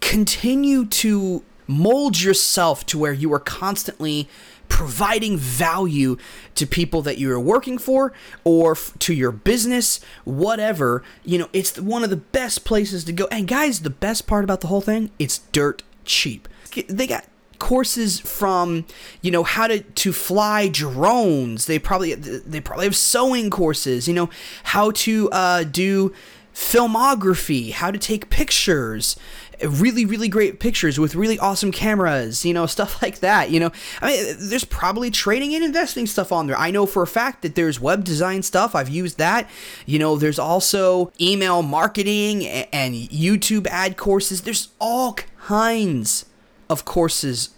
continue 0.00 0.86
to 0.86 1.42
mold 1.68 2.20
yourself 2.20 2.84
to 2.86 2.98
where 2.98 3.12
you 3.12 3.32
are 3.32 3.38
constantly 3.38 4.28
providing 4.68 5.36
value 5.36 6.16
to 6.54 6.66
people 6.66 7.02
that 7.02 7.18
you're 7.18 7.40
working 7.40 7.78
for 7.78 8.12
or 8.44 8.72
f- 8.72 8.92
to 8.98 9.14
your 9.14 9.32
business, 9.32 10.00
whatever, 10.24 11.02
you 11.24 11.38
know, 11.38 11.48
it's 11.52 11.78
one 11.78 12.04
of 12.04 12.10
the 12.10 12.16
best 12.16 12.64
places 12.64 13.04
to 13.04 13.12
go. 13.12 13.26
And 13.30 13.48
guys, 13.48 13.80
the 13.80 13.90
best 13.90 14.26
part 14.26 14.44
about 14.44 14.60
the 14.60 14.66
whole 14.66 14.80
thing, 14.80 15.10
it's 15.18 15.38
dirt 15.52 15.82
cheap. 16.04 16.48
They 16.88 17.06
got 17.06 17.24
courses 17.58 18.20
from 18.20 18.86
you 19.20 19.32
know 19.32 19.42
how 19.42 19.66
to 19.66 19.80
to 19.80 20.12
fly 20.12 20.68
drones 20.68 21.66
they 21.66 21.76
probably 21.76 22.14
they 22.14 22.60
probably 22.60 22.84
have 22.84 22.94
sewing 22.94 23.50
courses 23.50 24.06
you 24.06 24.14
know 24.14 24.30
how 24.62 24.92
to 24.92 25.28
uh, 25.32 25.64
do 25.64 26.14
filmography 26.58 27.70
how 27.70 27.88
to 27.88 27.98
take 27.98 28.28
pictures 28.30 29.14
really 29.62 30.04
really 30.04 30.28
great 30.28 30.58
pictures 30.58 30.98
with 30.98 31.14
really 31.14 31.38
awesome 31.38 31.70
cameras 31.70 32.44
you 32.44 32.52
know 32.52 32.66
stuff 32.76 33.00
like 33.00 33.20
that 33.20 33.50
you 33.50 33.60
know. 33.60 33.70
I 34.02 34.08
mean 34.08 34.36
there's 34.40 34.64
probably 34.64 35.08
trading 35.10 35.54
and 35.54 35.64
investing 35.64 36.06
stuff 36.06 36.32
on 36.32 36.48
there. 36.48 36.58
I 36.58 36.72
know 36.72 36.84
for 36.84 37.02
a 37.02 37.06
fact 37.06 37.42
that 37.42 37.54
there's 37.54 37.80
web 37.80 38.02
design 38.02 38.42
stuff. 38.42 38.74
I've 38.74 38.88
used 38.88 39.18
that. 39.18 39.48
You 39.86 40.00
know 40.00 40.16
there's 40.16 40.38
also 40.38 41.12
email 41.20 41.62
marketing 41.62 42.44
and 42.44 42.92
youtube 42.94 43.68
ad 43.68 43.96
courses. 43.96 44.42
There's 44.42 44.70
all 44.80 45.16
kinds 45.46 46.26
of 46.68 46.84
courses 46.84 47.50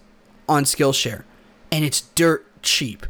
on 0.46 0.64
skillshare 0.64 1.24
and 1.72 1.86
it's 1.86 2.02
dirt 2.02 2.46
cheap 2.62 3.06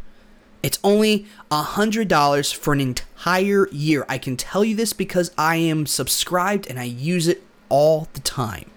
it's 0.63 0.79
only 0.85 1.27
a 1.51 1.63
$100 1.63 2.55
for 2.55 2.73
an 2.73 2.81
entire 2.81 3.69
year. 3.71 4.05
I 4.09 4.19
can 4.19 4.37
tell 4.37 4.65
you 4.65 4.77
this 4.77 4.93
because 4.93 5.31
I 5.39 5.57
am 5.57 5.87
subscribed 5.87 6.67
and 6.69 6.79
I 6.79 6.85
use 6.85 7.29
it 7.29 7.43
all 7.69 8.09
the 8.13 8.21
time. 8.21 8.71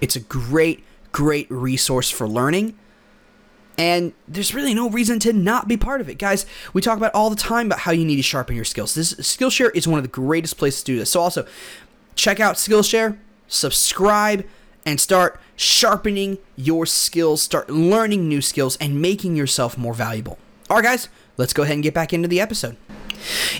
It's 0.00 0.16
a 0.16 0.20
great, 0.20 0.84
great 1.12 1.50
resource 1.50 2.10
for 2.10 2.26
learning. 2.26 2.78
And 3.76 4.12
there's 4.26 4.54
really 4.54 4.74
no 4.74 4.90
reason 4.90 5.20
to 5.20 5.32
not 5.32 5.68
be 5.68 5.76
part 5.76 6.00
of 6.00 6.08
it. 6.08 6.16
Guys, 6.18 6.46
we 6.72 6.80
talk 6.80 6.96
about 6.96 7.14
all 7.14 7.30
the 7.30 7.36
time 7.36 7.66
about 7.66 7.80
how 7.80 7.92
you 7.92 8.04
need 8.04 8.16
to 8.16 8.22
sharpen 8.22 8.56
your 8.56 8.64
skills. 8.64 8.94
This 8.94 9.14
Skillshare 9.14 9.70
is 9.74 9.86
one 9.86 9.98
of 9.98 10.04
the 10.04 10.08
greatest 10.08 10.56
places 10.56 10.82
to 10.82 10.92
do 10.92 10.98
this. 10.98 11.10
So 11.10 11.20
also, 11.20 11.46
check 12.16 12.40
out 12.40 12.56
Skillshare, 12.56 13.18
subscribe, 13.46 14.44
and 14.84 14.98
start 15.00 15.40
sharpening 15.54 16.38
your 16.56 16.86
skills, 16.86 17.42
start 17.42 17.70
learning 17.70 18.28
new 18.28 18.40
skills 18.40 18.76
and 18.80 19.00
making 19.00 19.36
yourself 19.36 19.78
more 19.78 19.94
valuable. 19.94 20.38
All 20.70 20.76
right, 20.76 20.84
guys, 20.84 21.08
let's 21.38 21.54
go 21.54 21.62
ahead 21.62 21.74
and 21.74 21.82
get 21.82 21.94
back 21.94 22.12
into 22.12 22.28
the 22.28 22.42
episode. 22.42 22.76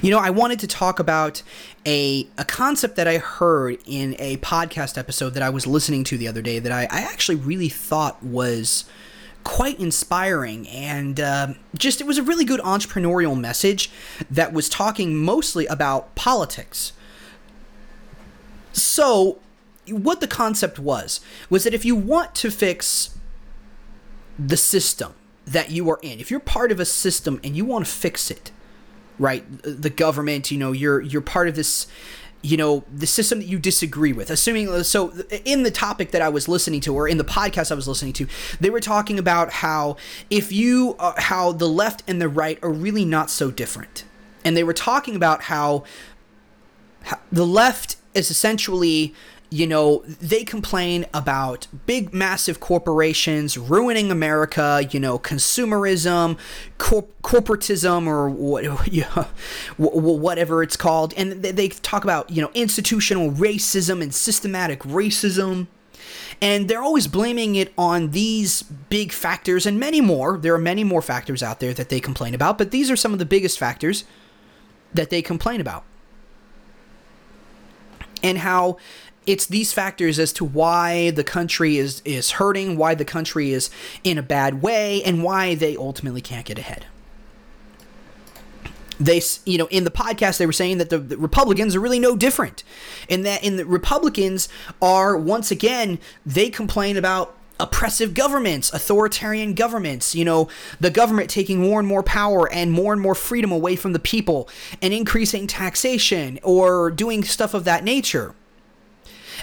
You 0.02 0.11
know, 0.11 0.18
I 0.18 0.28
wanted 0.28 0.59
to 0.59 0.66
talk 0.66 0.98
about 0.98 1.42
a, 1.86 2.28
a 2.36 2.44
concept 2.44 2.96
that 2.96 3.09
I 3.09 3.16
heard 3.16 3.78
in 3.86 4.14
a 4.18 4.36
podcast 4.38 4.98
episode 4.98 5.30
that 5.30 5.42
I 5.42 5.48
was 5.48 5.66
listening 5.66 6.04
to 6.04 6.18
the 6.18 6.28
other 6.28 6.42
day 6.42 6.59
that 6.59 6.70
I, 6.70 6.82
I 6.82 7.00
actually 7.00 7.36
really 7.36 7.70
thought 7.70 8.22
was 8.22 8.84
quite 9.42 9.80
inspiring 9.80 10.68
and 10.68 11.18
uh, 11.18 11.54
just 11.74 12.02
it 12.02 12.06
was 12.06 12.18
a 12.18 12.22
really 12.22 12.44
good 12.44 12.61
entrepreneurial 12.61 13.40
message 13.40 13.90
that 14.30 14.52
was 14.52 14.68
talking 14.68 15.16
mostly 15.16 15.64
about 15.66 16.14
politics. 16.14 16.92
So, 18.74 19.38
what 19.88 20.20
the 20.20 20.28
concept 20.28 20.78
was 20.78 21.20
was 21.48 21.64
that 21.64 21.72
if 21.72 21.86
you 21.86 21.96
want 21.96 22.34
to 22.34 22.50
fix 22.50 23.18
the 24.38 24.59
system 24.59 25.14
that 25.53 25.70
you 25.70 25.88
are 25.90 25.99
in, 26.03 26.20
if 26.20 26.30
you're 26.30 26.40
part 26.40 26.72
of 26.72 26.80
a 26.80 26.84
system 26.84 27.40
and 27.42 27.57
you 27.57 27.64
want 27.64 27.84
to 27.84 27.90
fix 27.90 28.30
it, 28.30 28.51
right? 29.18 29.44
The 29.62 29.90
government, 29.90 30.51
you 30.51 30.59
know, 30.59 30.72
you're 30.72 31.01
you're 31.01 31.22
part 31.22 31.49
of 31.49 31.57
this 31.57 31.86
you 32.40 32.57
know 32.57 32.84
the 32.92 33.07
system 33.07 33.40
that 33.40 33.46
you 33.46 33.59
disagree 33.59 34.12
with 34.12 34.30
assuming 34.30 34.84
so 34.84 35.11
in 35.44 35.64
the 35.64 35.72
topic 35.72 36.12
that 36.12 36.22
i 36.22 36.28
was 36.28 36.46
listening 36.46 36.80
to 36.80 36.94
or 36.94 37.09
in 37.09 37.18
the 37.18 37.24
podcast 37.24 37.72
i 37.72 37.74
was 37.74 37.88
listening 37.88 38.12
to 38.12 38.28
they 38.61 38.70
were 38.70 38.78
talking 38.78 39.18
about 39.18 39.51
how 39.55 39.96
if 40.30 40.53
you 40.53 40.94
uh, 41.01 41.14
how 41.16 41.51
the 41.51 41.66
left 41.66 42.05
and 42.07 42.22
the 42.22 42.28
right 42.28 42.57
are 42.62 42.70
really 42.70 43.05
not 43.05 43.28
so 43.28 43.51
different 43.51 44.05
and 44.44 44.57
they 44.57 44.64
were 44.64 44.72
talking 44.72 45.16
about 45.16 45.42
how, 45.42 45.84
how 47.03 47.18
the 47.30 47.44
left 47.44 47.96
is 48.14 48.30
essentially 48.30 49.14
you 49.51 49.66
know, 49.66 50.03
they 50.07 50.44
complain 50.44 51.07
about 51.14 51.66
big, 51.86 52.12
massive 52.12 52.61
corporations 52.61 53.57
ruining 53.57 54.11
America, 54.11 54.86
you 54.90 55.01
know, 55.01 55.18
consumerism, 55.18 56.38
corporatism, 56.78 58.07
or 58.07 58.28
what, 58.28 58.64
you 58.92 59.03
know, 59.03 59.26
whatever 59.78 60.62
it's 60.62 60.76
called. 60.76 61.14
And 61.16 61.42
they 61.42 61.68
talk 61.68 62.05
about, 62.05 62.30
you 62.30 62.42
know, 62.42 62.51
institutional 62.55 63.30
racism 63.30 64.03
and 64.03 64.14
systematic 64.14 64.80
racism. 64.80 65.66
And 66.40 66.68
they're 66.68 66.82
always 66.82 67.09
blaming 67.09 67.57
it 67.57 67.72
on 67.76 68.11
these 68.11 68.62
big 68.62 69.12
factors 69.12 69.66
and 69.66 69.80
many 69.80 70.01
more. 70.01 70.38
There 70.38 70.55
are 70.55 70.59
many 70.59 70.84
more 70.84 71.03
factors 71.03 71.42
out 71.42 71.59
there 71.59 71.74
that 71.74 71.88
they 71.88 72.01
complain 72.01 72.34
about, 72.34 72.59
but 72.59 72.70
these 72.70 72.90
are 72.90 72.96
some 72.96 73.12
of 73.12 73.18
the 73.18 73.24
biggest 73.24 73.59
factors 73.59 74.05
that 74.94 75.11
they 75.11 75.20
complain 75.20 75.61
about. 75.61 75.84
And 78.22 78.38
how 78.38 78.78
it's 79.29 79.45
these 79.45 79.74
factors 79.74 80.18
as 80.18 80.33
to 80.33 80.45
why 80.45 81.11
the 81.11 81.22
country 81.22 81.76
is 81.76 82.01
is 82.07 82.33
hurting, 82.33 82.79
why 82.79 82.95
the 82.95 83.05
country 83.05 83.53
is 83.53 83.68
in 84.03 84.16
a 84.16 84.22
bad 84.22 84.62
way, 84.62 85.03
and 85.05 85.22
why 85.22 85.55
they 85.55 85.76
ultimately 85.76 86.22
can't 86.22 86.47
get 86.47 86.59
ahead. 86.59 86.87
They, 88.99 89.20
you 89.45 89.59
know, 89.59 89.66
in 89.66 89.85
the 89.85 89.93
podcast, 89.93 90.39
they 90.39 90.47
were 90.47 90.53
saying 90.53 90.79
that 90.79 90.91
the, 90.91 90.99
the 90.99 91.18
Republicans 91.18 91.76
are 91.76 91.81
really 91.81 92.01
no 92.01 92.16
different, 92.16 92.64
and 93.11 93.24
that 93.26 93.45
in 93.45 93.59
the 93.59 93.66
Republicans 93.66 94.49
are 94.81 95.16
once 95.16 95.51
again 95.51 95.99
they 96.24 96.49
complain 96.49 96.97
about 96.97 97.37
oppressive 97.61 98.14
governments, 98.14 98.72
authoritarian 98.72 99.53
governments, 99.53 100.14
you 100.14 100.24
know, 100.24 100.49
the 100.81 100.91
government 100.91 101.29
taking 101.29 101.61
more 101.61 101.81
and 101.81 101.89
more 101.89 102.03
power 102.03 102.51
and 102.51 102.72
more 102.72 102.93
and 102.93 103.03
more 103.03 103.16
freedom 103.16 103.53
away 103.53 103.76
from 103.76 103.93
the 103.93 103.99
people 103.99 104.49
and 104.81 104.95
increasing 104.95 105.47
taxation 105.47 106.39
or 106.43 106.91
doing 106.91 107.22
stuff 107.24 107.55
of 107.55 107.64
that 107.64 107.85
nature 107.85 108.33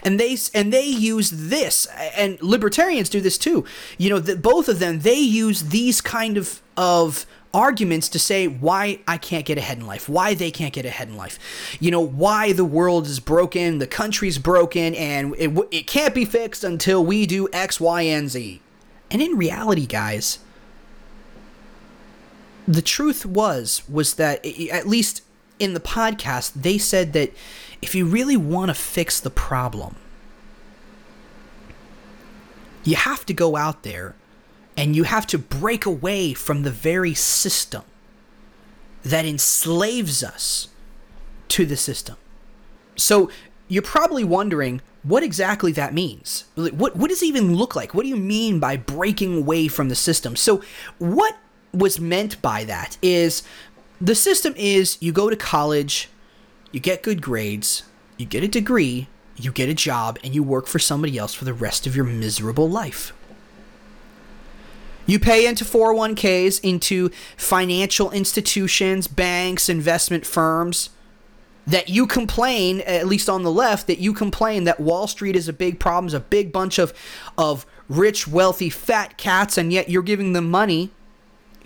and 0.05 0.19
they 0.19 0.37
and 0.53 0.71
they 0.71 0.85
use 0.85 1.31
this 1.31 1.87
and 2.15 2.41
libertarians 2.41 3.09
do 3.09 3.19
this 3.19 3.37
too 3.37 3.65
you 3.97 4.09
know 4.09 4.19
that 4.19 4.41
both 4.41 4.69
of 4.69 4.79
them 4.79 4.99
they 4.99 5.19
use 5.19 5.63
these 5.63 5.99
kind 5.99 6.37
of 6.37 6.61
of 6.77 7.25
arguments 7.55 8.09
to 8.09 8.19
say 8.19 8.47
why 8.47 8.99
I 9.07 9.17
can't 9.17 9.45
get 9.45 9.57
ahead 9.57 9.77
in 9.77 9.87
life, 9.87 10.09
why 10.09 10.33
they 10.33 10.51
can't 10.51 10.73
get 10.73 10.85
ahead 10.85 11.07
in 11.07 11.15
life, 11.15 11.39
you 11.79 11.89
know, 11.89 12.01
why 12.01 12.51
the 12.51 12.65
world 12.65 13.07
is 13.07 13.21
broken, 13.21 13.77
the 13.77 13.87
country's 13.87 14.37
broken, 14.37 14.93
and 14.93 15.33
it, 15.37 15.57
it 15.71 15.87
can't 15.87 16.13
be 16.13 16.25
fixed 16.25 16.65
until 16.65 17.03
we 17.03 17.25
do 17.25 17.47
X, 17.53 17.79
Y, 17.79 18.01
and 18.01 18.29
Z. 18.29 18.61
And 19.09 19.21
in 19.21 19.37
reality, 19.37 19.85
guys, 19.85 20.39
the 22.67 22.81
truth 22.81 23.25
was 23.25 23.83
was 23.87 24.15
that 24.15 24.45
at 24.45 24.87
least 24.87 25.21
in 25.59 25.73
the 25.73 25.79
podcast 25.79 26.53
they 26.53 26.77
said 26.77 27.13
that 27.13 27.31
if 27.81 27.95
you 27.95 28.05
really 28.05 28.37
want 28.37 28.69
to 28.69 28.73
fix 28.73 29.19
the 29.19 29.29
problem, 29.29 29.95
you 32.83 32.95
have 32.95 33.25
to 33.25 33.33
go 33.33 33.55
out 33.55 33.83
there 33.83 34.15
and 34.77 34.95
you 34.95 35.03
have 35.03 35.25
to 35.27 35.37
break 35.37 35.85
away 35.85 36.33
from 36.33 36.63
the 36.63 36.71
very 36.71 37.13
system 37.13 37.83
that 39.03 39.25
enslaves 39.25 40.23
us 40.23 40.69
to 41.47 41.65
the 41.65 41.77
system. 41.77 42.15
So 42.95 43.29
you're 43.67 43.83
probably 43.83 44.23
wondering 44.23 44.81
what 45.03 45.23
exactly 45.23 45.71
that 45.73 45.93
means. 45.93 46.45
What 46.55 46.95
what 46.95 47.09
does 47.09 47.21
it 47.21 47.27
even 47.27 47.55
look 47.55 47.75
like? 47.75 47.93
What 47.93 48.03
do 48.03 48.09
you 48.09 48.17
mean 48.17 48.59
by 48.59 48.77
breaking 48.77 49.37
away 49.37 49.67
from 49.67 49.89
the 49.89 49.95
system? 49.95 50.35
So 50.35 50.61
what 50.97 51.37
was 51.71 51.99
meant 51.99 52.41
by 52.41 52.63
that 52.63 52.97
is 53.01 53.43
the 53.99 54.15
system 54.15 54.53
is 54.57 54.97
you 55.01 55.11
go 55.11 55.29
to 55.29 55.35
college, 55.35 56.09
you 56.71 56.79
get 56.79 57.03
good 57.03 57.21
grades, 57.21 57.83
you 58.17 58.25
get 58.25 58.43
a 58.43 58.47
degree, 58.47 59.07
you 59.37 59.51
get 59.51 59.69
a 59.69 59.73
job, 59.73 60.19
and 60.23 60.33
you 60.33 60.43
work 60.43 60.67
for 60.67 60.79
somebody 60.79 61.17
else 61.17 61.33
for 61.33 61.45
the 61.45 61.53
rest 61.53 61.87
of 61.87 61.95
your 61.95 62.05
miserable 62.05 62.69
life. 62.69 63.13
You 65.05 65.19
pay 65.19 65.45
into 65.45 65.63
401ks, 65.63 66.59
into 66.63 67.09
financial 67.37 68.11
institutions, 68.11 69.07
banks, 69.07 69.69
investment 69.69 70.25
firms 70.25 70.89
that 71.67 71.89
you 71.89 72.05
complain, 72.07 72.81
at 72.81 73.07
least 73.07 73.29
on 73.29 73.43
the 73.43 73.51
left, 73.51 73.87
that 73.87 73.99
you 73.99 74.13
complain 74.13 74.65
that 74.65 74.79
Wall 74.79 75.07
Street 75.07 75.35
is 75.35 75.47
a 75.47 75.53
big 75.53 75.79
problem, 75.79 76.07
is 76.07 76.13
a 76.13 76.19
big 76.19 76.51
bunch 76.51 76.77
of, 76.79 76.93
of 77.37 77.65
rich, 77.89 78.27
wealthy, 78.27 78.69
fat 78.69 79.17
cats, 79.17 79.57
and 79.57 79.71
yet 79.73 79.89
you're 79.89 80.03
giving 80.03 80.33
them 80.33 80.49
money 80.49 80.91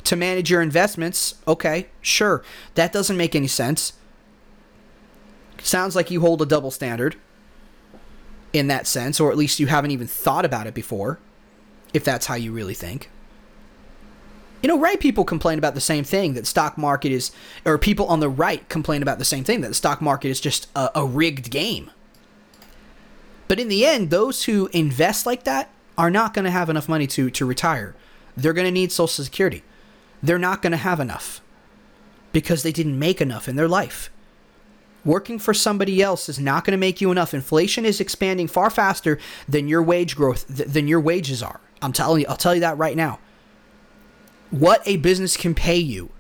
to 0.03 0.15
manage 0.15 0.49
your 0.49 0.61
investments. 0.61 1.35
Okay, 1.47 1.87
sure. 2.01 2.43
That 2.75 2.93
doesn't 2.93 3.17
make 3.17 3.35
any 3.35 3.47
sense. 3.47 3.93
Sounds 5.61 5.95
like 5.95 6.09
you 6.11 6.21
hold 6.21 6.41
a 6.41 6.45
double 6.45 6.71
standard 6.71 7.15
in 8.53 8.67
that 8.67 8.87
sense, 8.87 9.19
or 9.19 9.31
at 9.31 9.37
least 9.37 9.59
you 9.59 9.67
haven't 9.67 9.91
even 9.91 10.07
thought 10.07 10.45
about 10.45 10.67
it 10.67 10.73
before, 10.73 11.19
if 11.93 12.03
that's 12.03 12.27
how 12.27 12.35
you 12.35 12.51
really 12.51 12.73
think. 12.73 13.09
You 14.61 14.67
know, 14.67 14.79
right 14.79 14.99
people 14.99 15.23
complain 15.23 15.57
about 15.57 15.75
the 15.75 15.81
same 15.81 16.03
thing 16.03 16.33
that 16.33 16.45
stock 16.45 16.77
market 16.77 17.11
is, 17.11 17.31
or 17.65 17.77
people 17.77 18.07
on 18.07 18.19
the 18.19 18.29
right 18.29 18.67
complain 18.67 19.01
about 19.01 19.17
the 19.17 19.25
same 19.25 19.43
thing 19.43 19.61
that 19.61 19.69
the 19.69 19.73
stock 19.73 20.01
market 20.01 20.29
is 20.29 20.41
just 20.41 20.67
a, 20.75 20.89
a 20.95 21.05
rigged 21.05 21.49
game. 21.49 21.91
But 23.47 23.59
in 23.59 23.67
the 23.67 23.85
end, 23.85 24.09
those 24.09 24.43
who 24.43 24.69
invest 24.73 25.25
like 25.25 25.43
that 25.43 25.69
are 25.97 26.11
not 26.11 26.33
going 26.33 26.45
to 26.45 26.51
have 26.51 26.69
enough 26.69 26.89
money 26.89 27.07
to, 27.07 27.29
to 27.29 27.45
retire. 27.45 27.95
They're 28.35 28.53
going 28.53 28.67
to 28.67 28.71
need 28.71 28.91
Social 28.91 29.23
Security. 29.23 29.63
They're 30.21 30.39
not 30.39 30.61
going 30.61 30.71
to 30.71 30.77
have 30.77 30.99
enough 30.99 31.41
because 32.31 32.63
they 32.63 32.71
didn't 32.71 32.99
make 32.99 33.21
enough 33.21 33.47
in 33.47 33.55
their 33.55 33.67
life. 33.67 34.09
Working 35.05 35.39
for 35.39 35.53
somebody 35.53 36.01
else 36.01 36.27
is 36.27 36.39
not 36.39 36.65
going 36.65 36.73
to 36.73 36.77
make 36.77 36.99
you 36.99 37.11
enough. 37.11 37.33
Inflation 37.33 37.85
is 37.85 38.01
expanding 38.01 38.47
far 38.47 38.69
faster 38.69 39.17
than 39.47 39.67
your 39.67 39.81
wage 39.81 40.15
growth 40.15 40.45
th- 40.53 40.69
than 40.69 40.87
your 40.87 40.99
wages 40.99 41.41
are. 41.41 41.61
I'm 41.81 41.93
telling 41.93 42.21
you, 42.21 42.27
I'll 42.27 42.35
tell 42.35 42.53
you 42.53 42.61
that 42.61 42.77
right 42.77 42.97
now. 42.97 43.19
What 44.51 44.81
a 44.85 44.97
business 44.97 45.37
can 45.37 45.55
pay 45.55 45.77
you 45.77 46.11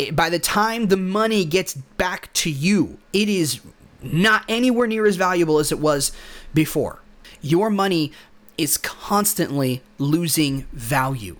it, 0.00 0.16
by 0.16 0.30
the 0.30 0.38
time 0.38 0.88
the 0.88 0.96
money 0.96 1.44
gets 1.44 1.74
back 1.74 2.32
to 2.32 2.50
you, 2.50 2.98
it 3.12 3.28
is 3.28 3.60
not 4.02 4.44
anywhere 4.48 4.86
near 4.86 5.06
as 5.06 5.16
valuable 5.16 5.58
as 5.58 5.70
it 5.70 5.78
was 5.78 6.12
before. 6.54 7.02
Your 7.42 7.68
money 7.68 8.12
is 8.56 8.78
constantly 8.78 9.82
losing 9.98 10.66
value. 10.72 11.36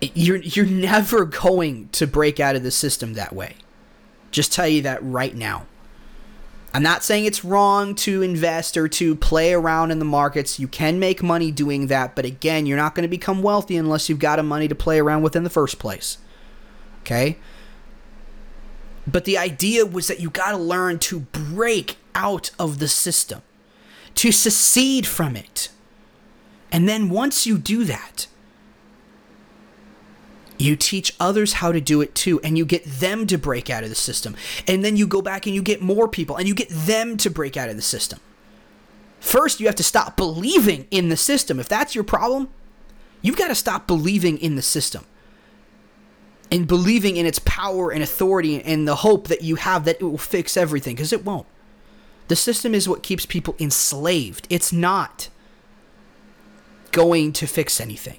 You're 0.00 0.36
you're 0.36 0.66
never 0.66 1.24
going 1.24 1.88
to 1.92 2.06
break 2.06 2.38
out 2.38 2.56
of 2.56 2.62
the 2.62 2.70
system 2.70 3.14
that 3.14 3.34
way. 3.34 3.56
Just 4.30 4.52
tell 4.52 4.68
you 4.68 4.82
that 4.82 5.02
right 5.02 5.34
now. 5.34 5.66
I'm 6.74 6.82
not 6.82 7.02
saying 7.02 7.24
it's 7.24 7.42
wrong 7.42 7.94
to 7.96 8.20
invest 8.20 8.76
or 8.76 8.86
to 8.86 9.16
play 9.16 9.54
around 9.54 9.92
in 9.92 9.98
the 9.98 10.04
markets. 10.04 10.60
You 10.60 10.68
can 10.68 10.98
make 10.98 11.22
money 11.22 11.50
doing 11.50 11.86
that, 11.86 12.14
but 12.14 12.26
again, 12.26 12.66
you're 12.66 12.76
not 12.76 12.94
going 12.94 13.04
to 13.04 13.08
become 13.08 13.42
wealthy 13.42 13.78
unless 13.78 14.10
you've 14.10 14.18
got 14.18 14.38
a 14.38 14.42
money 14.42 14.68
to 14.68 14.74
play 14.74 14.98
around 14.98 15.22
with 15.22 15.34
in 15.34 15.42
the 15.42 15.48
first 15.48 15.78
place. 15.78 16.18
Okay? 17.00 17.38
But 19.06 19.24
the 19.24 19.38
idea 19.38 19.86
was 19.86 20.08
that 20.08 20.20
you 20.20 20.28
got 20.28 20.50
to 20.50 20.58
learn 20.58 20.98
to 20.98 21.20
break 21.20 21.96
out 22.14 22.50
of 22.58 22.78
the 22.78 22.88
system, 22.88 23.40
to 24.16 24.30
secede 24.30 25.06
from 25.06 25.34
it. 25.34 25.70
And 26.70 26.86
then 26.86 27.08
once 27.08 27.46
you 27.46 27.56
do 27.56 27.84
that, 27.84 28.26
you 30.58 30.76
teach 30.76 31.14
others 31.20 31.54
how 31.54 31.72
to 31.72 31.80
do 31.80 32.00
it 32.00 32.14
too, 32.14 32.40
and 32.40 32.56
you 32.56 32.64
get 32.64 32.84
them 32.84 33.26
to 33.26 33.38
break 33.38 33.68
out 33.70 33.82
of 33.82 33.88
the 33.88 33.94
system. 33.94 34.36
And 34.66 34.84
then 34.84 34.96
you 34.96 35.06
go 35.06 35.22
back 35.22 35.46
and 35.46 35.54
you 35.54 35.62
get 35.62 35.82
more 35.82 36.08
people, 36.08 36.36
and 36.36 36.48
you 36.48 36.54
get 36.54 36.68
them 36.70 37.16
to 37.18 37.30
break 37.30 37.56
out 37.56 37.68
of 37.68 37.76
the 37.76 37.82
system. 37.82 38.20
First, 39.20 39.60
you 39.60 39.66
have 39.66 39.76
to 39.76 39.82
stop 39.82 40.16
believing 40.16 40.86
in 40.90 41.08
the 41.08 41.16
system. 41.16 41.58
If 41.58 41.68
that's 41.68 41.94
your 41.94 42.04
problem, 42.04 42.48
you've 43.22 43.36
got 43.36 43.48
to 43.48 43.54
stop 43.54 43.86
believing 43.86 44.38
in 44.38 44.56
the 44.56 44.62
system. 44.62 45.04
and 46.50 46.66
believing 46.66 47.16
in 47.16 47.26
its 47.26 47.40
power 47.40 47.90
and 47.90 48.02
authority 48.02 48.62
and 48.62 48.86
the 48.86 48.96
hope 48.96 49.28
that 49.28 49.42
you 49.42 49.56
have 49.56 49.84
that 49.84 49.96
it 50.00 50.04
will 50.04 50.18
fix 50.18 50.56
everything 50.56 50.94
because 50.94 51.12
it 51.12 51.24
won't. 51.24 51.46
The 52.28 52.36
system 52.36 52.74
is 52.74 52.88
what 52.88 53.02
keeps 53.02 53.26
people 53.26 53.54
enslaved. 53.58 54.46
It's 54.50 54.72
not 54.72 55.28
going 56.92 57.32
to 57.34 57.46
fix 57.46 57.80
anything. 57.80 58.18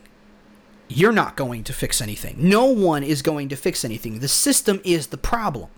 You're 0.87 1.11
not 1.11 1.35
going 1.35 1.63
to 1.65 1.73
fix 1.73 2.01
anything. 2.01 2.35
No 2.39 2.65
one 2.65 3.03
is 3.03 3.21
going 3.21 3.49
to 3.49 3.55
fix 3.55 3.83
anything. 3.83 4.19
The 4.19 4.27
system 4.27 4.81
is 4.83 5.07
the 5.07 5.17
problem. 5.17 5.69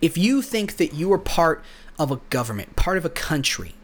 If 0.00 0.18
you 0.18 0.42
think 0.42 0.76
that 0.76 0.94
you 0.94 1.12
are 1.12 1.18
part 1.18 1.64
of 1.98 2.10
a 2.10 2.20
government, 2.28 2.76
part 2.76 2.98
of 2.98 3.04
a 3.04 3.10
country, 3.10 3.74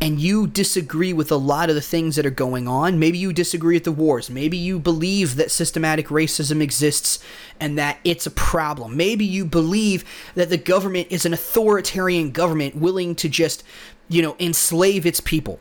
and 0.00 0.20
you 0.20 0.46
disagree 0.46 1.12
with 1.12 1.30
a 1.30 1.36
lot 1.36 1.68
of 1.68 1.74
the 1.74 1.80
things 1.80 2.16
that 2.16 2.26
are 2.26 2.30
going 2.30 2.68
on, 2.68 2.98
maybe 2.98 3.18
you 3.18 3.32
disagree 3.32 3.76
with 3.76 3.84
the 3.84 3.92
wars, 3.92 4.30
maybe 4.30 4.56
you 4.56 4.78
believe 4.78 5.36
that 5.36 5.50
systematic 5.50 6.06
racism 6.06 6.60
exists 6.60 7.18
and 7.58 7.76
that 7.78 7.98
it's 8.04 8.26
a 8.26 8.30
problem, 8.30 8.96
maybe 8.96 9.24
you 9.24 9.44
believe 9.44 10.04
that 10.34 10.50
the 10.50 10.56
government 10.56 11.08
is 11.10 11.26
an 11.26 11.32
authoritarian 11.32 12.30
government 12.30 12.76
willing 12.76 13.14
to 13.16 13.28
just, 13.28 13.64
you 14.08 14.22
know, 14.22 14.36
enslave 14.38 15.04
its 15.04 15.20
people. 15.20 15.58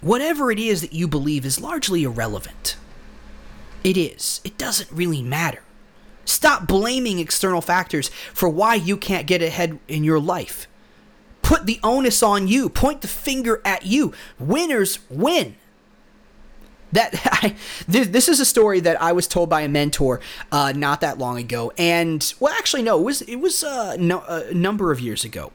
Whatever 0.00 0.50
it 0.50 0.58
is 0.58 0.80
that 0.80 0.92
you 0.92 1.08
believe 1.08 1.44
is 1.44 1.60
largely 1.60 2.04
irrelevant. 2.04 2.76
It 3.82 3.96
is. 3.96 4.40
It 4.44 4.58
doesn't 4.58 4.90
really 4.92 5.22
matter. 5.22 5.62
Stop 6.24 6.66
blaming 6.66 7.18
external 7.18 7.60
factors 7.60 8.08
for 8.34 8.48
why 8.48 8.74
you 8.74 8.96
can't 8.96 9.26
get 9.26 9.42
ahead 9.42 9.78
in 9.88 10.04
your 10.04 10.20
life 10.20 10.68
put 11.48 11.64
the 11.64 11.80
onus 11.82 12.22
on 12.22 12.46
you, 12.46 12.68
point 12.68 13.00
the 13.00 13.08
finger 13.08 13.62
at 13.64 13.86
you. 13.86 14.12
Winners 14.38 14.98
win. 15.08 15.56
That 16.92 17.14
I, 17.24 17.56
this 17.86 18.28
is 18.28 18.38
a 18.38 18.44
story 18.44 18.80
that 18.80 19.00
I 19.00 19.12
was 19.12 19.26
told 19.26 19.48
by 19.48 19.62
a 19.62 19.68
mentor 19.68 20.20
uh, 20.52 20.74
not 20.76 21.00
that 21.00 21.16
long 21.16 21.38
ago, 21.38 21.72
and 21.78 22.34
well, 22.38 22.52
actually, 22.52 22.82
no, 22.82 22.98
it 22.98 23.02
was 23.02 23.22
it 23.22 23.36
was 23.36 23.64
uh, 23.64 23.96
no, 23.98 24.22
a 24.28 24.52
number 24.52 24.92
of 24.92 25.00
years 25.00 25.24
ago, 25.24 25.50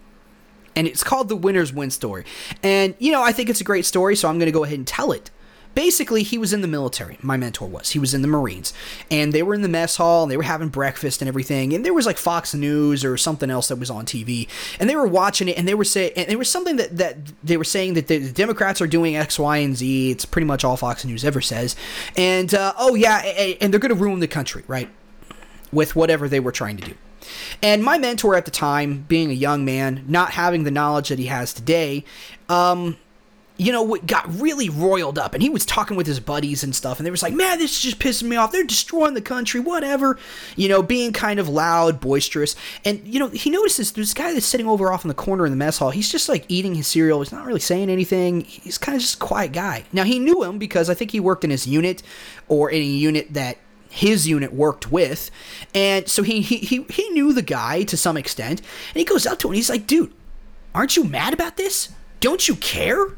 and 0.75 0.87
it's 0.87 1.03
called 1.03 1.29
the 1.29 1.35
Winners 1.35 1.73
Win 1.73 1.91
story. 1.91 2.25
And 2.61 2.95
you 2.99 3.11
know, 3.11 3.21
I 3.21 3.31
think 3.31 3.49
it's 3.49 3.61
a 3.61 3.65
great 3.65 3.85
story, 3.85 4.15
so 4.15 4.29
I'm 4.29 4.37
going 4.37 4.47
to 4.47 4.51
go 4.51 4.63
ahead 4.63 4.77
and 4.77 4.87
tell 4.87 5.11
it. 5.11 5.29
Basically 5.75 6.21
he 6.21 6.37
was 6.37 6.53
in 6.53 6.61
the 6.61 6.67
military 6.67 7.17
my 7.21 7.35
mentor 7.35 7.67
was. 7.67 7.91
He 7.91 7.99
was 7.99 8.13
in 8.13 8.21
the 8.21 8.27
marines. 8.27 8.73
And 9.09 9.33
they 9.33 9.41
were 9.41 9.55
in 9.55 9.63
the 9.63 9.67
mess 9.67 9.97
hall 9.97 10.21
and 10.23 10.31
they 10.31 10.37
were 10.37 10.43
having 10.43 10.69
breakfast 10.69 11.21
and 11.21 11.27
everything 11.27 11.73
and 11.73 11.83
there 11.83 11.95
was 11.95 12.05
like 12.05 12.19
fox 12.19 12.53
news 12.53 13.03
or 13.03 13.17
something 13.17 13.49
else 13.49 13.69
that 13.69 13.77
was 13.77 13.89
on 13.89 14.05
tv 14.05 14.47
and 14.79 14.87
they 14.87 14.95
were 14.95 15.07
watching 15.07 15.47
it 15.47 15.57
and 15.57 15.67
they 15.67 15.73
were 15.73 15.83
saying 15.83 16.11
and 16.15 16.29
there 16.29 16.37
was 16.37 16.49
something 16.49 16.75
that, 16.75 16.95
that 16.97 17.17
they 17.43 17.57
were 17.57 17.63
saying 17.63 17.95
that 17.95 18.05
the 18.07 18.31
democrats 18.31 18.81
are 18.81 18.87
doing 18.87 19.15
x 19.15 19.39
y 19.39 19.57
and 19.57 19.75
z. 19.75 20.11
It's 20.11 20.25
pretty 20.25 20.45
much 20.45 20.63
all 20.63 20.77
fox 20.77 21.05
news 21.05 21.25
ever 21.25 21.41
says. 21.41 21.75
And 22.15 22.53
uh, 22.53 22.73
oh 22.77 22.93
yeah 22.93 23.17
and 23.59 23.73
they're 23.73 23.79
going 23.79 23.89
to 23.89 23.99
ruin 23.99 24.19
the 24.19 24.27
country 24.27 24.63
right 24.67 24.89
with 25.71 25.95
whatever 25.95 26.29
they 26.29 26.39
were 26.39 26.51
trying 26.51 26.77
to 26.77 26.85
do 26.85 26.93
and 27.61 27.83
my 27.83 27.97
mentor 27.97 28.35
at 28.35 28.45
the 28.45 28.51
time, 28.51 29.05
being 29.07 29.29
a 29.29 29.33
young 29.33 29.65
man, 29.65 30.05
not 30.07 30.31
having 30.31 30.63
the 30.63 30.71
knowledge 30.71 31.09
that 31.09 31.19
he 31.19 31.27
has 31.27 31.53
today, 31.53 32.03
um, 32.49 32.97
you 33.57 33.71
know, 33.71 33.95
got 34.07 34.41
really 34.41 34.67
roiled 34.67 35.19
up, 35.19 35.33
and 35.33 35.43
he 35.43 35.49
was 35.49 35.65
talking 35.65 35.95
with 35.95 36.07
his 36.07 36.19
buddies 36.19 36.63
and 36.63 36.75
stuff, 36.75 36.99
and 36.99 37.05
they 37.05 37.11
was 37.11 37.21
like, 37.21 37.33
"Man, 37.33 37.59
this 37.59 37.71
is 37.71 37.81
just 37.81 37.99
pissing 37.99 38.23
me 38.23 38.35
off. 38.35 38.51
They're 38.51 38.63
destroying 38.63 39.13
the 39.13 39.21
country, 39.21 39.59
whatever." 39.59 40.17
You 40.55 40.69
know, 40.69 40.81
being 40.81 41.13
kind 41.13 41.39
of 41.39 41.47
loud, 41.47 41.99
boisterous, 42.01 42.55
and 42.83 43.01
you 43.05 43.19
know, 43.19 43.27
he 43.27 43.51
notices 43.51 43.91
this 43.91 44.13
guy 44.13 44.33
that's 44.33 44.45
sitting 44.45 44.67
over 44.67 44.91
off 44.91 45.03
in 45.03 45.07
the 45.07 45.13
corner 45.13 45.45
in 45.45 45.51
the 45.51 45.57
mess 45.57 45.77
hall. 45.77 45.91
He's 45.91 46.11
just 46.11 46.27
like 46.29 46.45
eating 46.47 46.73
his 46.73 46.87
cereal. 46.87 47.21
He's 47.21 47.31
not 47.31 47.45
really 47.45 47.59
saying 47.59 47.89
anything. 47.89 48.41
He's 48.41 48.79
kind 48.79 48.95
of 48.95 49.01
just 49.01 49.15
a 49.15 49.19
quiet 49.19 49.51
guy. 49.51 49.83
Now 49.93 50.03
he 50.03 50.17
knew 50.17 50.43
him 50.43 50.57
because 50.57 50.89
I 50.89 50.95
think 50.95 51.11
he 51.11 51.19
worked 51.19 51.43
in 51.43 51.51
his 51.51 51.67
unit 51.67 52.01
or 52.47 52.71
in 52.71 52.81
a 52.81 52.85
unit 52.85 53.33
that 53.33 53.57
his 53.93 54.27
unit 54.27 54.51
worked 54.51 54.91
with, 54.91 55.29
and 55.75 56.09
so 56.09 56.23
he 56.23 56.41
he 56.41 56.57
he, 56.57 56.83
he 56.89 57.09
knew 57.09 57.31
the 57.31 57.43
guy 57.43 57.83
to 57.83 57.95
some 57.95 58.17
extent, 58.17 58.59
and 58.59 58.95
he 58.95 59.03
goes 59.05 59.27
up 59.27 59.37
to 59.39 59.47
him. 59.47 59.51
and 59.51 59.57
He's 59.57 59.69
like, 59.69 59.85
"Dude, 59.85 60.11
aren't 60.73 60.97
you 60.97 61.03
mad 61.03 61.31
about 61.31 61.57
this? 61.57 61.89
Don't 62.19 62.47
you 62.47 62.55
care?" 62.55 63.09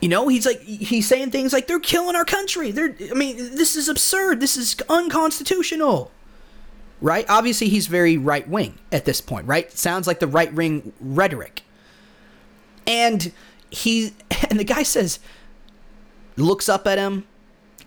You 0.00 0.08
know, 0.08 0.28
he's 0.28 0.46
like 0.46 0.60
he's 0.62 1.08
saying 1.08 1.32
things 1.32 1.52
like 1.52 1.66
they're 1.66 1.80
killing 1.80 2.14
our 2.14 2.24
country. 2.24 2.70
They're 2.70 2.94
I 3.10 3.14
mean, 3.14 3.36
this 3.36 3.74
is 3.74 3.88
absurd. 3.88 4.38
This 4.38 4.56
is 4.56 4.76
unconstitutional. 4.88 6.12
Right? 7.00 7.26
Obviously 7.28 7.68
he's 7.68 7.88
very 7.88 8.16
right 8.16 8.48
wing 8.48 8.78
at 8.92 9.04
this 9.04 9.20
point, 9.20 9.48
right? 9.48 9.70
Sounds 9.72 10.06
like 10.06 10.20
the 10.20 10.28
right 10.28 10.52
wing 10.52 10.92
rhetoric. 11.00 11.62
And 12.86 13.32
he 13.68 14.12
and 14.48 14.60
the 14.60 14.64
guy 14.64 14.84
says 14.84 15.18
looks 16.36 16.68
up 16.68 16.86
at 16.86 16.98
him, 16.98 17.24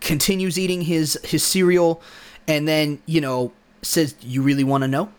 continues 0.02 0.58
eating 0.58 0.82
his 0.82 1.20
his 1.24 1.44
cereal 1.44 2.02
and 2.48 2.68
then, 2.68 3.02
you 3.06 3.22
know, 3.22 3.52
says, 3.82 4.16
"You 4.22 4.42
really 4.42 4.64
want 4.64 4.84
to 4.84 4.88
know?" 4.88 5.10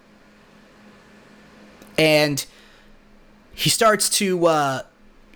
And 1.96 2.44
he 3.52 3.68
starts 3.68 4.08
to 4.08 4.46
uh 4.46 4.82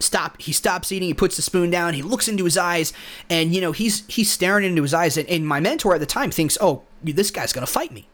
stop 0.01 0.41
he 0.41 0.53
stops 0.53 0.91
eating 0.91 1.09
he 1.09 1.15
puts 1.15 1.37
the 1.37 1.43
spoon 1.43 1.71
down 1.71 1.95
he 1.95 2.03
looks 2.03 2.27
into 2.27 2.45
his 2.45 2.59
eyes 2.59 2.93
and 3.31 3.55
you 3.55 3.61
know 3.61 3.71
he's 3.73 4.05
he's 4.07 4.31
staring 4.31 4.65
into 4.65 4.83
his 4.83 4.93
eyes 4.93 5.17
and, 5.17 5.29
and 5.29 5.47
my 5.47 5.61
mentor 5.61 5.95
at 5.95 6.01
the 6.01 6.07
time 6.07 6.31
thinks 6.31 6.59
oh 6.61 6.83
this 7.03 7.31
guy's 7.31 7.53
gonna 7.53 7.67
fight 7.67 7.93
me. 7.93 8.09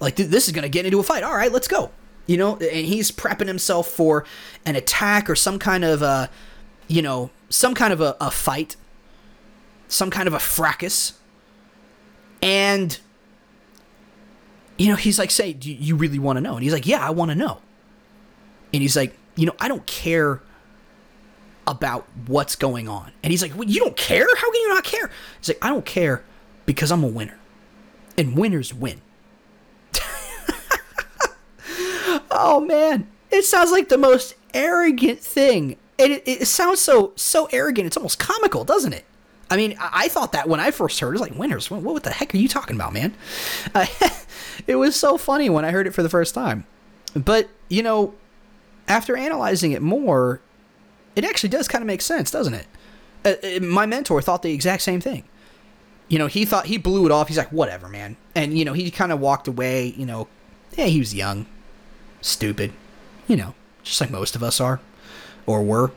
Like 0.00 0.16
th- 0.16 0.28
this 0.28 0.46
is 0.46 0.52
gonna 0.52 0.68
get 0.68 0.86
into 0.86 1.00
a 1.00 1.02
fight. 1.02 1.22
All 1.22 1.34
right 1.34 1.52
let's 1.52 1.68
go. 1.68 1.90
You 2.26 2.36
know 2.36 2.56
and 2.56 2.86
he's 2.86 3.10
prepping 3.10 3.46
himself 3.46 3.88
for 3.88 4.24
an 4.64 4.76
attack 4.76 5.28
or 5.28 5.34
some 5.36 5.58
kind 5.58 5.84
of 5.84 6.02
a 6.02 6.30
you 6.86 7.02
know 7.02 7.30
some 7.50 7.74
kind 7.74 7.92
of 7.92 8.00
a, 8.00 8.16
a 8.20 8.30
fight 8.30 8.76
some 9.88 10.10
kind 10.10 10.28
of 10.28 10.34
a 10.34 10.38
fracas 10.38 11.14
and 12.42 13.00
you 14.76 14.88
know 14.88 14.94
he's 14.96 15.18
like 15.18 15.30
say 15.30 15.52
do 15.52 15.72
you 15.72 15.96
really 15.96 16.18
want 16.18 16.36
to 16.36 16.40
know 16.40 16.54
and 16.54 16.62
he's 16.62 16.72
like 16.72 16.86
yeah 16.86 17.04
i 17.04 17.10
want 17.10 17.30
to 17.30 17.34
know 17.34 17.58
and 18.72 18.82
he's 18.82 18.96
like 18.96 19.16
you 19.34 19.44
know 19.46 19.54
i 19.58 19.66
don't 19.66 19.86
care 19.86 20.40
about 21.68 22.08
what's 22.26 22.56
going 22.56 22.88
on. 22.88 23.12
And 23.22 23.30
he's 23.30 23.42
like, 23.42 23.54
well, 23.54 23.68
You 23.68 23.80
don't 23.80 23.96
care? 23.96 24.26
How 24.36 24.50
can 24.50 24.60
you 24.60 24.68
not 24.68 24.84
care? 24.84 25.10
He's 25.38 25.48
like, 25.48 25.58
I 25.62 25.68
don't 25.68 25.84
care 25.84 26.24
because 26.66 26.90
I'm 26.90 27.04
a 27.04 27.08
winner. 27.08 27.38
And 28.16 28.36
winners 28.36 28.74
win. 28.74 29.00
oh, 32.30 32.60
man. 32.66 33.06
It 33.30 33.44
sounds 33.44 33.70
like 33.70 33.90
the 33.90 33.98
most 33.98 34.34
arrogant 34.54 35.20
thing. 35.20 35.76
It, 35.98 36.10
it, 36.10 36.22
it, 36.26 36.46
sounds 36.46 36.80
so 36.80 37.12
so 37.16 37.48
arrogant. 37.52 37.86
It's 37.86 37.96
almost 37.96 38.18
comical, 38.18 38.64
doesn't 38.64 38.92
it? 38.92 39.04
I 39.50 39.56
mean, 39.56 39.76
I, 39.78 40.08
thought 40.08 40.32
that 40.32 40.48
when 40.48 40.60
I 40.60 40.70
first 40.70 41.00
heard 41.00 41.08
it, 41.08 41.10
it 41.10 41.12
was 41.12 41.20
like, 41.22 41.38
winners? 41.38 41.70
What, 41.70 41.82
what 41.82 42.02
the 42.02 42.10
heck 42.10 42.34
are 42.34 42.38
you 42.38 42.48
talking 42.48 42.76
about, 42.76 42.92
man? 42.92 43.14
Uh, 43.74 43.86
it 44.66 44.76
was 44.76 44.94
so 44.94 45.16
funny 45.16 45.48
when 45.48 45.64
I 45.64 45.70
heard 45.70 45.86
it 45.86 45.94
for 45.94 46.02
the 46.02 46.10
first 46.10 46.34
time. 46.34 46.66
But, 47.14 47.48
you 47.68 47.82
know, 47.82 48.14
after 48.86 49.16
analyzing 49.16 49.72
it 49.72 49.80
more, 49.80 50.40
it 51.16 51.24
actually 51.24 51.48
does 51.48 51.66
kind 51.66 51.82
of 51.82 51.86
make 51.86 52.02
sense, 52.02 52.30
doesn't 52.30 52.54
it? 52.54 52.66
Uh, 53.24 53.34
uh, 53.42 53.60
my 53.60 53.86
mentor 53.86 54.20
thought 54.20 54.42
the 54.42 54.52
exact 54.52 54.82
same 54.82 55.00
thing. 55.00 55.24
You 56.08 56.18
know, 56.18 56.26
he 56.26 56.44
thought 56.44 56.66
he 56.66 56.78
blew 56.78 57.06
it 57.06 57.12
off. 57.12 57.28
He's 57.28 57.38
like, 57.38 57.52
whatever, 57.52 57.88
man. 57.88 58.16
And, 58.34 58.56
you 58.58 58.64
know, 58.64 58.74
he 58.74 58.90
kind 58.90 59.12
of 59.12 59.20
walked 59.20 59.48
away. 59.48 59.94
You 59.96 60.06
know, 60.06 60.28
yeah, 60.76 60.86
he 60.86 60.98
was 60.98 61.14
young, 61.14 61.46
stupid, 62.20 62.72
you 63.26 63.36
know, 63.36 63.54
just 63.82 64.00
like 64.00 64.10
most 64.10 64.36
of 64.36 64.42
us 64.42 64.60
are 64.60 64.80
or 65.46 65.62
were. 65.62 65.90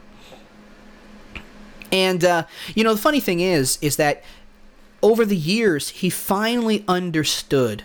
And, 1.92 2.24
uh, 2.24 2.46
you 2.74 2.84
know, 2.84 2.94
the 2.94 3.02
funny 3.02 3.20
thing 3.20 3.40
is, 3.40 3.78
is 3.82 3.98
that 3.98 4.24
over 5.04 5.26
the 5.26 5.36
years, 5.36 5.90
he 5.90 6.10
finally 6.10 6.84
understood 6.88 7.84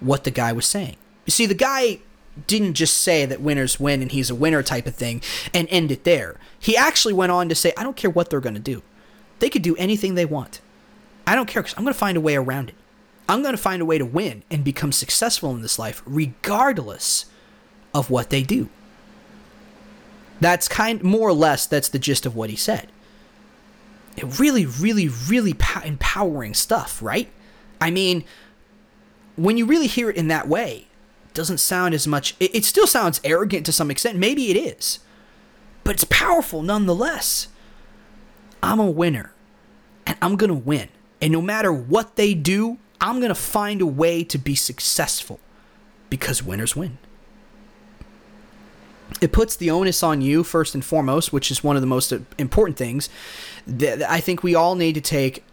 what 0.00 0.24
the 0.24 0.30
guy 0.30 0.52
was 0.52 0.66
saying. 0.66 0.96
You 1.26 1.30
see, 1.32 1.46
the 1.46 1.54
guy 1.54 2.00
didn't 2.46 2.74
just 2.74 2.98
say 2.98 3.26
that 3.26 3.40
winners 3.40 3.78
win 3.78 4.02
and 4.02 4.12
he's 4.12 4.30
a 4.30 4.34
winner 4.34 4.62
type 4.62 4.86
of 4.86 4.94
thing 4.94 5.22
and 5.52 5.68
end 5.70 5.90
it 5.90 6.04
there. 6.04 6.36
He 6.58 6.76
actually 6.76 7.12
went 7.12 7.32
on 7.32 7.48
to 7.48 7.54
say, 7.54 7.72
I 7.76 7.82
don't 7.82 7.96
care 7.96 8.10
what 8.10 8.30
they're 8.30 8.40
going 8.40 8.54
to 8.54 8.60
do. 8.60 8.82
They 9.40 9.50
could 9.50 9.62
do 9.62 9.76
anything 9.76 10.14
they 10.14 10.24
want. 10.24 10.60
I 11.26 11.34
don't 11.34 11.46
care 11.46 11.62
because 11.62 11.76
I'm 11.76 11.84
going 11.84 11.94
to 11.94 11.98
find 11.98 12.16
a 12.16 12.20
way 12.20 12.36
around 12.36 12.70
it. 12.70 12.74
I'm 13.28 13.42
going 13.42 13.54
to 13.54 13.62
find 13.62 13.80
a 13.80 13.84
way 13.84 13.98
to 13.98 14.04
win 14.04 14.42
and 14.50 14.64
become 14.64 14.92
successful 14.92 15.50
in 15.54 15.62
this 15.62 15.78
life 15.78 16.02
regardless 16.04 17.26
of 17.94 18.10
what 18.10 18.30
they 18.30 18.42
do. 18.42 18.68
That's 20.40 20.68
kind 20.68 21.02
more 21.02 21.28
or 21.28 21.32
less 21.32 21.66
that's 21.66 21.88
the 21.88 21.98
gist 21.98 22.26
of 22.26 22.34
what 22.34 22.50
he 22.50 22.56
said. 22.56 22.90
It 24.16 24.38
really 24.38 24.66
really 24.66 25.08
really 25.08 25.54
empowering 25.84 26.54
stuff, 26.54 27.00
right? 27.02 27.30
I 27.80 27.90
mean, 27.90 28.24
when 29.36 29.56
you 29.56 29.66
really 29.66 29.86
hear 29.86 30.10
it 30.10 30.16
in 30.16 30.28
that 30.28 30.48
way, 30.48 30.86
it 31.26 31.34
doesn't 31.34 31.58
sound 31.58 31.94
as 31.94 32.06
much. 32.06 32.34
It, 32.38 32.54
it 32.54 32.64
still 32.64 32.86
sounds 32.86 33.20
arrogant 33.24 33.64
to 33.66 33.72
some 33.72 33.90
extent. 33.90 34.18
Maybe 34.18 34.50
it 34.50 34.56
is, 34.56 34.98
but 35.84 35.94
it's 35.94 36.04
powerful 36.04 36.62
nonetheless. 36.62 37.48
I'm 38.62 38.78
a 38.78 38.90
winner, 38.90 39.32
and 40.06 40.18
I'm 40.20 40.36
gonna 40.36 40.54
win. 40.54 40.88
And 41.22 41.32
no 41.32 41.40
matter 41.40 41.72
what 41.72 42.16
they 42.16 42.34
do, 42.34 42.78
I'm 43.00 43.20
gonna 43.20 43.34
find 43.34 43.80
a 43.80 43.86
way 43.86 44.24
to 44.24 44.36
be 44.36 44.54
successful 44.54 45.40
because 46.10 46.42
winners 46.42 46.76
win. 46.76 46.98
It 49.20 49.32
puts 49.32 49.56
the 49.56 49.70
onus 49.70 50.02
on 50.02 50.20
you 50.20 50.44
first 50.44 50.74
and 50.74 50.84
foremost, 50.84 51.32
which 51.32 51.50
is 51.50 51.64
one 51.64 51.76
of 51.76 51.82
the 51.82 51.86
most 51.86 52.12
uh, 52.12 52.20
important 52.38 52.76
things 52.76 53.08
that 53.66 54.02
I 54.08 54.20
think 54.20 54.42
we 54.42 54.54
all 54.54 54.74
need 54.74 54.94
to 54.94 55.00
take 55.00 55.44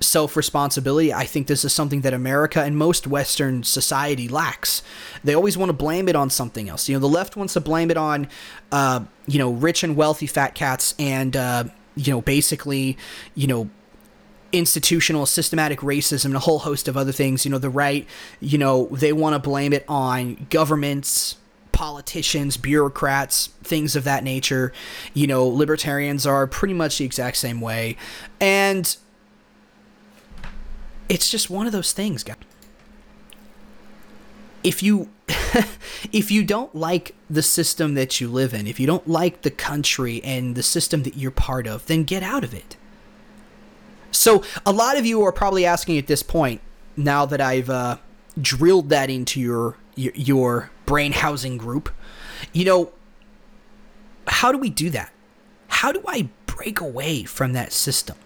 self 0.00 0.36
responsibility. 0.36 1.12
I 1.12 1.24
think 1.24 1.46
this 1.46 1.64
is 1.64 1.72
something 1.72 2.02
that 2.02 2.12
America 2.12 2.62
and 2.62 2.76
most 2.76 3.06
Western 3.06 3.62
society 3.62 4.28
lacks. 4.28 4.82
They 5.24 5.34
always 5.34 5.56
want 5.56 5.70
to 5.70 5.74
blame 5.74 6.08
it 6.08 6.16
on 6.16 6.30
something 6.30 6.68
else. 6.68 6.88
You 6.88 6.96
know, 6.96 7.00
the 7.00 7.08
left 7.08 7.36
wants 7.36 7.54
to 7.54 7.60
blame 7.60 7.90
it 7.90 7.96
on, 7.96 8.28
uh, 8.72 9.04
you 9.26 9.38
know, 9.38 9.50
rich 9.50 9.82
and 9.82 9.96
wealthy 9.96 10.26
fat 10.26 10.54
cats 10.54 10.94
and, 10.98 11.36
uh, 11.36 11.64
you 11.96 12.12
know, 12.12 12.20
basically, 12.20 12.96
you 13.34 13.46
know, 13.46 13.70
institutional 14.52 15.26
systematic 15.26 15.80
racism 15.80 16.26
and 16.26 16.36
a 16.36 16.40
whole 16.40 16.60
host 16.60 16.88
of 16.88 16.96
other 16.96 17.10
things 17.12 17.44
you 17.44 17.50
know 17.50 17.58
the 17.58 17.68
right 17.68 18.06
you 18.40 18.56
know 18.56 18.86
they 18.92 19.12
want 19.12 19.34
to 19.34 19.38
blame 19.40 19.72
it 19.72 19.84
on 19.88 20.46
governments 20.50 21.36
politicians 21.76 22.56
bureaucrats 22.56 23.48
things 23.62 23.94
of 23.94 24.04
that 24.04 24.24
nature. 24.24 24.72
You 25.12 25.26
know 25.26 25.46
libertarians 25.46 26.26
are 26.26 26.46
pretty 26.46 26.72
much 26.72 26.96
the 26.96 27.04
exact 27.04 27.36
same 27.36 27.60
way. 27.60 27.98
And 28.40 28.96
it's 31.10 31.28
just 31.28 31.50
one 31.50 31.66
of 31.66 31.72
those 31.72 31.92
things 31.92 32.24
guys. 32.24 32.36
If 34.64 34.82
you 34.82 35.10
if 36.12 36.30
you 36.30 36.44
don't 36.44 36.74
like 36.74 37.14
the 37.28 37.42
system 37.42 37.92
that 37.92 38.22
you 38.22 38.28
live 38.28 38.54
in 38.54 38.66
if 38.66 38.80
you 38.80 38.86
don't 38.86 39.06
like 39.06 39.42
the 39.42 39.50
country 39.50 40.22
and 40.24 40.54
the 40.54 40.62
system 40.62 41.02
that 41.02 41.16
you're 41.16 41.30
part 41.30 41.66
of 41.66 41.84
then 41.86 42.04
get 42.04 42.22
out 42.22 42.42
of 42.42 42.54
it. 42.54 42.76
So 44.12 44.42
a 44.64 44.72
lot 44.72 44.96
of 44.96 45.04
you 45.04 45.22
are 45.24 45.32
probably 45.32 45.66
asking 45.66 45.98
at 45.98 46.06
this 46.06 46.22
point, 46.22 46.62
now 46.96 47.26
that 47.26 47.42
I've 47.42 47.68
uh, 47.68 47.98
drilled 48.40 48.88
that 48.88 49.10
into 49.10 49.40
your, 49.40 49.76
your 49.94 50.12
your 50.14 50.70
brain 50.86 51.12
housing 51.12 51.58
group, 51.58 51.90
you 52.52 52.64
know, 52.64 52.92
how 54.26 54.52
do 54.52 54.58
we 54.58 54.70
do 54.70 54.90
that? 54.90 55.12
How 55.68 55.92
do 55.92 56.02
I 56.06 56.28
break 56.46 56.80
away 56.80 57.24
from 57.24 57.52
that 57.52 57.72
system? 57.72 58.16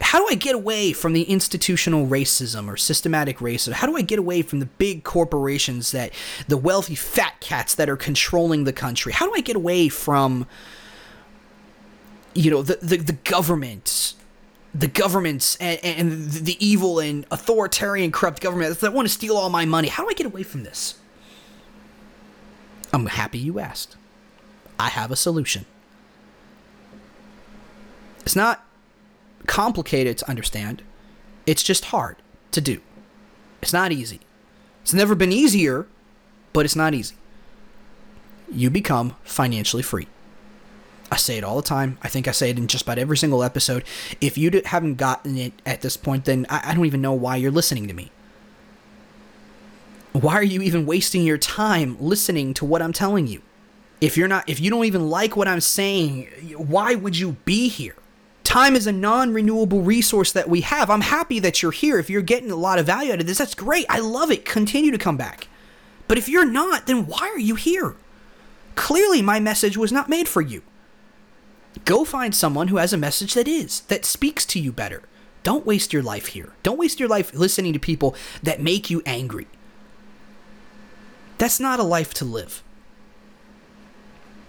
How 0.00 0.18
do 0.18 0.26
I 0.30 0.34
get 0.34 0.54
away 0.54 0.92
from 0.92 1.12
the 1.12 1.22
institutional 1.22 2.06
racism 2.06 2.68
or 2.68 2.76
systematic 2.76 3.38
racism? 3.38 3.72
How 3.72 3.86
do 3.86 3.96
I 3.96 4.02
get 4.02 4.18
away 4.18 4.42
from 4.42 4.60
the 4.60 4.66
big 4.66 5.02
corporations 5.02 5.92
that 5.92 6.12
the 6.46 6.56
wealthy 6.56 6.94
fat 6.94 7.40
cats 7.40 7.74
that 7.74 7.88
are 7.88 7.96
controlling 7.96 8.64
the 8.64 8.72
country? 8.72 9.12
How 9.12 9.26
do 9.26 9.32
I 9.34 9.40
get 9.40 9.56
away 9.56 9.88
from 9.88 10.46
you 12.34 12.50
know 12.50 12.62
the 12.62 12.78
the, 12.82 12.98
the 12.98 13.12
government 13.12 14.14
the 14.74 14.88
governments 14.88 15.56
and, 15.56 15.78
and 15.84 16.30
the 16.30 16.56
evil 16.64 16.98
and 16.98 17.26
authoritarian 17.30 18.10
corrupt 18.10 18.40
government 18.40 18.78
that 18.80 18.92
want 18.92 19.06
to 19.06 19.14
steal 19.14 19.36
all 19.36 19.50
my 19.50 19.64
money. 19.64 19.88
How 19.88 20.02
do 20.02 20.10
i 20.10 20.14
get 20.14 20.26
away 20.26 20.42
from 20.42 20.64
this? 20.64 20.98
I'm 22.92 23.06
happy 23.06 23.38
you 23.38 23.58
asked. 23.58 23.96
I 24.78 24.88
have 24.88 25.10
a 25.10 25.16
solution. 25.16 25.66
It's 28.20 28.36
not 28.36 28.66
complicated 29.46 30.18
to 30.18 30.28
understand. 30.28 30.82
It's 31.46 31.62
just 31.62 31.86
hard 31.86 32.16
to 32.52 32.60
do. 32.60 32.80
It's 33.62 33.72
not 33.72 33.92
easy. 33.92 34.20
It's 34.82 34.94
never 34.94 35.14
been 35.14 35.32
easier 35.32 35.86
but 36.54 36.64
it's 36.64 36.76
not 36.76 36.94
easy. 36.94 37.16
You 38.50 38.70
become 38.70 39.16
financially 39.24 39.82
free 39.82 40.06
I 41.10 41.16
say 41.16 41.36
it 41.36 41.44
all 41.44 41.56
the 41.56 41.62
time. 41.62 41.98
I 42.02 42.08
think 42.08 42.26
I 42.26 42.32
say 42.32 42.50
it 42.50 42.58
in 42.58 42.66
just 42.66 42.84
about 42.84 42.98
every 42.98 43.16
single 43.16 43.42
episode. 43.42 43.84
If 44.20 44.36
you 44.38 44.62
haven't 44.64 44.96
gotten 44.96 45.36
it 45.36 45.52
at 45.64 45.82
this 45.82 45.96
point, 45.96 46.24
then 46.24 46.46
I, 46.48 46.70
I 46.70 46.74
don't 46.74 46.86
even 46.86 47.02
know 47.02 47.12
why 47.12 47.36
you're 47.36 47.52
listening 47.52 47.86
to 47.88 47.94
me. 47.94 48.10
Why 50.12 50.34
are 50.34 50.44
you 50.44 50.62
even 50.62 50.86
wasting 50.86 51.24
your 51.24 51.38
time 51.38 51.96
listening 52.00 52.54
to 52.54 52.64
what 52.64 52.82
I'm 52.82 52.92
telling 52.92 53.26
you? 53.26 53.42
If 54.00 54.16
you're 54.16 54.28
not, 54.28 54.48
if 54.48 54.60
you 54.60 54.70
don't 54.70 54.84
even 54.84 55.08
like 55.08 55.36
what 55.36 55.48
I'm 55.48 55.60
saying, 55.60 56.28
why 56.56 56.94
would 56.94 57.16
you 57.16 57.36
be 57.44 57.68
here? 57.68 57.96
Time 58.44 58.76
is 58.76 58.86
a 58.86 58.92
non 58.92 59.32
renewable 59.32 59.80
resource 59.80 60.30
that 60.32 60.48
we 60.48 60.60
have. 60.60 60.90
I'm 60.90 61.00
happy 61.00 61.38
that 61.40 61.62
you're 61.62 61.72
here. 61.72 61.98
If 61.98 62.10
you're 62.10 62.22
getting 62.22 62.50
a 62.50 62.56
lot 62.56 62.78
of 62.78 62.86
value 62.86 63.12
out 63.12 63.20
of 63.20 63.26
this, 63.26 63.38
that's 63.38 63.54
great. 63.54 63.86
I 63.88 63.98
love 63.98 64.30
it. 64.30 64.44
Continue 64.44 64.92
to 64.92 64.98
come 64.98 65.16
back. 65.16 65.48
But 66.06 66.18
if 66.18 66.28
you're 66.28 66.44
not, 66.44 66.86
then 66.86 67.06
why 67.06 67.28
are 67.30 67.38
you 67.38 67.54
here? 67.54 67.96
Clearly, 68.74 69.22
my 69.22 69.40
message 69.40 69.76
was 69.76 69.90
not 69.90 70.08
made 70.08 70.28
for 70.28 70.42
you. 70.42 70.62
Go 71.84 72.04
find 72.04 72.34
someone 72.34 72.68
who 72.68 72.76
has 72.76 72.92
a 72.92 72.98
message 72.98 73.34
that 73.34 73.48
is, 73.48 73.80
that 73.82 74.04
speaks 74.04 74.46
to 74.46 74.60
you 74.60 74.72
better. 74.72 75.02
Don't 75.42 75.66
waste 75.66 75.92
your 75.92 76.02
life 76.02 76.28
here. 76.28 76.54
Don't 76.62 76.78
waste 76.78 76.98
your 76.98 77.08
life 77.08 77.34
listening 77.34 77.72
to 77.72 77.78
people 77.78 78.14
that 78.42 78.62
make 78.62 78.88
you 78.88 79.02
angry. 79.04 79.46
That's 81.38 81.60
not 81.60 81.80
a 81.80 81.84
life 81.84 82.14
to 82.14 82.24
live. 82.24 82.62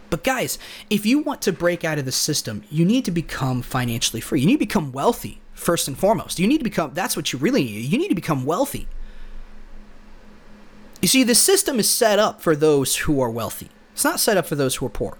But 0.09 0.23
guys, 0.23 0.57
if 0.89 1.05
you 1.05 1.19
want 1.19 1.41
to 1.41 1.51
break 1.51 1.83
out 1.83 1.97
of 1.97 2.05
the 2.05 2.11
system, 2.11 2.63
you 2.69 2.85
need 2.85 3.03
to 3.05 3.11
become 3.11 3.61
financially 3.61 4.21
free. 4.21 4.39
You 4.39 4.45
need 4.45 4.53
to 4.53 4.59
become 4.59 4.91
wealthy 4.91 5.41
first 5.53 5.87
and 5.87 5.97
foremost. 5.97 6.39
You 6.39 6.47
need 6.47 6.59
to 6.59 6.63
become 6.63 6.93
that's 6.93 7.17
what 7.17 7.33
you 7.33 7.39
really 7.39 7.63
need. 7.63 7.85
You 7.85 7.97
need 7.97 8.09
to 8.09 8.15
become 8.15 8.45
wealthy. 8.45 8.87
You 11.01 11.07
see, 11.07 11.23
the 11.23 11.35
system 11.35 11.79
is 11.79 11.89
set 11.89 12.19
up 12.19 12.41
for 12.41 12.55
those 12.55 12.95
who 12.97 13.19
are 13.19 13.29
wealthy. 13.29 13.69
It's 13.93 14.03
not 14.03 14.19
set 14.19 14.37
up 14.37 14.45
for 14.45 14.55
those 14.55 14.77
who 14.77 14.85
are 14.85 14.89
poor. 14.89 15.17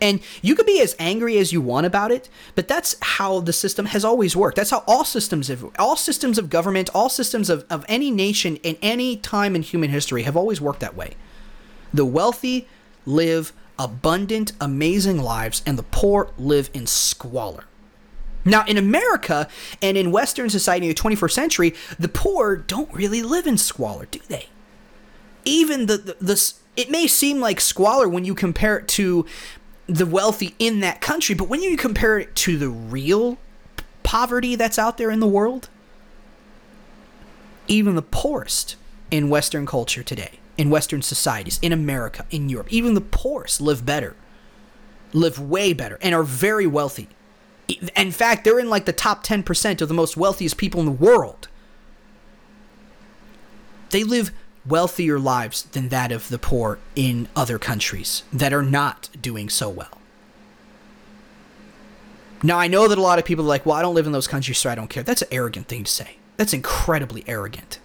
And 0.00 0.20
you 0.42 0.54
can 0.54 0.66
be 0.66 0.80
as 0.80 0.94
angry 0.98 1.38
as 1.38 1.52
you 1.52 1.60
want 1.60 1.86
about 1.86 2.10
it, 2.10 2.28
but 2.54 2.68
that's 2.68 2.96
how 3.00 3.40
the 3.40 3.52
system 3.52 3.86
has 3.86 4.04
always 4.04 4.36
worked. 4.36 4.56
That's 4.56 4.70
how 4.70 4.84
all 4.86 5.04
systems 5.04 5.48
have, 5.48 5.64
all 5.78 5.96
systems 5.96 6.38
of 6.38 6.50
government, 6.50 6.90
all 6.94 7.08
systems 7.08 7.48
of, 7.48 7.64
of 7.70 7.84
any 7.88 8.10
nation 8.10 8.56
in 8.56 8.76
any 8.82 9.16
time 9.16 9.56
in 9.56 9.62
human 9.62 9.90
history 9.90 10.22
have 10.22 10.36
always 10.36 10.60
worked 10.60 10.80
that 10.80 10.96
way. 10.96 11.14
The 11.94 12.04
wealthy 12.04 12.68
live 13.06 13.52
abundant, 13.78 14.52
amazing 14.60 15.18
lives, 15.22 15.62
and 15.64 15.78
the 15.78 15.82
poor 15.82 16.30
live 16.36 16.70
in 16.74 16.86
squalor. 16.86 17.64
Now, 18.44 18.64
in 18.66 18.76
America 18.76 19.48
and 19.82 19.96
in 19.96 20.12
Western 20.12 20.50
society 20.50 20.86
in 20.86 20.94
the 20.94 21.00
21st 21.00 21.32
century, 21.32 21.74
the 21.98 22.08
poor 22.08 22.56
don't 22.56 22.92
really 22.92 23.22
live 23.22 23.46
in 23.46 23.58
squalor, 23.58 24.06
do 24.06 24.20
they? 24.28 24.48
Even 25.44 25.86
the, 25.86 25.96
the, 25.96 26.16
the 26.20 26.52
it 26.76 26.90
may 26.90 27.06
seem 27.06 27.40
like 27.40 27.60
squalor 27.60 28.08
when 28.08 28.24
you 28.24 28.34
compare 28.34 28.78
it 28.78 28.88
to 28.88 29.26
the 29.86 30.06
wealthy 30.06 30.54
in 30.58 30.80
that 30.80 31.00
country, 31.00 31.34
but 31.34 31.48
when 31.48 31.62
you 31.62 31.76
compare 31.76 32.18
it 32.18 32.34
to 32.34 32.58
the 32.58 32.68
real 32.68 33.38
poverty 34.02 34.56
that's 34.56 34.78
out 34.78 34.98
there 34.98 35.10
in 35.10 35.20
the 35.20 35.26
world, 35.26 35.68
even 37.68 37.94
the 37.94 38.02
poorest 38.02 38.76
in 39.10 39.28
Western 39.28 39.66
culture 39.66 40.02
today, 40.02 40.38
in 40.56 40.70
Western 40.70 41.02
societies, 41.02 41.58
in 41.62 41.72
America, 41.72 42.24
in 42.30 42.48
Europe, 42.48 42.72
even 42.72 42.94
the 42.94 43.00
poorest 43.00 43.60
live 43.60 43.84
better, 43.84 44.16
live 45.12 45.38
way 45.38 45.72
better, 45.72 45.98
and 46.02 46.14
are 46.14 46.22
very 46.22 46.66
wealthy. 46.66 47.08
In 47.96 48.12
fact, 48.12 48.44
they're 48.44 48.58
in 48.58 48.70
like 48.70 48.84
the 48.84 48.92
top 48.92 49.24
10% 49.24 49.80
of 49.80 49.88
the 49.88 49.94
most 49.94 50.16
wealthiest 50.16 50.56
people 50.56 50.80
in 50.80 50.86
the 50.86 50.92
world. 50.92 51.48
They 53.90 54.04
live 54.04 54.32
wealthier 54.68 55.18
lives 55.18 55.62
than 55.62 55.88
that 55.88 56.12
of 56.12 56.28
the 56.28 56.38
poor 56.38 56.78
in 56.94 57.28
other 57.36 57.58
countries 57.58 58.22
that 58.32 58.52
are 58.52 58.62
not 58.62 59.08
doing 59.20 59.48
so 59.48 59.68
well. 59.68 60.00
Now, 62.42 62.58
I 62.58 62.68
know 62.68 62.86
that 62.86 62.98
a 62.98 63.02
lot 63.02 63.18
of 63.18 63.24
people 63.24 63.44
are 63.44 63.48
like, 63.48 63.64
well, 63.64 63.76
I 63.76 63.82
don't 63.82 63.94
live 63.94 64.06
in 64.06 64.12
those 64.12 64.28
countries, 64.28 64.58
so 64.58 64.70
I 64.70 64.74
don't 64.74 64.88
care. 64.88 65.02
That's 65.02 65.22
an 65.22 65.28
arrogant 65.30 65.68
thing 65.68 65.84
to 65.84 65.90
say. 65.90 66.16
That's 66.36 66.52
incredibly 66.52 67.24
arrogant. 67.26 67.78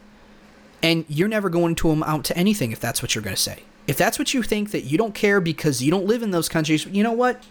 And 0.84 1.05
you're 1.07 1.27
never 1.27 1.49
going 1.49 1.75
to 1.75 1.91
amount 1.91 2.25
to 2.25 2.38
anything 2.38 2.71
if 2.71 2.79
that's 2.79 3.01
what 3.01 3.15
you're 3.15 3.23
going 3.23 3.36
to 3.36 3.41
say. 3.41 3.63
If 3.88 3.97
that's 3.97 4.19
what 4.19 4.34
you 4.34 4.43
think 4.43 4.71
that 4.71 4.84
you 4.84 4.97
don't 4.97 5.15
care 5.15 5.39
because 5.39 5.82
you 5.82 5.89
don't 5.89 6.05
live 6.05 6.21
in 6.21 6.32
those 6.32 6.49
countries, 6.49 6.86
you 6.86 7.03
know 7.03 7.11
what? 7.11 7.43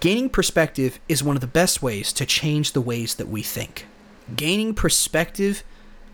Gaining 0.00 0.28
perspective 0.28 0.98
is 1.08 1.22
one 1.22 1.36
of 1.36 1.40
the 1.40 1.46
best 1.46 1.82
ways 1.82 2.12
to 2.14 2.26
change 2.26 2.72
the 2.72 2.80
ways 2.80 3.14
that 3.14 3.28
we 3.28 3.42
think. 3.42 3.86
Gaining 4.34 4.74
perspective 4.74 5.62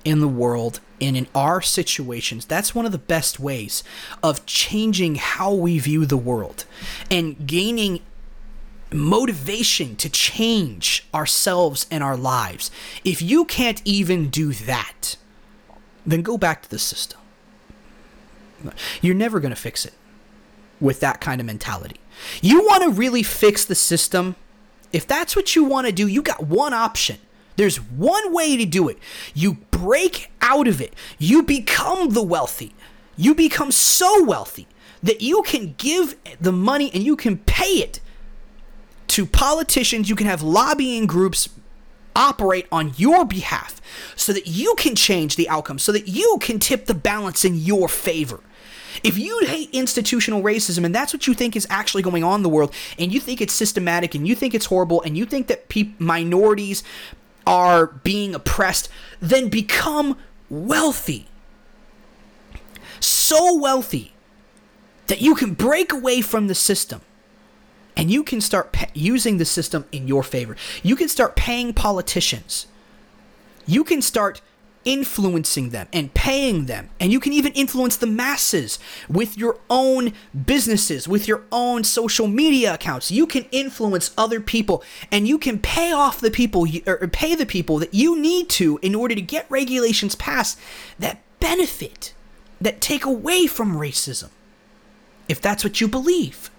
in 0.05 0.21
the 0.21 0.29
world 0.29 0.81
and 1.01 1.17
in 1.17 1.27
our 1.35 1.61
situations, 1.61 2.45
that's 2.45 2.75
one 2.75 2.87
of 2.87 2.93
the 2.93 2.99
best 2.99 3.41
ways 3.41 3.83
of 4.23 4.45
changing 4.47 5.17
how 5.17 5.53
we 5.53 5.79
view 5.79 6.05
the 6.07 6.17
world 6.17 6.65
and 7.11 7.47
gaining 7.47 8.01
motivation 8.93 9.97
to 9.97 10.09
change 10.09 11.07
ourselves 11.15 11.87
and 11.91 12.03
our 12.03 12.17
lives. 12.17 12.71
If 13.05 13.23
you 13.23 13.45
can't 13.45 13.81
even 13.85 14.29
do 14.29 14.53
that, 14.53 15.17
then 16.05 16.23
go 16.23 16.37
back 16.37 16.63
to 16.63 16.71
the 16.71 16.79
system. 16.79 17.21
You're 19.01 19.15
never 19.15 19.41
going 19.41 19.55
to 19.55 19.61
fix 19.61 19.87
it 19.87 19.95
with 20.81 21.01
that 21.01 21.21
kind 21.21 21.41
of 21.41 21.47
mentality. 21.47 21.97
You 22.43 22.61
want 22.67 22.83
to 22.83 22.91
really 22.91 23.23
fix 23.23 23.65
the 23.65 23.75
system? 23.75 24.37
If 24.93 25.07
that's 25.07 25.37
what 25.37 25.55
you 25.55 25.65
want 25.65 25.87
to 25.87 25.93
do, 25.93 26.07
you 26.07 26.21
got 26.21 26.47
one 26.47 26.75
option 26.75 27.19
there's 27.57 27.77
one 27.77 28.33
way 28.33 28.57
to 28.57 28.65
do 28.65 28.89
it. 28.89 28.99
You 29.35 29.55
break 29.71 30.31
out 30.41 30.69
of 30.69 30.81
it. 30.81 30.95
You 31.19 31.43
become 31.43 32.11
the 32.11 32.23
wealthy. 32.23 32.75
You 33.17 33.35
become 33.35 33.71
so 33.71 34.25
wealthy 34.25 34.67
that 35.03 35.21
you 35.21 35.43
can 35.43 35.75
give 35.79 36.17
the 36.41 36.53
money 36.53 36.91
and 36.93 37.03
you 37.03 37.17
can 37.17 37.39
pay 37.39 37.79
it 37.79 38.01
to 39.09 39.27
politicians. 39.27 40.09
You 40.09 40.17
can 40.17 40.27
have 40.27 40.43
lobbying 40.43 41.07
groups 41.07 41.49
operate 42.17 42.67
on 42.73 42.93
your 42.97 43.25
behalf 43.25 43.81
so 44.17 44.33
that 44.33 44.47
you 44.47 44.75
can 44.77 44.95
change 44.95 45.37
the 45.37 45.49
outcome, 45.49 45.79
so 45.79 45.93
that 45.93 46.09
you 46.09 46.39
can 46.41 46.59
tip 46.59 46.87
the 46.87 46.95
balance 46.95 47.45
in 47.45 47.57
your 47.57 47.89
favor. 47.89 48.41
If 49.05 49.17
you 49.17 49.47
hate 49.47 49.71
institutional 49.73 50.43
racism 50.43 50.85
and 50.85 50.95
that's 50.95 51.13
what 51.13 51.27
you 51.27 51.35
think 51.35 51.57
is 51.57 51.67
actually 51.71 52.03
going 52.03 52.25
on 52.25 52.41
in 52.41 52.43
the 52.43 52.49
world, 52.49 52.75
and 52.99 53.13
you 53.13 53.21
think 53.21 53.41
it's 53.41 53.53
systematic 53.53 54.15
and 54.15 54.27
you 54.27 54.35
think 54.35 54.55
it's 54.55 54.67
horrible 54.67 55.01
and 55.03 55.17
you 55.17 55.25
think 55.25 55.47
that 55.47 55.69
pe- 55.69 55.91
minorities 55.99 56.83
are 57.51 57.89
being 57.89 58.33
oppressed, 58.33 58.89
then 59.19 59.49
become 59.49 60.17
wealthy. 60.49 61.27
So 63.01 63.59
wealthy 63.59 64.15
that 65.09 65.21
you 65.21 65.35
can 65.35 65.55
break 65.55 65.93
away 65.93 66.21
from 66.21 66.47
the 66.47 66.55
system 66.55 67.01
and 67.97 68.09
you 68.09 68.23
can 68.23 68.41
start 68.41 68.71
pa- 68.71 68.87
using 68.95 69.39
the 69.39 69.45
system 69.45 69.85
in 69.91 70.07
your 70.07 70.23
favor. 70.23 70.57
You 70.85 70.95
can 70.95 71.09
start 71.09 71.35
paying 71.35 71.75
politicians. 71.75 72.69
You 73.67 73.83
can 73.83 74.01
start 74.01 74.41
influencing 74.85 75.71
them 75.71 75.89
and 75.93 76.13
paying 76.15 76.67
them. 76.67 76.91
And 76.99 77.13
you 77.13 77.21
can 77.21 77.33
even 77.33 77.53
influence 77.53 77.97
the 77.97 78.07
masses 78.07 78.79
with 79.09 79.37
your 79.37 79.59
own 79.69 80.13
businesses, 80.47 81.07
with 81.07 81.29
your 81.29 81.43
own 81.53 81.85
social 81.85 82.27
media 82.27 82.75
accounts. 82.75 83.11
You 83.11 83.27
can 83.27 83.45
influence 83.53 84.13
other 84.17 84.41
people 84.41 84.83
and 85.11 85.29
you 85.29 85.39
can 85.39 85.59
pay 85.59 85.93
off 85.93 86.21
the 86.21 86.31
people 86.31 86.67
or 86.87 87.09
pay 87.09 87.35
the 87.35 87.47
people 87.47 87.79
that 87.79 87.95
you 87.95 88.19
need 88.19 88.49
to 88.51 88.79
in 88.83 88.95
order 88.95 89.15
to 89.15 89.23
get 89.23 89.47
regulations 89.51 90.15
passed 90.15 90.59
that 90.99 91.21
benefit, 91.41 92.15
that 92.61 92.81
take 92.81 93.05
away 93.05 93.47
from 93.47 93.77
racism. 93.77 94.31
If 95.29 95.41
that's 95.41 95.63
what 95.63 95.81
you 95.81 95.89
believe. 95.89 96.51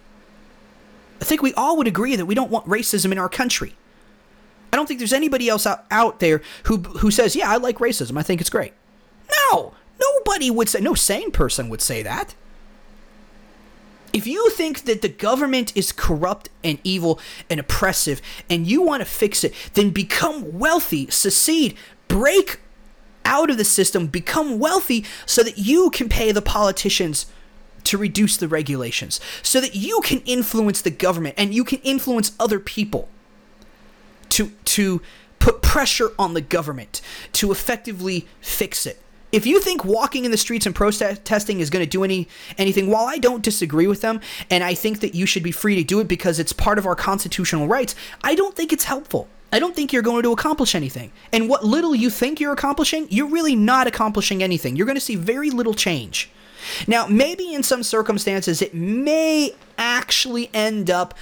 I 1.20 1.24
think 1.24 1.42
we 1.42 1.54
all 1.54 1.78
would 1.78 1.88
agree 1.88 2.16
that 2.16 2.26
we 2.26 2.34
don't 2.34 2.50
want 2.50 2.66
racism 2.66 3.12
in 3.12 3.18
our 3.18 3.30
country. 3.30 3.76
I 4.72 4.78
don't 4.78 4.88
think 4.88 5.00
there's 5.00 5.14
anybody 5.14 5.50
else 5.50 5.66
out, 5.66 5.86
out 5.92 6.20
there 6.20 6.42
who 6.64 6.78
who 6.78 7.12
says, 7.12 7.36
"Yeah, 7.36 7.52
I 7.52 7.58
like 7.58 7.80
racism. 7.80 8.18
I 8.18 8.24
think 8.24 8.42
it's 8.42 8.50
great." 8.50 8.74
No, 9.52 9.74
nobody 10.00 10.50
would 10.50 10.70
say. 10.70 10.80
No 10.80 10.94
sane 10.94 11.32
person 11.32 11.70
would 11.70 11.82
say 11.82 12.04
that. 12.04 12.36
If 14.14 14.28
you 14.28 14.50
think 14.50 14.84
that 14.84 15.02
the 15.02 15.10
government 15.10 15.76
is 15.76 15.92
corrupt 15.92 16.50
and 16.64 16.80
evil 16.84 17.20
and 17.50 17.60
oppressive 17.60 18.22
and 18.50 18.68
you 18.68 18.82
want 18.82 19.02
to 19.02 19.06
fix 19.06 19.44
it, 19.44 19.54
then 19.74 19.90
become 19.90 20.60
wealthy, 20.60 21.10
secede, 21.10 21.76
break 22.10 22.60
out 23.24 23.50
of 23.50 23.58
the 23.58 23.64
system, 23.64 24.08
become 24.08 24.60
wealthy 24.60 25.06
so 25.26 25.44
that 25.44 25.58
you 25.58 25.90
can 25.92 26.10
pay 26.10 26.34
the 26.34 26.42
politicians 26.42 27.26
to 27.86 27.98
reduce 27.98 28.36
the 28.36 28.50
regulations, 28.50 29.22
so 29.42 29.62
that 29.62 29.76
you 29.76 30.02
can 30.04 30.20
influence 30.26 30.82
the 30.82 30.92
government 30.92 31.36
and 31.38 31.54
you 31.54 31.64
can 31.64 31.80
influence 31.80 32.34
other 32.40 32.60
people 32.60 33.08
to 34.32 34.52
to 34.66 35.02
put 35.40 35.62
pressure 35.62 36.12
on 36.20 36.34
the 36.34 36.42
government 36.42 37.02
to 37.34 37.52
effectively 37.52 38.28
fix 38.42 38.86
it. 38.86 39.02
If 39.32 39.46
you 39.46 39.62
think 39.62 39.86
walking 39.86 40.26
in 40.26 40.32
the 40.32 40.38
streets 40.38 40.66
and 40.66 40.76
protesting 40.76 41.62
is 41.62 41.70
going 41.70 41.84
to 41.84 41.90
do 41.90 42.04
any 42.04 42.28
anything, 42.58 42.90
while 42.90 43.06
I 43.06 43.18
don't 43.18 43.44
disagree 43.44 43.88
with 43.88 44.02
them 44.02 44.20
and 44.50 44.64
I 44.64 44.74
think 44.74 45.00
that 45.00 45.16
you 45.16 45.26
should 45.26 45.44
be 45.44 45.52
free 45.52 45.76
to 45.76 45.84
do 45.84 46.00
it 46.00 46.08
because 46.08 46.40
it's 46.40 46.54
part 46.54 46.78
of 46.78 46.86
our 46.86 46.96
constitutional 46.96 47.68
rights, 47.68 47.96
I 48.24 48.36
don't 48.36 48.56
think 48.56 48.74
it's 48.74 48.84
helpful. 48.84 49.28
I 49.54 49.60
don't 49.60 49.76
think 49.76 49.92
you're 49.92 50.02
going 50.02 50.24
to 50.24 50.32
accomplish 50.32 50.76
anything. 50.76 51.12
And 51.34 51.50
what 51.50 51.66
little 51.66 51.94
you 51.94 52.10
think 52.10 52.40
you're 52.40 52.54
accomplishing, 52.54 53.08
you're 53.10 53.28
really 53.28 53.56
not 53.56 53.86
accomplishing 53.86 54.42
anything. 54.42 54.76
You're 54.76 54.86
going 54.86 54.96
to 54.96 55.02
see 55.02 55.16
very 55.16 55.50
little 55.50 55.74
change. 55.74 56.30
Now, 56.88 57.08
maybe 57.08 57.54
in 57.54 57.64
some 57.64 57.84
circumstances, 57.84 58.62
it 58.62 58.74
may 58.74 59.54
actually 59.78 60.50
end 60.54 60.90
up 60.90 61.14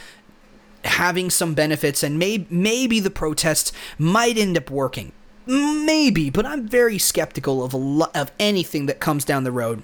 having 0.86 1.30
some 1.30 1.54
benefits 1.54 2.04
and 2.04 2.18
may, 2.18 2.46
maybe 2.50 3.00
the 3.00 3.10
protests 3.10 3.72
might 3.98 4.38
end 4.38 4.58
up 4.58 4.70
working. 4.70 5.12
Maybe, 5.46 6.30
but 6.30 6.46
I'm 6.46 6.68
very 6.68 6.98
skeptical 6.98 7.64
of 7.64 7.74
lo- 7.74 8.12
of 8.14 8.32
anything 8.40 8.86
that 8.86 9.00
comes 9.00 9.26
down 9.26 9.44
the 9.44 9.52
road. 9.52 9.82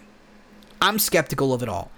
I'm 0.81 0.99
skeptical 0.99 1.53
of 1.53 1.63
it 1.63 1.69
all. 1.69 1.89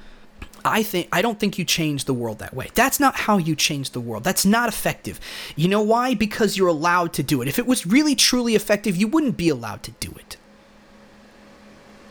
I 0.64 0.84
think 0.84 1.10
I 1.12 1.22
don't 1.22 1.40
think 1.40 1.58
you 1.58 1.66
change 1.66 2.06
the 2.06 2.14
world 2.14 2.40
that 2.40 2.54
way. 2.54 2.70
That's 2.76 3.00
not 3.00 3.16
how 3.16 3.38
you 3.38 3.56
change 3.56 3.92
the 3.92 4.00
world. 4.00 4.24
That's 4.24 4.46
not 4.46 4.70
effective. 4.70 5.20
You 5.56 5.68
know 5.68 5.82
why? 5.82 6.14
Because 6.14 6.58
you're 6.58 6.68
allowed 6.68 7.14
to 7.14 7.24
do 7.24 7.42
it. 7.42 7.48
If 7.48 7.60
it 7.60 7.68
was 7.68 7.86
really 7.86 8.16
truly 8.16 8.56
effective, 8.56 8.96
you 8.96 9.08
wouldn't 9.08 9.38
be 9.38 9.50
allowed 9.50 9.84
to 9.84 9.92
do 9.92 10.14
it 10.18 10.37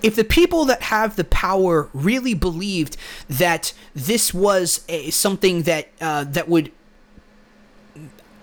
if 0.06 0.14
the 0.14 0.22
people 0.22 0.64
that 0.66 0.82
have 0.82 1.16
the 1.16 1.24
power 1.24 1.90
really 1.92 2.32
believed 2.32 2.96
that 3.28 3.72
this 3.92 4.32
was 4.32 4.84
a, 4.88 5.10
something 5.10 5.62
that 5.62 5.88
uh, 6.00 6.22
that 6.22 6.48
would 6.48 6.70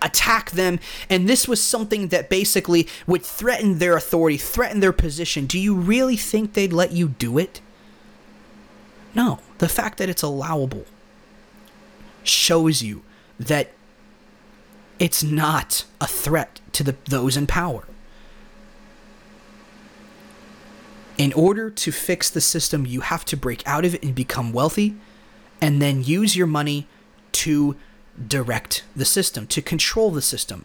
attack 0.02 0.50
them 0.50 0.78
and 1.08 1.26
this 1.26 1.48
was 1.48 1.62
something 1.62 2.08
that 2.08 2.28
basically 2.28 2.86
would 3.06 3.22
threaten 3.22 3.78
their 3.78 3.96
authority, 3.96 4.36
threaten 4.36 4.80
their 4.80 4.92
position, 4.92 5.46
do 5.46 5.58
you 5.58 5.74
really 5.74 6.18
think 6.18 6.52
they'd 6.52 6.74
let 6.74 6.92
you 6.92 7.08
do 7.08 7.38
it? 7.38 7.62
No. 9.14 9.38
The 9.56 9.68
fact 9.68 9.96
that 9.96 10.10
it's 10.10 10.22
allowable 10.22 10.84
shows 12.24 12.82
you 12.82 13.00
that 13.40 13.70
it's 14.98 15.22
not 15.22 15.86
a 15.98 16.06
threat 16.06 16.60
to 16.72 16.82
the, 16.82 16.96
those 17.06 17.38
in 17.38 17.46
power. 17.46 17.84
In 21.16 21.32
order 21.32 21.70
to 21.70 21.92
fix 21.92 22.28
the 22.28 22.40
system, 22.40 22.86
you 22.86 23.00
have 23.00 23.24
to 23.26 23.36
break 23.36 23.66
out 23.66 23.84
of 23.84 23.94
it 23.94 24.02
and 24.02 24.14
become 24.14 24.52
wealthy, 24.52 24.96
and 25.60 25.80
then 25.80 26.02
use 26.02 26.36
your 26.36 26.46
money 26.46 26.88
to 27.32 27.76
direct 28.28 28.84
the 28.94 29.04
system, 29.04 29.46
to 29.48 29.62
control 29.62 30.10
the 30.10 30.22
system. 30.22 30.64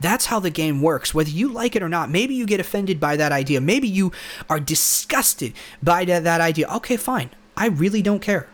That's 0.00 0.26
how 0.26 0.40
the 0.40 0.50
game 0.50 0.80
works. 0.80 1.14
Whether 1.14 1.30
you 1.30 1.48
like 1.48 1.76
it 1.76 1.82
or 1.82 1.88
not, 1.88 2.10
maybe 2.10 2.34
you 2.34 2.46
get 2.46 2.60
offended 2.60 2.98
by 2.98 3.16
that 3.16 3.32
idea. 3.32 3.60
Maybe 3.60 3.86
you 3.86 4.12
are 4.48 4.58
disgusted 4.58 5.52
by 5.82 6.06
that, 6.06 6.24
that 6.24 6.40
idea. 6.40 6.68
Okay, 6.76 6.96
fine. 6.96 7.30
I 7.54 7.66
really 7.66 8.00
don't 8.00 8.22
care. 8.22 8.48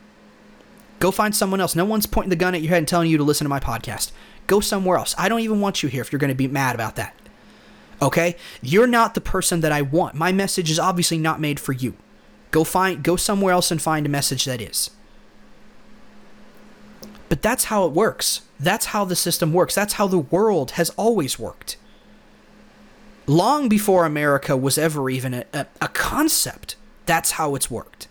Go 0.98 1.12
find 1.12 1.36
someone 1.36 1.60
else. 1.60 1.76
No 1.76 1.84
one's 1.84 2.06
pointing 2.06 2.30
the 2.30 2.36
gun 2.36 2.56
at 2.56 2.62
your 2.62 2.70
head 2.70 2.78
and 2.78 2.88
telling 2.88 3.10
you 3.10 3.18
to 3.18 3.24
listen 3.24 3.44
to 3.44 3.48
my 3.48 3.60
podcast. 3.60 4.10
Go 4.48 4.58
somewhere 4.58 4.98
else. 4.98 5.14
I 5.16 5.28
don't 5.28 5.40
even 5.40 5.60
want 5.60 5.82
you 5.82 5.88
here 5.88 6.00
if 6.00 6.10
you're 6.10 6.18
going 6.18 6.28
to 6.28 6.34
be 6.34 6.48
mad 6.48 6.74
about 6.74 6.96
that. 6.96 7.14
Okay? 8.00 8.36
You're 8.62 8.86
not 8.86 9.14
the 9.14 9.20
person 9.20 9.60
that 9.60 9.72
I 9.72 9.82
want. 9.82 10.14
My 10.14 10.32
message 10.32 10.70
is 10.70 10.78
obviously 10.78 11.18
not 11.18 11.40
made 11.40 11.58
for 11.58 11.72
you. 11.72 11.94
Go 12.50 12.64
find 12.64 13.02
go 13.02 13.16
somewhere 13.16 13.52
else 13.52 13.70
and 13.70 13.80
find 13.80 14.06
a 14.06 14.10
message 14.10 14.44
that 14.44 14.60
is. 14.60 14.90
But 17.28 17.42
that's 17.42 17.64
how 17.64 17.84
it 17.86 17.92
works. 17.92 18.42
That's 18.60 18.86
how 18.86 19.04
the 19.04 19.16
system 19.16 19.52
works. 19.52 19.74
That's 19.74 19.94
how 19.94 20.06
the 20.06 20.18
world 20.18 20.72
has 20.72 20.90
always 20.90 21.38
worked. 21.38 21.76
Long 23.26 23.68
before 23.68 24.06
America 24.06 24.56
was 24.56 24.78
ever 24.78 25.10
even 25.10 25.34
a, 25.34 25.44
a, 25.52 25.66
a 25.82 25.88
concept, 25.88 26.76
that's 27.06 27.32
how 27.32 27.56
it's 27.56 27.70
worked. 27.70 28.06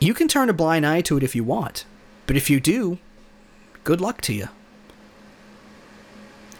You 0.00 0.12
can 0.12 0.26
turn 0.26 0.50
a 0.50 0.52
blind 0.52 0.84
eye 0.84 1.00
to 1.02 1.16
it 1.16 1.22
if 1.22 1.36
you 1.36 1.44
want, 1.44 1.84
but 2.26 2.36
if 2.36 2.50
you 2.50 2.58
do, 2.58 2.98
good 3.84 4.00
luck 4.00 4.20
to 4.22 4.34
you 4.34 4.48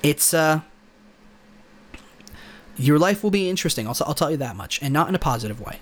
it's 0.05 0.33
uh 0.35 0.61
your 2.77 2.99
life 2.99 3.23
will 3.23 3.31
be 3.31 3.49
interesting. 3.49 3.87
I'll, 3.87 3.97
I'll 4.07 4.15
tell 4.15 4.31
you 4.31 4.37
that 4.37 4.57
much, 4.57 4.81
and 4.83 4.93
not 4.93 5.09
in 5.09 5.15
a 5.15 5.19
positive 5.19 5.61
way. 5.61 5.79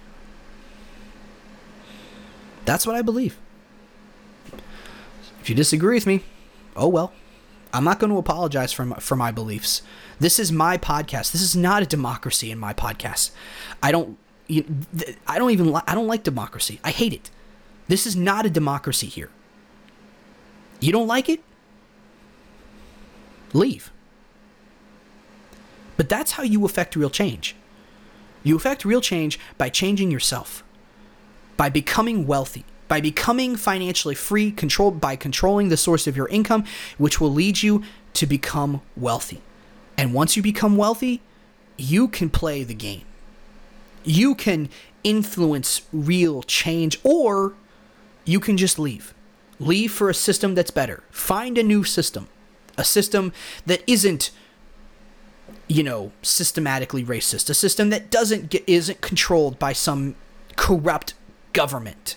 That's 2.65 2.87
what 2.87 2.95
I 2.95 3.03
believe. 3.03 3.39
If 5.41 5.49
you 5.49 5.55
disagree 5.55 5.97
with 5.97 6.07
me, 6.07 6.23
oh 6.77 6.89
well. 6.89 7.13
I'm 7.75 7.85
not 7.85 7.99
going 7.99 8.11
to 8.11 8.19
apologize 8.19 8.71
for 8.71 8.85
my, 8.85 8.97
for 8.97 9.17
my 9.17 9.33
beliefs. 9.33 9.81
This 10.21 10.39
is 10.39 10.53
my 10.53 10.77
podcast. 10.77 11.33
This 11.33 11.41
is 11.41 11.57
not 11.57 11.83
a 11.83 11.87
democracy 11.87 12.51
in 12.51 12.59
my 12.59 12.75
podcast. 12.75 13.31
I 13.83 13.91
don't 13.93 14.19
you, 14.47 14.67
I 15.27 15.39
don't 15.39 15.51
even 15.51 15.75
I 15.87 15.95
don't 15.95 16.07
like 16.07 16.23
democracy. 16.23 16.81
I 16.85 16.91
hate 16.91 17.15
it. 17.15 17.31
This 17.89 18.07
is 18.07 18.15
not 18.15 18.45
a 18.45 18.51
democracy 18.51 19.07
here. 19.07 19.31
You 20.81 20.93
don't 20.93 21.07
like 21.07 21.31
it? 21.31 21.43
Leave. 23.55 23.91
But 26.03 26.09
that's 26.09 26.33
how 26.33 26.43
you 26.43 26.65
affect 26.65 26.97
real 26.97 27.11
change. 27.11 27.55
You 28.43 28.57
affect 28.57 28.85
real 28.85 29.01
change 29.01 29.39
by 29.57 29.69
changing 29.69 30.11
yourself, 30.11 30.65
by 31.57 31.69
becoming 31.69 32.27
wealthy, 32.27 32.65
by 32.89 33.01
becoming 33.01 33.55
financially 33.55 34.17
free, 34.17 34.51
controlled 34.51 35.01
by 35.01 35.15
controlling 35.15 35.69
the 35.69 35.77
source 35.77 36.09
of 36.09 36.17
your 36.17 36.27
income, 36.27 36.65
which 36.99 37.21
will 37.21 37.33
lead 37.33 37.63
you 37.63 37.85
to 38.15 38.27
become 38.27 38.81
wealthy. 38.97 39.43
And 39.97 40.13
once 40.13 40.37
you 40.37 40.43
become 40.43 40.77
wealthy, 40.77 41.23
you 41.79 42.09
can 42.09 42.31
play 42.31 42.65
the 42.65 42.75
game. 42.75 43.05
You 44.03 44.35
can 44.35 44.71
influence 45.05 45.83
real 45.93 46.43
change, 46.43 46.99
or 47.05 47.55
you 48.25 48.41
can 48.41 48.57
just 48.57 48.77
leave. 48.77 49.15
Leave 49.61 49.93
for 49.93 50.11
a 50.11 50.15
system 50.15 50.57
that's 50.57 50.73
better. 50.73 51.05
Find 51.13 51.57
a 51.57 51.63
new 51.63 51.85
system, 51.85 52.27
a 52.77 52.83
system 52.83 53.33
that 53.67 53.85
isn't 53.87 54.33
you 55.73 55.83
know, 55.83 56.13
systematically 56.23 57.05
racist, 57.05 57.49
a 57.51 57.55
system 57.55 57.91
that 57.91 58.11
doesn't 58.11 58.51
get 58.51 58.65
isn't 58.67 59.01
controlled 59.01 59.59
by 59.59 59.73
some 59.73 60.15
corrupt 60.57 61.15
government. 61.53 62.17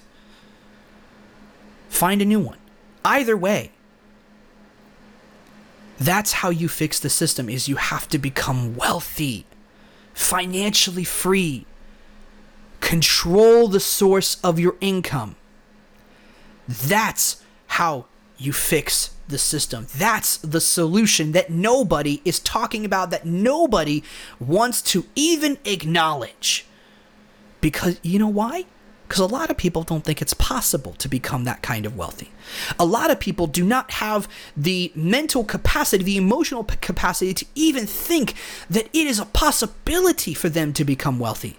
Find 1.89 2.21
a 2.21 2.25
new 2.25 2.39
one. 2.39 2.59
Either 3.03 3.37
way, 3.37 3.71
that's 5.97 6.33
how 6.33 6.49
you 6.49 6.67
fix 6.67 6.99
the 6.99 7.09
system 7.09 7.49
is 7.49 7.69
you 7.69 7.77
have 7.77 8.07
to 8.09 8.17
become 8.17 8.75
wealthy, 8.75 9.45
financially 10.13 11.05
free, 11.05 11.65
Control 12.85 13.67
the 13.67 13.79
source 13.79 14.37
of 14.43 14.59
your 14.59 14.75
income. 14.79 15.35
That's 16.67 17.41
how 17.65 18.05
you 18.45 18.53
fix 18.53 19.15
the 19.27 19.37
system. 19.37 19.87
That's 19.95 20.37
the 20.37 20.61
solution 20.61 21.31
that 21.31 21.49
nobody 21.49 22.21
is 22.23 22.39
talking 22.39 22.85
about, 22.85 23.09
that 23.09 23.25
nobody 23.25 24.03
wants 24.39 24.81
to 24.83 25.05
even 25.15 25.57
acknowledge. 25.65 26.65
Because 27.61 27.99
you 28.03 28.19
know 28.19 28.27
why? 28.27 28.65
Because 29.07 29.19
a 29.19 29.25
lot 29.25 29.49
of 29.49 29.57
people 29.57 29.83
don't 29.83 30.03
think 30.03 30.21
it's 30.21 30.33
possible 30.33 30.93
to 30.93 31.07
become 31.07 31.43
that 31.43 31.61
kind 31.61 31.85
of 31.85 31.95
wealthy. 31.95 32.31
A 32.79 32.85
lot 32.85 33.11
of 33.11 33.19
people 33.19 33.45
do 33.45 33.63
not 33.63 33.91
have 33.91 34.27
the 34.57 34.91
mental 34.95 35.43
capacity, 35.43 36.03
the 36.03 36.17
emotional 36.17 36.63
capacity 36.63 37.33
to 37.33 37.45
even 37.53 37.85
think 37.85 38.33
that 38.69 38.87
it 38.87 39.07
is 39.07 39.19
a 39.19 39.25
possibility 39.25 40.33
for 40.33 40.49
them 40.49 40.73
to 40.73 40.83
become 40.83 41.19
wealthy. 41.19 41.57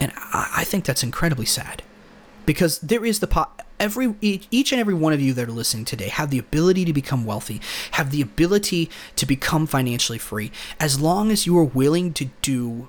And 0.00 0.12
I, 0.32 0.64
think 0.64 0.86
that's 0.86 1.02
incredibly 1.02 1.44
sad 1.44 1.82
because 2.50 2.80
there 2.80 3.04
is 3.04 3.20
the 3.20 3.28
po- 3.28 3.46
every 3.78 4.16
each 4.20 4.72
and 4.72 4.80
every 4.80 4.92
one 4.92 5.12
of 5.12 5.20
you 5.20 5.32
that 5.32 5.48
are 5.48 5.52
listening 5.52 5.84
today 5.84 6.08
have 6.08 6.30
the 6.30 6.38
ability 6.40 6.84
to 6.84 6.92
become 6.92 7.24
wealthy, 7.24 7.60
have 7.92 8.10
the 8.10 8.20
ability 8.20 8.90
to 9.14 9.24
become 9.24 9.68
financially 9.68 10.18
free 10.18 10.50
as 10.80 10.98
long 10.98 11.30
as 11.30 11.46
you 11.46 11.56
are 11.56 11.64
willing 11.64 12.12
to 12.12 12.24
do 12.42 12.88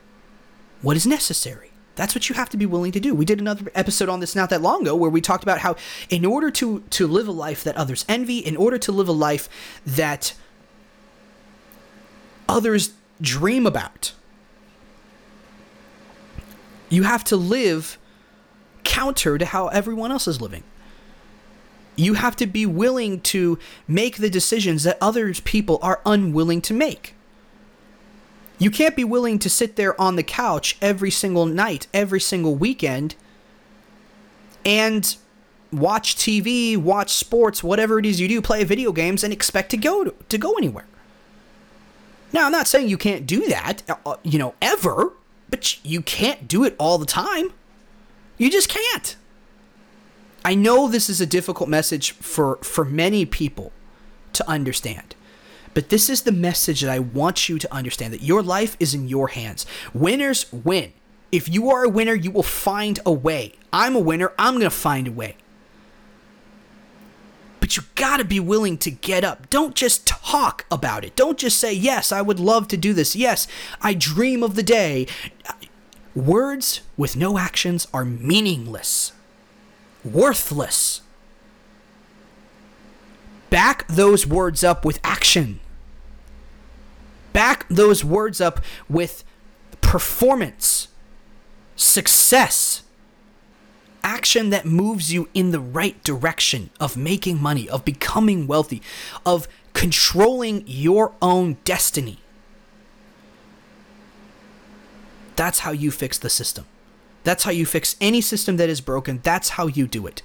what 0.82 0.98
is 0.98 1.06
necessary. 1.06 1.70
That's 1.94 2.16
what 2.16 2.28
you 2.28 2.34
have 2.34 2.50
to 2.50 2.58
be 2.58 2.66
willing 2.66 2.92
to 2.94 3.00
do. 3.00 3.14
We 3.14 3.24
did 3.24 3.40
another 3.40 3.72
episode 3.76 4.10
on 4.10 4.20
this 4.20 4.36
not 4.36 4.50
that 4.50 4.64
long 4.64 4.82
ago 4.82 4.96
where 4.96 5.12
we 5.12 5.22
talked 5.22 5.44
about 5.44 5.60
how 5.60 5.76
in 6.10 6.26
order 6.26 6.50
to 6.50 6.80
to 6.90 7.06
live 7.06 7.28
a 7.28 7.32
life 7.32 7.64
that 7.64 7.78
others 7.78 8.04
envy, 8.10 8.40
in 8.40 8.58
order 8.58 8.80
to 8.80 8.92
live 8.92 9.10
a 9.10 9.12
life 9.12 9.48
that 9.86 10.34
others 12.50 12.94
dream 13.22 13.68
about, 13.68 14.14
you 16.90 17.04
have 17.04 17.24
to 17.26 17.36
live 17.36 18.00
counter 18.84 19.38
to 19.38 19.46
how 19.46 19.68
everyone 19.68 20.12
else 20.12 20.28
is 20.28 20.42
living. 20.42 20.64
You 21.96 22.16
have 22.16 22.36
to 22.38 22.48
be 22.48 22.66
willing 22.66 23.22
to 23.22 23.60
make 23.88 24.18
the 24.18 24.30
decisions 24.30 24.84
that 24.84 24.98
other 25.02 25.34
people 25.34 25.78
are 25.82 26.02
unwilling 26.06 26.62
to 26.64 26.74
make. 26.74 27.16
You 28.58 28.72
can't 28.72 28.96
be 28.96 29.04
willing 29.04 29.40
to 29.40 29.50
sit 29.50 29.76
there 29.76 30.00
on 30.00 30.16
the 30.16 30.24
couch 30.24 30.78
every 30.82 31.12
single 31.12 31.46
night, 31.46 31.88
every 31.94 32.20
single 32.20 32.56
weekend, 32.56 33.16
and 34.64 35.16
watch 35.72 36.16
TV, 36.16 36.78
watch 36.78 37.12
sports, 37.12 37.64
whatever 37.64 37.98
it 37.98 38.06
is 38.06 38.20
you 38.20 38.28
do, 38.28 38.42
play 38.42 38.64
video 38.64 38.92
games, 38.92 39.24
and 39.24 39.34
expect 39.34 39.72
to 39.72 39.78
go 39.78 40.04
to, 40.04 40.14
to 40.30 40.38
go 40.38 40.54
anywhere. 40.54 40.86
Now, 42.34 42.46
I'm 42.46 42.52
not 42.52 42.68
saying 42.68 42.88
you 42.88 42.98
can't 42.98 43.26
do 43.26 43.48
that, 43.48 43.84
uh, 44.06 44.16
you 44.24 44.40
know, 44.40 44.54
ever, 44.62 45.14
but 45.50 45.84
you 45.84 46.02
can't 46.02 46.48
do 46.48 46.64
it 46.64 46.76
all 46.80 46.98
the 46.98 47.06
time. 47.06 47.52
You 48.42 48.50
just 48.50 48.70
can't. 48.70 49.16
I 50.44 50.56
know 50.56 50.88
this 50.88 51.12
is 51.12 51.22
a 51.22 51.28
difficult 51.28 51.70
message 51.70 52.14
for 52.14 52.56
for 52.64 52.84
many 52.84 53.24
people 53.24 53.72
to 54.34 54.50
understand. 54.50 55.14
But 55.76 55.90
this 55.90 56.10
is 56.10 56.24
the 56.24 56.32
message 56.32 56.82
that 56.82 56.90
I 56.90 56.98
want 56.98 57.48
you 57.48 57.60
to 57.60 57.72
understand 57.72 58.12
that 58.16 58.24
your 58.24 58.42
life 58.42 58.76
is 58.80 58.96
in 58.96 59.08
your 59.08 59.28
hands. 59.28 59.68
Winners 59.94 60.52
win. 60.52 60.92
If 61.32 61.48
you 61.50 61.70
are 61.70 61.84
a 61.84 61.90
winner, 61.90 62.16
you 62.16 62.32
will 62.32 62.42
find 62.42 63.00
a 63.06 63.12
way. 63.12 63.54
I'm 63.72 63.96
a 63.96 64.00
winner, 64.00 64.34
I'm 64.40 64.56
going 64.56 64.64
to 64.64 64.72
find 64.72 65.08
a 65.08 65.12
way. 65.12 65.36
But 67.60 67.78
you 67.78 67.84
got 67.94 68.18
to 68.18 68.26
be 68.26 68.40
willing 68.40 68.80
to 68.80 68.90
get 68.90 69.24
up. 69.24 69.52
Don't 69.52 69.76
just 69.76 70.08
talk 70.08 70.66
about 70.72 71.06
it. 71.06 71.16
Don't 71.16 71.38
just 71.38 71.60
say, 71.60 71.72
Yes, 71.72 72.12
I 72.12 72.24
would 72.24 72.40
love 72.40 72.68
to 72.70 72.76
do 72.76 72.92
this. 72.92 73.16
Yes, 73.16 73.48
I 73.84 73.94
dream 73.94 74.42
of 74.42 74.56
the 74.56 74.64
day. 74.64 75.06
Words 76.14 76.82
with 76.98 77.16
no 77.16 77.38
actions 77.38 77.88
are 77.94 78.04
meaningless, 78.04 79.14
worthless. 80.04 81.02
Back 83.50 83.88
those 83.88 84.28
words 84.28 84.64
up 84.64 84.84
with 84.84 85.00
action. 85.04 85.60
Back 87.32 87.66
those 87.70 88.04
words 88.04 88.42
up 88.42 88.62
with 88.90 89.24
performance, 89.80 90.90
success, 91.78 92.84
action 94.04 94.50
that 94.50 94.66
moves 94.66 95.14
you 95.14 95.30
in 95.34 95.52
the 95.52 95.60
right 95.60 96.02
direction 96.04 96.72
of 96.80 96.98
making 96.98 97.42
money, 97.42 97.70
of 97.70 97.86
becoming 97.86 98.48
wealthy, 98.48 98.82
of 99.26 99.48
controlling 99.74 100.64
your 100.66 101.14
own 101.22 101.58
destiny. 101.64 102.20
That's 105.42 105.62
how 105.62 105.72
you 105.72 105.90
fix 105.90 106.20
the 106.20 106.30
system. 106.30 106.66
That's 107.24 107.46
how 107.46 107.50
you 107.50 107.66
fix 107.66 107.96
any 108.00 108.22
system 108.22 108.58
that 108.58 108.70
is 108.70 108.80
broken. 108.80 109.22
That's 109.24 109.50
how 109.50 109.66
you 109.66 109.88
do 109.88 110.06
it. 110.06 110.22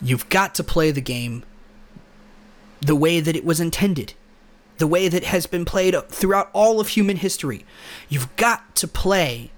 You've 0.00 0.26
got 0.30 0.54
to 0.54 0.64
play 0.64 0.90
the 0.90 1.02
game 1.02 1.44
the 2.80 2.96
way 2.96 3.20
that 3.20 3.36
it 3.36 3.44
was 3.44 3.60
intended, 3.60 4.14
the 4.78 4.86
way 4.86 5.08
that 5.08 5.24
has 5.24 5.44
been 5.44 5.66
played 5.66 5.94
throughout 6.08 6.48
all 6.54 6.80
of 6.80 6.88
human 6.88 7.18
history. 7.18 7.66
You've 8.08 8.34
got 8.36 8.74
to 8.76 8.88
play 8.88 9.50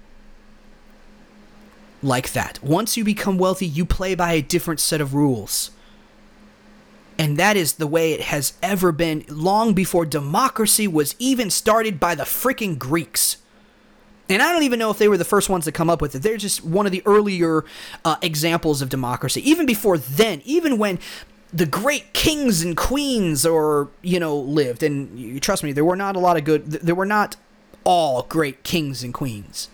like 2.03 2.33
that. 2.33 2.61
Once 2.61 2.97
you 2.97 3.05
become 3.05 3.37
wealthy, 3.37 3.65
you 3.65 3.85
play 3.85 4.13
by 4.13 4.33
a 4.33 4.41
different 4.41 4.81
set 4.81 4.99
of 4.99 5.13
rules. 5.13 5.71
And 7.17 7.37
that 7.37 7.55
is 7.55 7.75
the 7.75 7.87
way 7.87 8.11
it 8.11 8.23
has 8.23 8.55
ever 8.61 8.91
been 8.91 9.23
long 9.29 9.73
before 9.73 10.05
democracy 10.05 10.85
was 10.85 11.15
even 11.17 11.49
started 11.49 11.97
by 11.97 12.13
the 12.13 12.25
freaking 12.25 12.77
Greeks. 12.77 13.37
And 14.29 14.41
I 14.41 14.51
don't 14.51 14.63
even 14.63 14.79
know 14.79 14.91
if 14.91 14.97
they 14.97 15.07
were 15.07 15.17
the 15.17 15.25
first 15.25 15.49
ones 15.49 15.65
to 15.65 15.71
come 15.71 15.89
up 15.89 16.01
with 16.01 16.15
it. 16.15 16.19
They're 16.19 16.37
just 16.37 16.63
one 16.63 16.85
of 16.85 16.91
the 16.91 17.01
earlier 17.05 17.63
uh, 18.03 18.17
examples 18.21 18.81
of 18.81 18.89
democracy. 18.89 19.47
Even 19.49 19.65
before 19.65 19.97
then, 19.97 20.41
even 20.43 20.77
when 20.77 20.99
the 21.53 21.65
great 21.65 22.13
kings 22.13 22.61
and 22.61 22.75
queens 22.75 23.45
or 23.45 23.89
you 24.01 24.19
know 24.19 24.35
lived 24.35 24.83
and 24.83 25.41
trust 25.41 25.63
me 25.63 25.71
there 25.71 25.85
were 25.85 25.95
not 25.95 26.15
a 26.17 26.19
lot 26.19 26.35
of 26.35 26.43
good 26.43 26.65
there 26.65 26.93
were 26.93 27.05
not 27.05 27.37
all 27.85 28.23
great 28.23 28.63
kings 28.63 29.01
and 29.01 29.13
queens. 29.13 29.69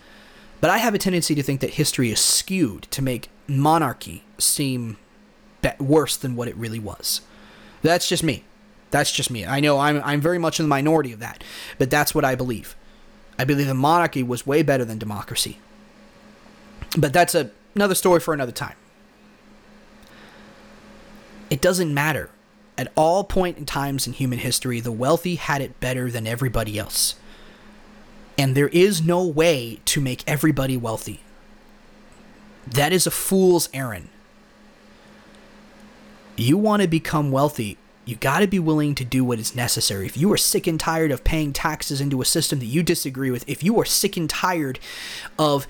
But 0.60 0.70
i 0.70 0.78
have 0.78 0.94
a 0.94 0.98
tendency 0.98 1.34
to 1.34 1.42
think 1.42 1.60
that 1.60 1.70
history 1.70 2.10
is 2.10 2.20
skewed 2.20 2.84
to 2.92 3.02
make 3.02 3.28
monarchy 3.48 4.24
seem 4.38 4.98
worse 5.80 6.16
than 6.16 6.36
what 6.36 6.46
it 6.46 6.56
really 6.56 6.78
was. 6.78 7.22
That's 7.82 8.08
just 8.08 8.22
me. 8.22 8.44
That's 8.90 9.10
just 9.10 9.30
me. 9.30 9.44
I 9.44 9.58
know 9.58 9.78
i'm 9.80 10.00
i'm 10.04 10.20
very 10.20 10.38
much 10.38 10.60
in 10.60 10.64
the 10.66 10.68
minority 10.68 11.12
of 11.12 11.18
that 11.18 11.42
but 11.78 11.90
that's 11.90 12.14
what 12.14 12.24
i 12.24 12.36
believe 12.36 12.76
i 13.38 13.44
believe 13.44 13.66
the 13.66 13.74
monarchy 13.74 14.22
was 14.22 14.46
way 14.46 14.62
better 14.62 14.84
than 14.84 14.98
democracy 14.98 15.58
but 16.96 17.12
that's 17.12 17.34
a, 17.34 17.50
another 17.74 17.94
story 17.94 18.20
for 18.20 18.34
another 18.34 18.52
time 18.52 18.76
it 21.50 21.60
doesn't 21.60 21.94
matter. 21.94 22.30
At 22.76 22.92
all 22.96 23.22
point 23.22 23.58
in 23.58 23.66
times 23.66 24.06
in 24.06 24.12
human 24.12 24.40
history, 24.40 24.80
the 24.80 24.90
wealthy 24.90 25.36
had 25.36 25.62
it 25.62 25.78
better 25.78 26.10
than 26.10 26.26
everybody 26.26 26.78
else. 26.78 27.14
And 28.36 28.56
there 28.56 28.68
is 28.68 29.02
no 29.02 29.24
way 29.24 29.78
to 29.84 30.00
make 30.00 30.24
everybody 30.26 30.76
wealthy. 30.76 31.20
That 32.66 32.92
is 32.92 33.06
a 33.06 33.12
fool's 33.12 33.68
errand. 33.72 34.08
You 36.36 36.58
want 36.58 36.82
to 36.82 36.88
become 36.88 37.30
wealthy, 37.30 37.78
you 38.04 38.16
got 38.16 38.40
to 38.40 38.46
be 38.46 38.58
willing 38.58 38.94
to 38.96 39.04
do 39.04 39.24
what 39.24 39.38
is 39.38 39.54
necessary. 39.54 40.06
If 40.06 40.16
you 40.16 40.32
are 40.32 40.36
sick 40.36 40.66
and 40.66 40.78
tired 40.78 41.10
of 41.10 41.24
paying 41.24 41.52
taxes 41.52 42.00
into 42.00 42.20
a 42.20 42.24
system 42.24 42.58
that 42.58 42.66
you 42.66 42.82
disagree 42.82 43.30
with, 43.30 43.48
if 43.48 43.62
you 43.62 43.78
are 43.80 43.84
sick 43.84 44.16
and 44.16 44.28
tired 44.28 44.78
of 45.38 45.66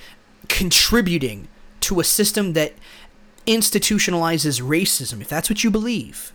contributing 0.49 1.49
to 1.81 2.01
a 2.01 2.05
system 2.05 2.55
that 2.55 2.75
institutionalizes 3.47 4.61
racism, 4.61 5.21
if 5.21 5.29
that's 5.29 5.49
what 5.49 5.63
you 5.63 5.71
believe, 5.71 6.33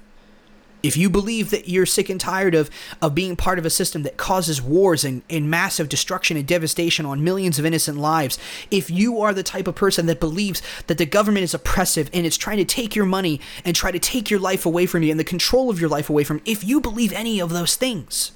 if 0.81 0.95
you 0.95 1.09
believe 1.09 1.49
that 1.51 1.67
you're 1.67 1.85
sick 1.85 2.09
and 2.09 2.19
tired 2.19 2.55
of, 2.55 2.69
of 3.01 3.13
being 3.13 3.35
part 3.35 3.59
of 3.59 3.65
a 3.65 3.69
system 3.69 4.03
that 4.03 4.17
causes 4.17 4.61
wars 4.61 5.03
and, 5.03 5.21
and 5.29 5.49
massive 5.49 5.89
destruction 5.89 6.37
and 6.37 6.47
devastation 6.47 7.05
on 7.05 7.23
millions 7.23 7.59
of 7.59 7.65
innocent 7.65 7.97
lives, 7.97 8.39
if 8.71 8.89
you 8.89 9.19
are 9.19 9.33
the 9.33 9.43
type 9.43 9.67
of 9.67 9.75
person 9.75 10.05
that 10.05 10.19
believes 10.19 10.61
that 10.87 10.97
the 10.97 11.05
government 11.05 11.43
is 11.43 11.53
oppressive 11.53 12.09
and 12.13 12.25
it's 12.25 12.37
trying 12.37 12.57
to 12.57 12.65
take 12.65 12.95
your 12.95 13.05
money 13.05 13.41
and 13.65 13.75
try 13.75 13.91
to 13.91 13.99
take 13.99 14.29
your 14.29 14.39
life 14.39 14.65
away 14.65 14.85
from 14.85 15.03
you 15.03 15.11
and 15.11 15.19
the 15.19 15.25
control 15.25 15.69
of 15.69 15.79
your 15.79 15.89
life 15.89 16.09
away 16.09 16.23
from 16.23 16.37
you, 16.37 16.43
if 16.45 16.63
you 16.63 16.79
believe 16.79 17.11
any 17.13 17.39
of 17.39 17.49
those 17.49 17.75
things, 17.75 18.31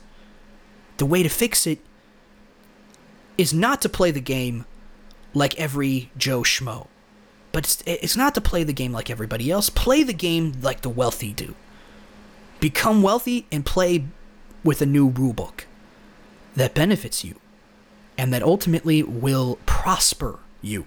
the 0.98 1.06
way 1.06 1.24
to 1.24 1.30
fix 1.30 1.66
it 1.66 1.80
is 3.38 3.54
not 3.54 3.82
to 3.82 3.90
play 3.90 4.12
the 4.12 4.22
game 4.22 4.66
like 5.34 5.58
every 5.60 6.12
Joe 6.18 6.42
Schmo. 6.42 6.88
But 7.52 7.66
it's, 7.66 7.84
it's 7.86 8.18
not 8.18 8.36
to 8.36 8.42
play 8.42 8.64
the 8.64 8.74
game 8.74 8.92
like 8.92 9.10
everybody 9.10 9.50
else. 9.50 9.70
Play 9.70 10.04
the 10.04 10.14
game 10.14 10.54
like 10.62 10.82
the 10.82 10.90
wealthy 10.90 11.34
do. 11.34 11.56
Become 12.64 13.02
wealthy 13.02 13.46
and 13.52 13.66
play 13.66 14.06
with 14.64 14.82
a 14.82 14.86
new 14.86 15.12
rulebook 15.12 15.66
that 16.56 16.74
benefits 16.74 17.26
you 17.26 17.36
and 18.18 18.34
that 18.34 18.42
ultimately 18.42 19.04
will 19.04 19.60
prosper 19.66 20.40
you. 20.62 20.86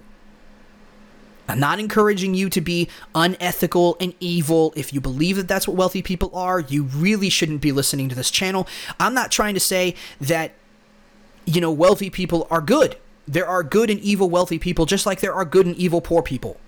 I'm 1.47 1.61
not 1.61 1.79
encouraging 1.79 2.33
you 2.33 2.49
to 2.49 2.63
be 2.63 2.89
unethical 3.15 3.99
and 4.01 4.15
evil. 4.21 4.73
If 4.75 4.95
you 4.95 5.03
believe 5.03 5.37
that 5.37 5.49
that's 5.49 5.69
what 5.69 5.77
wealthy 5.77 6.01
people 6.01 6.31
are, 6.33 6.61
you 6.61 6.85
really 6.85 7.29
shouldn't 7.29 7.61
be 7.61 7.73
listening 7.73 8.09
to 8.09 8.15
this 8.15 8.31
channel. 8.31 8.67
I'm 8.99 9.13
not 9.13 9.31
trying 9.31 9.53
to 9.53 9.61
say 9.61 9.97
that, 10.19 10.53
you 11.45 11.61
know, 11.61 11.71
wealthy 11.71 12.09
people 12.09 12.47
are 12.51 12.63
good. 12.63 12.97
there 13.29 13.47
are 13.47 13.63
good 13.63 13.91
and 13.91 14.01
evil 14.01 14.31
wealthy 14.31 14.59
people, 14.59 14.87
just 14.87 15.05
like 15.05 15.21
there 15.21 15.35
are 15.35 15.45
good 15.45 15.67
and 15.67 15.77
evil 15.77 16.01
poor 16.01 16.23
people. 16.23 16.59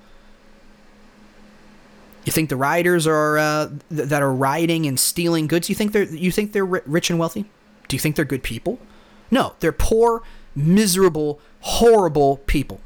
You 2.24 2.32
think 2.32 2.50
the 2.50 2.56
rioters 2.56 3.06
are 3.06 3.38
uh, 3.38 3.68
th- 3.88 4.08
that 4.08 4.22
are 4.22 4.32
rioting 4.32 4.86
and 4.86 4.98
stealing 5.00 5.46
goods? 5.46 5.68
You 5.68 5.74
think 5.74 5.92
they're 5.92 6.04
you 6.04 6.30
think 6.30 6.52
they're 6.52 6.66
ri- 6.66 6.80
rich 6.84 7.10
and 7.10 7.18
wealthy? 7.18 7.46
Do 7.88 7.96
you 7.96 8.00
think 8.00 8.16
they're 8.16 8.24
good 8.24 8.42
people? 8.42 8.78
No, 9.30 9.54
they're 9.60 9.72
poor, 9.72 10.22
miserable, 10.54 11.40
horrible 11.60 12.38
people. 12.46 12.80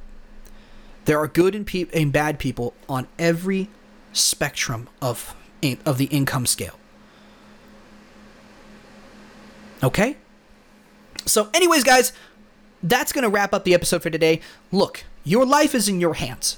There 1.05 1.19
are 1.19 1.27
good 1.27 1.55
and, 1.55 1.67
pe- 1.67 1.89
and 1.93 2.13
bad 2.13 2.39
people 2.39 2.75
on 2.89 3.09
every 3.19 3.69
spectrum 4.13 4.89
of 5.01 5.35
of 5.85 5.99
the 5.99 6.07
income 6.07 6.47
scale. 6.47 6.79
Okay? 9.83 10.17
So, 11.25 11.51
anyways, 11.55 11.85
guys, 11.85 12.13
that's 12.83 13.13
going 13.13 13.23
to 13.23 13.29
wrap 13.29 13.53
up 13.53 13.65
the 13.65 13.75
episode 13.75 14.03
for 14.03 14.11
today. 14.11 14.41
Look, 14.71 15.05
your 15.25 15.45
life 15.45 15.75
is 15.75 15.89
in 15.89 16.01
your 16.01 16.15
hands. 16.15 16.57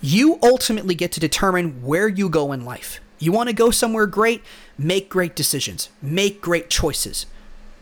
You 0.00 0.38
ultimately 0.42 0.94
get 0.94 1.12
to 1.12 1.20
determine 1.20 1.82
where 1.82 2.08
you 2.08 2.28
go 2.28 2.52
in 2.52 2.64
life. 2.64 3.00
You 3.18 3.32
want 3.32 3.48
to 3.48 3.54
go 3.54 3.70
somewhere 3.70 4.06
great? 4.06 4.42
Make 4.76 5.08
great 5.08 5.34
decisions, 5.34 5.88
make 6.00 6.40
great 6.40 6.70
choices. 6.70 7.26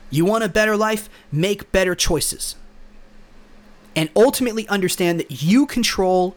You 0.08 0.24
want 0.24 0.44
a 0.44 0.48
better 0.48 0.76
life? 0.76 1.10
Make 1.30 1.72
better 1.72 1.94
choices. 1.94 2.54
And 3.94 4.08
ultimately 4.14 4.68
understand 4.68 5.18
that 5.20 5.42
you 5.42 5.66
control 5.66 6.36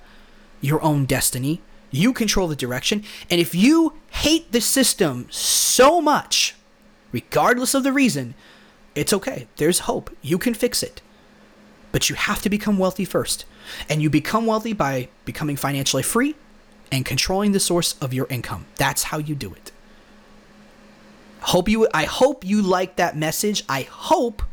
your 0.61 0.81
own 0.81 1.05
destiny, 1.05 1.61
you 1.91 2.13
control 2.13 2.47
the 2.47 2.55
direction. 2.55 3.03
And 3.29 3.39
if 3.39 3.55
you 3.55 3.93
hate 4.11 4.51
the 4.51 4.61
system 4.61 5.27
so 5.29 6.01
much, 6.01 6.55
regardless 7.11 7.73
of 7.73 7.83
the 7.83 7.93
reason, 7.93 8.33
it's 8.95 9.13
okay. 9.13 9.47
There's 9.57 9.79
hope. 9.79 10.15
You 10.21 10.37
can 10.37 10.53
fix 10.53 10.83
it. 10.83 11.01
But 11.91 12.09
you 12.09 12.15
have 12.15 12.41
to 12.41 12.49
become 12.49 12.77
wealthy 12.77 13.05
first. 13.05 13.45
And 13.89 14.01
you 14.01 14.09
become 14.09 14.45
wealthy 14.45 14.73
by 14.73 15.09
becoming 15.25 15.55
financially 15.55 16.03
free 16.03 16.35
and 16.91 17.05
controlling 17.05 17.51
the 17.51 17.59
source 17.59 17.95
of 18.01 18.13
your 18.13 18.27
income. 18.29 18.65
That's 18.75 19.03
how 19.03 19.17
you 19.17 19.35
do 19.35 19.53
it. 19.53 19.71
Hope 21.41 21.69
you 21.69 21.87
I 21.93 22.05
hope 22.05 22.43
you 22.43 22.61
like 22.61 22.97
that 22.97 23.15
message. 23.15 23.63
I 23.69 23.83
hope 23.83 24.43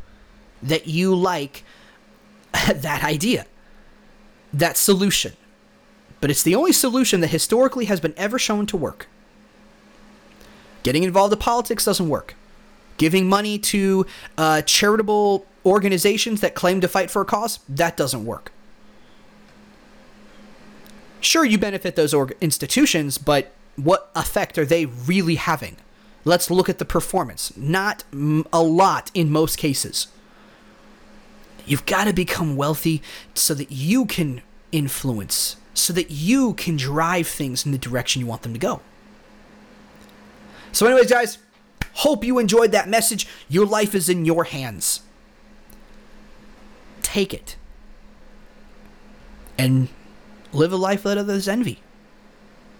that 0.63 0.87
you 0.87 1.15
like 1.15 1.63
that 2.53 3.03
idea. 3.03 3.45
That 4.53 4.77
solution. 4.77 5.33
But 6.19 6.31
it's 6.31 6.43
the 6.43 6.55
only 6.55 6.71
solution 6.71 7.21
that 7.21 7.27
historically 7.27 7.85
has 7.85 7.99
been 7.99 8.13
ever 8.17 8.39
shown 8.39 8.65
to 8.67 8.77
work. 8.77 9.07
Getting 10.83 11.03
involved 11.03 11.33
in 11.33 11.39
politics 11.39 11.85
doesn't 11.85 12.09
work. 12.09 12.35
Giving 12.97 13.27
money 13.27 13.59
to 13.59 14.05
uh, 14.37 14.61
charitable 14.63 15.45
organizations 15.65 16.41
that 16.41 16.55
claim 16.55 16.81
to 16.81 16.87
fight 16.87 17.11
for 17.11 17.21
a 17.21 17.25
cause, 17.25 17.59
that 17.69 17.97
doesn't 17.97 18.25
work. 18.25 18.51
Sure, 21.27 21.43
you 21.43 21.57
benefit 21.57 21.97
those 21.97 22.13
org- 22.13 22.37
institutions, 22.39 23.17
but 23.17 23.51
what 23.75 24.09
effect 24.15 24.57
are 24.57 24.63
they 24.63 24.85
really 24.85 25.35
having? 25.35 25.75
Let's 26.23 26.49
look 26.49 26.69
at 26.69 26.77
the 26.77 26.85
performance. 26.85 27.51
Not 27.57 28.05
a 28.13 28.63
lot 28.63 29.11
in 29.13 29.29
most 29.29 29.57
cases. 29.57 30.07
You've 31.65 31.85
got 31.85 32.05
to 32.05 32.13
become 32.13 32.55
wealthy 32.55 33.01
so 33.33 33.53
that 33.55 33.73
you 33.73 34.05
can 34.05 34.41
influence, 34.71 35.57
so 35.73 35.91
that 35.91 36.11
you 36.11 36.53
can 36.53 36.77
drive 36.77 37.27
things 37.27 37.65
in 37.65 37.73
the 37.73 37.77
direction 37.77 38.21
you 38.21 38.25
want 38.25 38.43
them 38.43 38.53
to 38.53 38.59
go. 38.59 38.79
So, 40.71 40.87
anyways, 40.87 41.09
guys, 41.09 41.39
hope 41.91 42.23
you 42.23 42.39
enjoyed 42.39 42.71
that 42.71 42.87
message. 42.87 43.27
Your 43.49 43.65
life 43.65 43.93
is 43.93 44.07
in 44.07 44.23
your 44.23 44.45
hands. 44.45 45.01
Take 47.01 47.33
it 47.33 47.57
and 49.57 49.89
live 50.53 50.71
a 50.71 50.77
life 50.77 51.03
that 51.03 51.17
others 51.17 51.47
envy. 51.47 51.79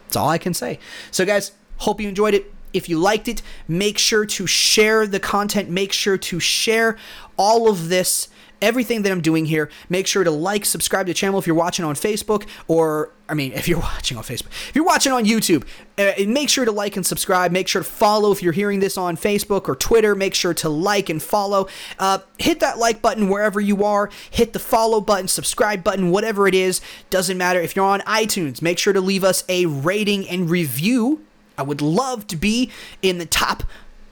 That's 0.05 0.15
all 0.15 0.29
I 0.29 0.37
can 0.37 0.53
say. 0.53 0.79
So, 1.11 1.25
guys, 1.25 1.51
hope 1.77 1.99
you 1.99 2.09
enjoyed 2.09 2.33
it. 2.33 2.53
If 2.73 2.89
you 2.89 2.99
liked 2.99 3.27
it, 3.27 3.41
make 3.67 3.97
sure 3.97 4.25
to 4.25 4.47
share 4.47 5.07
the 5.07 5.19
content. 5.19 5.69
Make 5.69 5.91
sure 5.93 6.17
to 6.17 6.39
share 6.39 6.97
all 7.37 7.69
of 7.69 7.89
this, 7.89 8.27
everything 8.61 9.01
that 9.03 9.11
I'm 9.11 9.21
doing 9.21 9.45
here. 9.45 9.69
Make 9.89 10.05
sure 10.07 10.23
to 10.23 10.31
like, 10.31 10.65
subscribe 10.65 11.07
to 11.07 11.11
the 11.11 11.15
channel 11.15 11.39
if 11.39 11.47
you're 11.47 11.55
watching 11.55 11.85
on 11.85 11.95
Facebook, 11.95 12.47
or, 12.67 13.11
I 13.29 13.33
mean, 13.33 13.51
if 13.53 13.67
you're 13.67 13.79
watching 13.95 14.17
on 14.17 14.23
Facebook, 14.23 14.47
if 14.47 14.71
you're 14.75 14.85
watching 14.85 15.11
on 15.11 15.25
YouTube, 15.25 15.65
uh, 15.97 16.11
make 16.27 16.49
sure 16.49 16.65
to 16.65 16.71
like 16.71 16.95
and 16.95 17.05
subscribe. 17.05 17.51
Make 17.51 17.67
sure 17.67 17.81
to 17.81 17.87
follow 17.87 18.31
if 18.31 18.41
you're 18.41 18.53
hearing 18.53 18.79
this 18.79 18.97
on 18.97 19.17
Facebook 19.17 19.67
or 19.67 19.75
Twitter. 19.75 20.15
Make 20.15 20.33
sure 20.33 20.53
to 20.55 20.69
like 20.69 21.09
and 21.09 21.21
follow. 21.21 21.67
Uh, 21.99 22.19
hit 22.37 22.59
that 22.59 22.77
like 22.77 23.01
button 23.01 23.29
wherever 23.29 23.59
you 23.59 23.83
are. 23.83 24.09
Hit 24.29 24.53
the 24.53 24.59
follow 24.59 25.01
button, 25.01 25.27
subscribe 25.27 25.83
button, 25.83 26.11
whatever 26.11 26.47
it 26.47 26.55
is. 26.55 26.81
Doesn't 27.09 27.37
matter. 27.37 27.59
If 27.59 27.75
you're 27.75 27.85
on 27.85 28.01
iTunes, 28.01 28.61
make 28.61 28.79
sure 28.79 28.93
to 28.93 29.01
leave 29.01 29.23
us 29.23 29.43
a 29.49 29.65
rating 29.65 30.27
and 30.29 30.49
review 30.49 31.21
I 31.57 31.63
would 31.63 31.81
love 31.81 32.27
to 32.27 32.35
be 32.35 32.71
in 33.01 33.17
the 33.17 33.25
top 33.25 33.63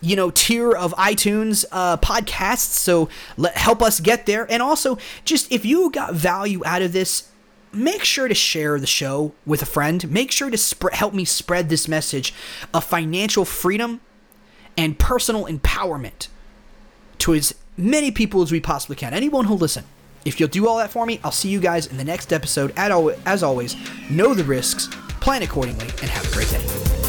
you 0.01 0.15
know 0.15 0.29
tier 0.29 0.71
of 0.71 0.93
iTunes 0.95 1.65
uh, 1.71 1.97
podcasts. 1.97 2.73
So 2.73 3.09
let 3.37 3.55
help 3.55 3.81
us 3.81 3.99
get 3.99 4.25
there. 4.25 4.49
And 4.51 4.61
also, 4.61 4.97
just 5.23 5.51
if 5.51 5.65
you 5.65 5.89
got 5.91 6.13
value 6.13 6.65
out 6.65 6.81
of 6.81 6.91
this, 6.93 7.29
make 7.75 8.03
sure 8.03 8.27
to 8.27 8.33
share 8.33 8.79
the 8.79 8.87
show 8.87 9.33
with 9.45 9.61
a 9.61 9.65
friend. 9.65 10.09
Make 10.11 10.31
sure 10.31 10.49
to 10.49 10.57
sp- 10.57 10.93
help 10.93 11.13
me 11.13 11.25
spread 11.25 11.69
this 11.69 11.87
message 11.87 12.33
of 12.73 12.83
financial 12.83 13.45
freedom 13.45 14.01
and 14.77 14.97
personal 14.99 15.45
empowerment 15.45 16.27
to 17.19 17.33
as 17.33 17.55
many 17.77 18.11
people 18.11 18.41
as 18.41 18.51
we 18.51 18.59
possibly 18.59 18.95
can. 18.95 19.13
Anyone 19.13 19.45
who'll 19.45 19.57
listen. 19.57 19.85
If 20.25 20.39
you'll 20.39 20.49
do 20.49 20.67
all 20.67 20.77
that 20.77 20.89
for 20.89 21.05
me, 21.05 21.19
I'll 21.23 21.31
see 21.31 21.49
you 21.49 21.59
guys 21.59 21.85
in 21.87 21.97
the 21.97 22.03
next 22.03 22.33
episode. 22.33 22.73
As 22.77 23.43
always, 23.43 23.75
know 24.09 24.33
the 24.33 24.43
risks, 24.43 24.87
plan 25.21 25.43
accordingly, 25.43 25.85
and 25.85 26.09
have 26.09 26.27
a 26.27 26.33
great 26.33 26.49
day. 26.49 27.04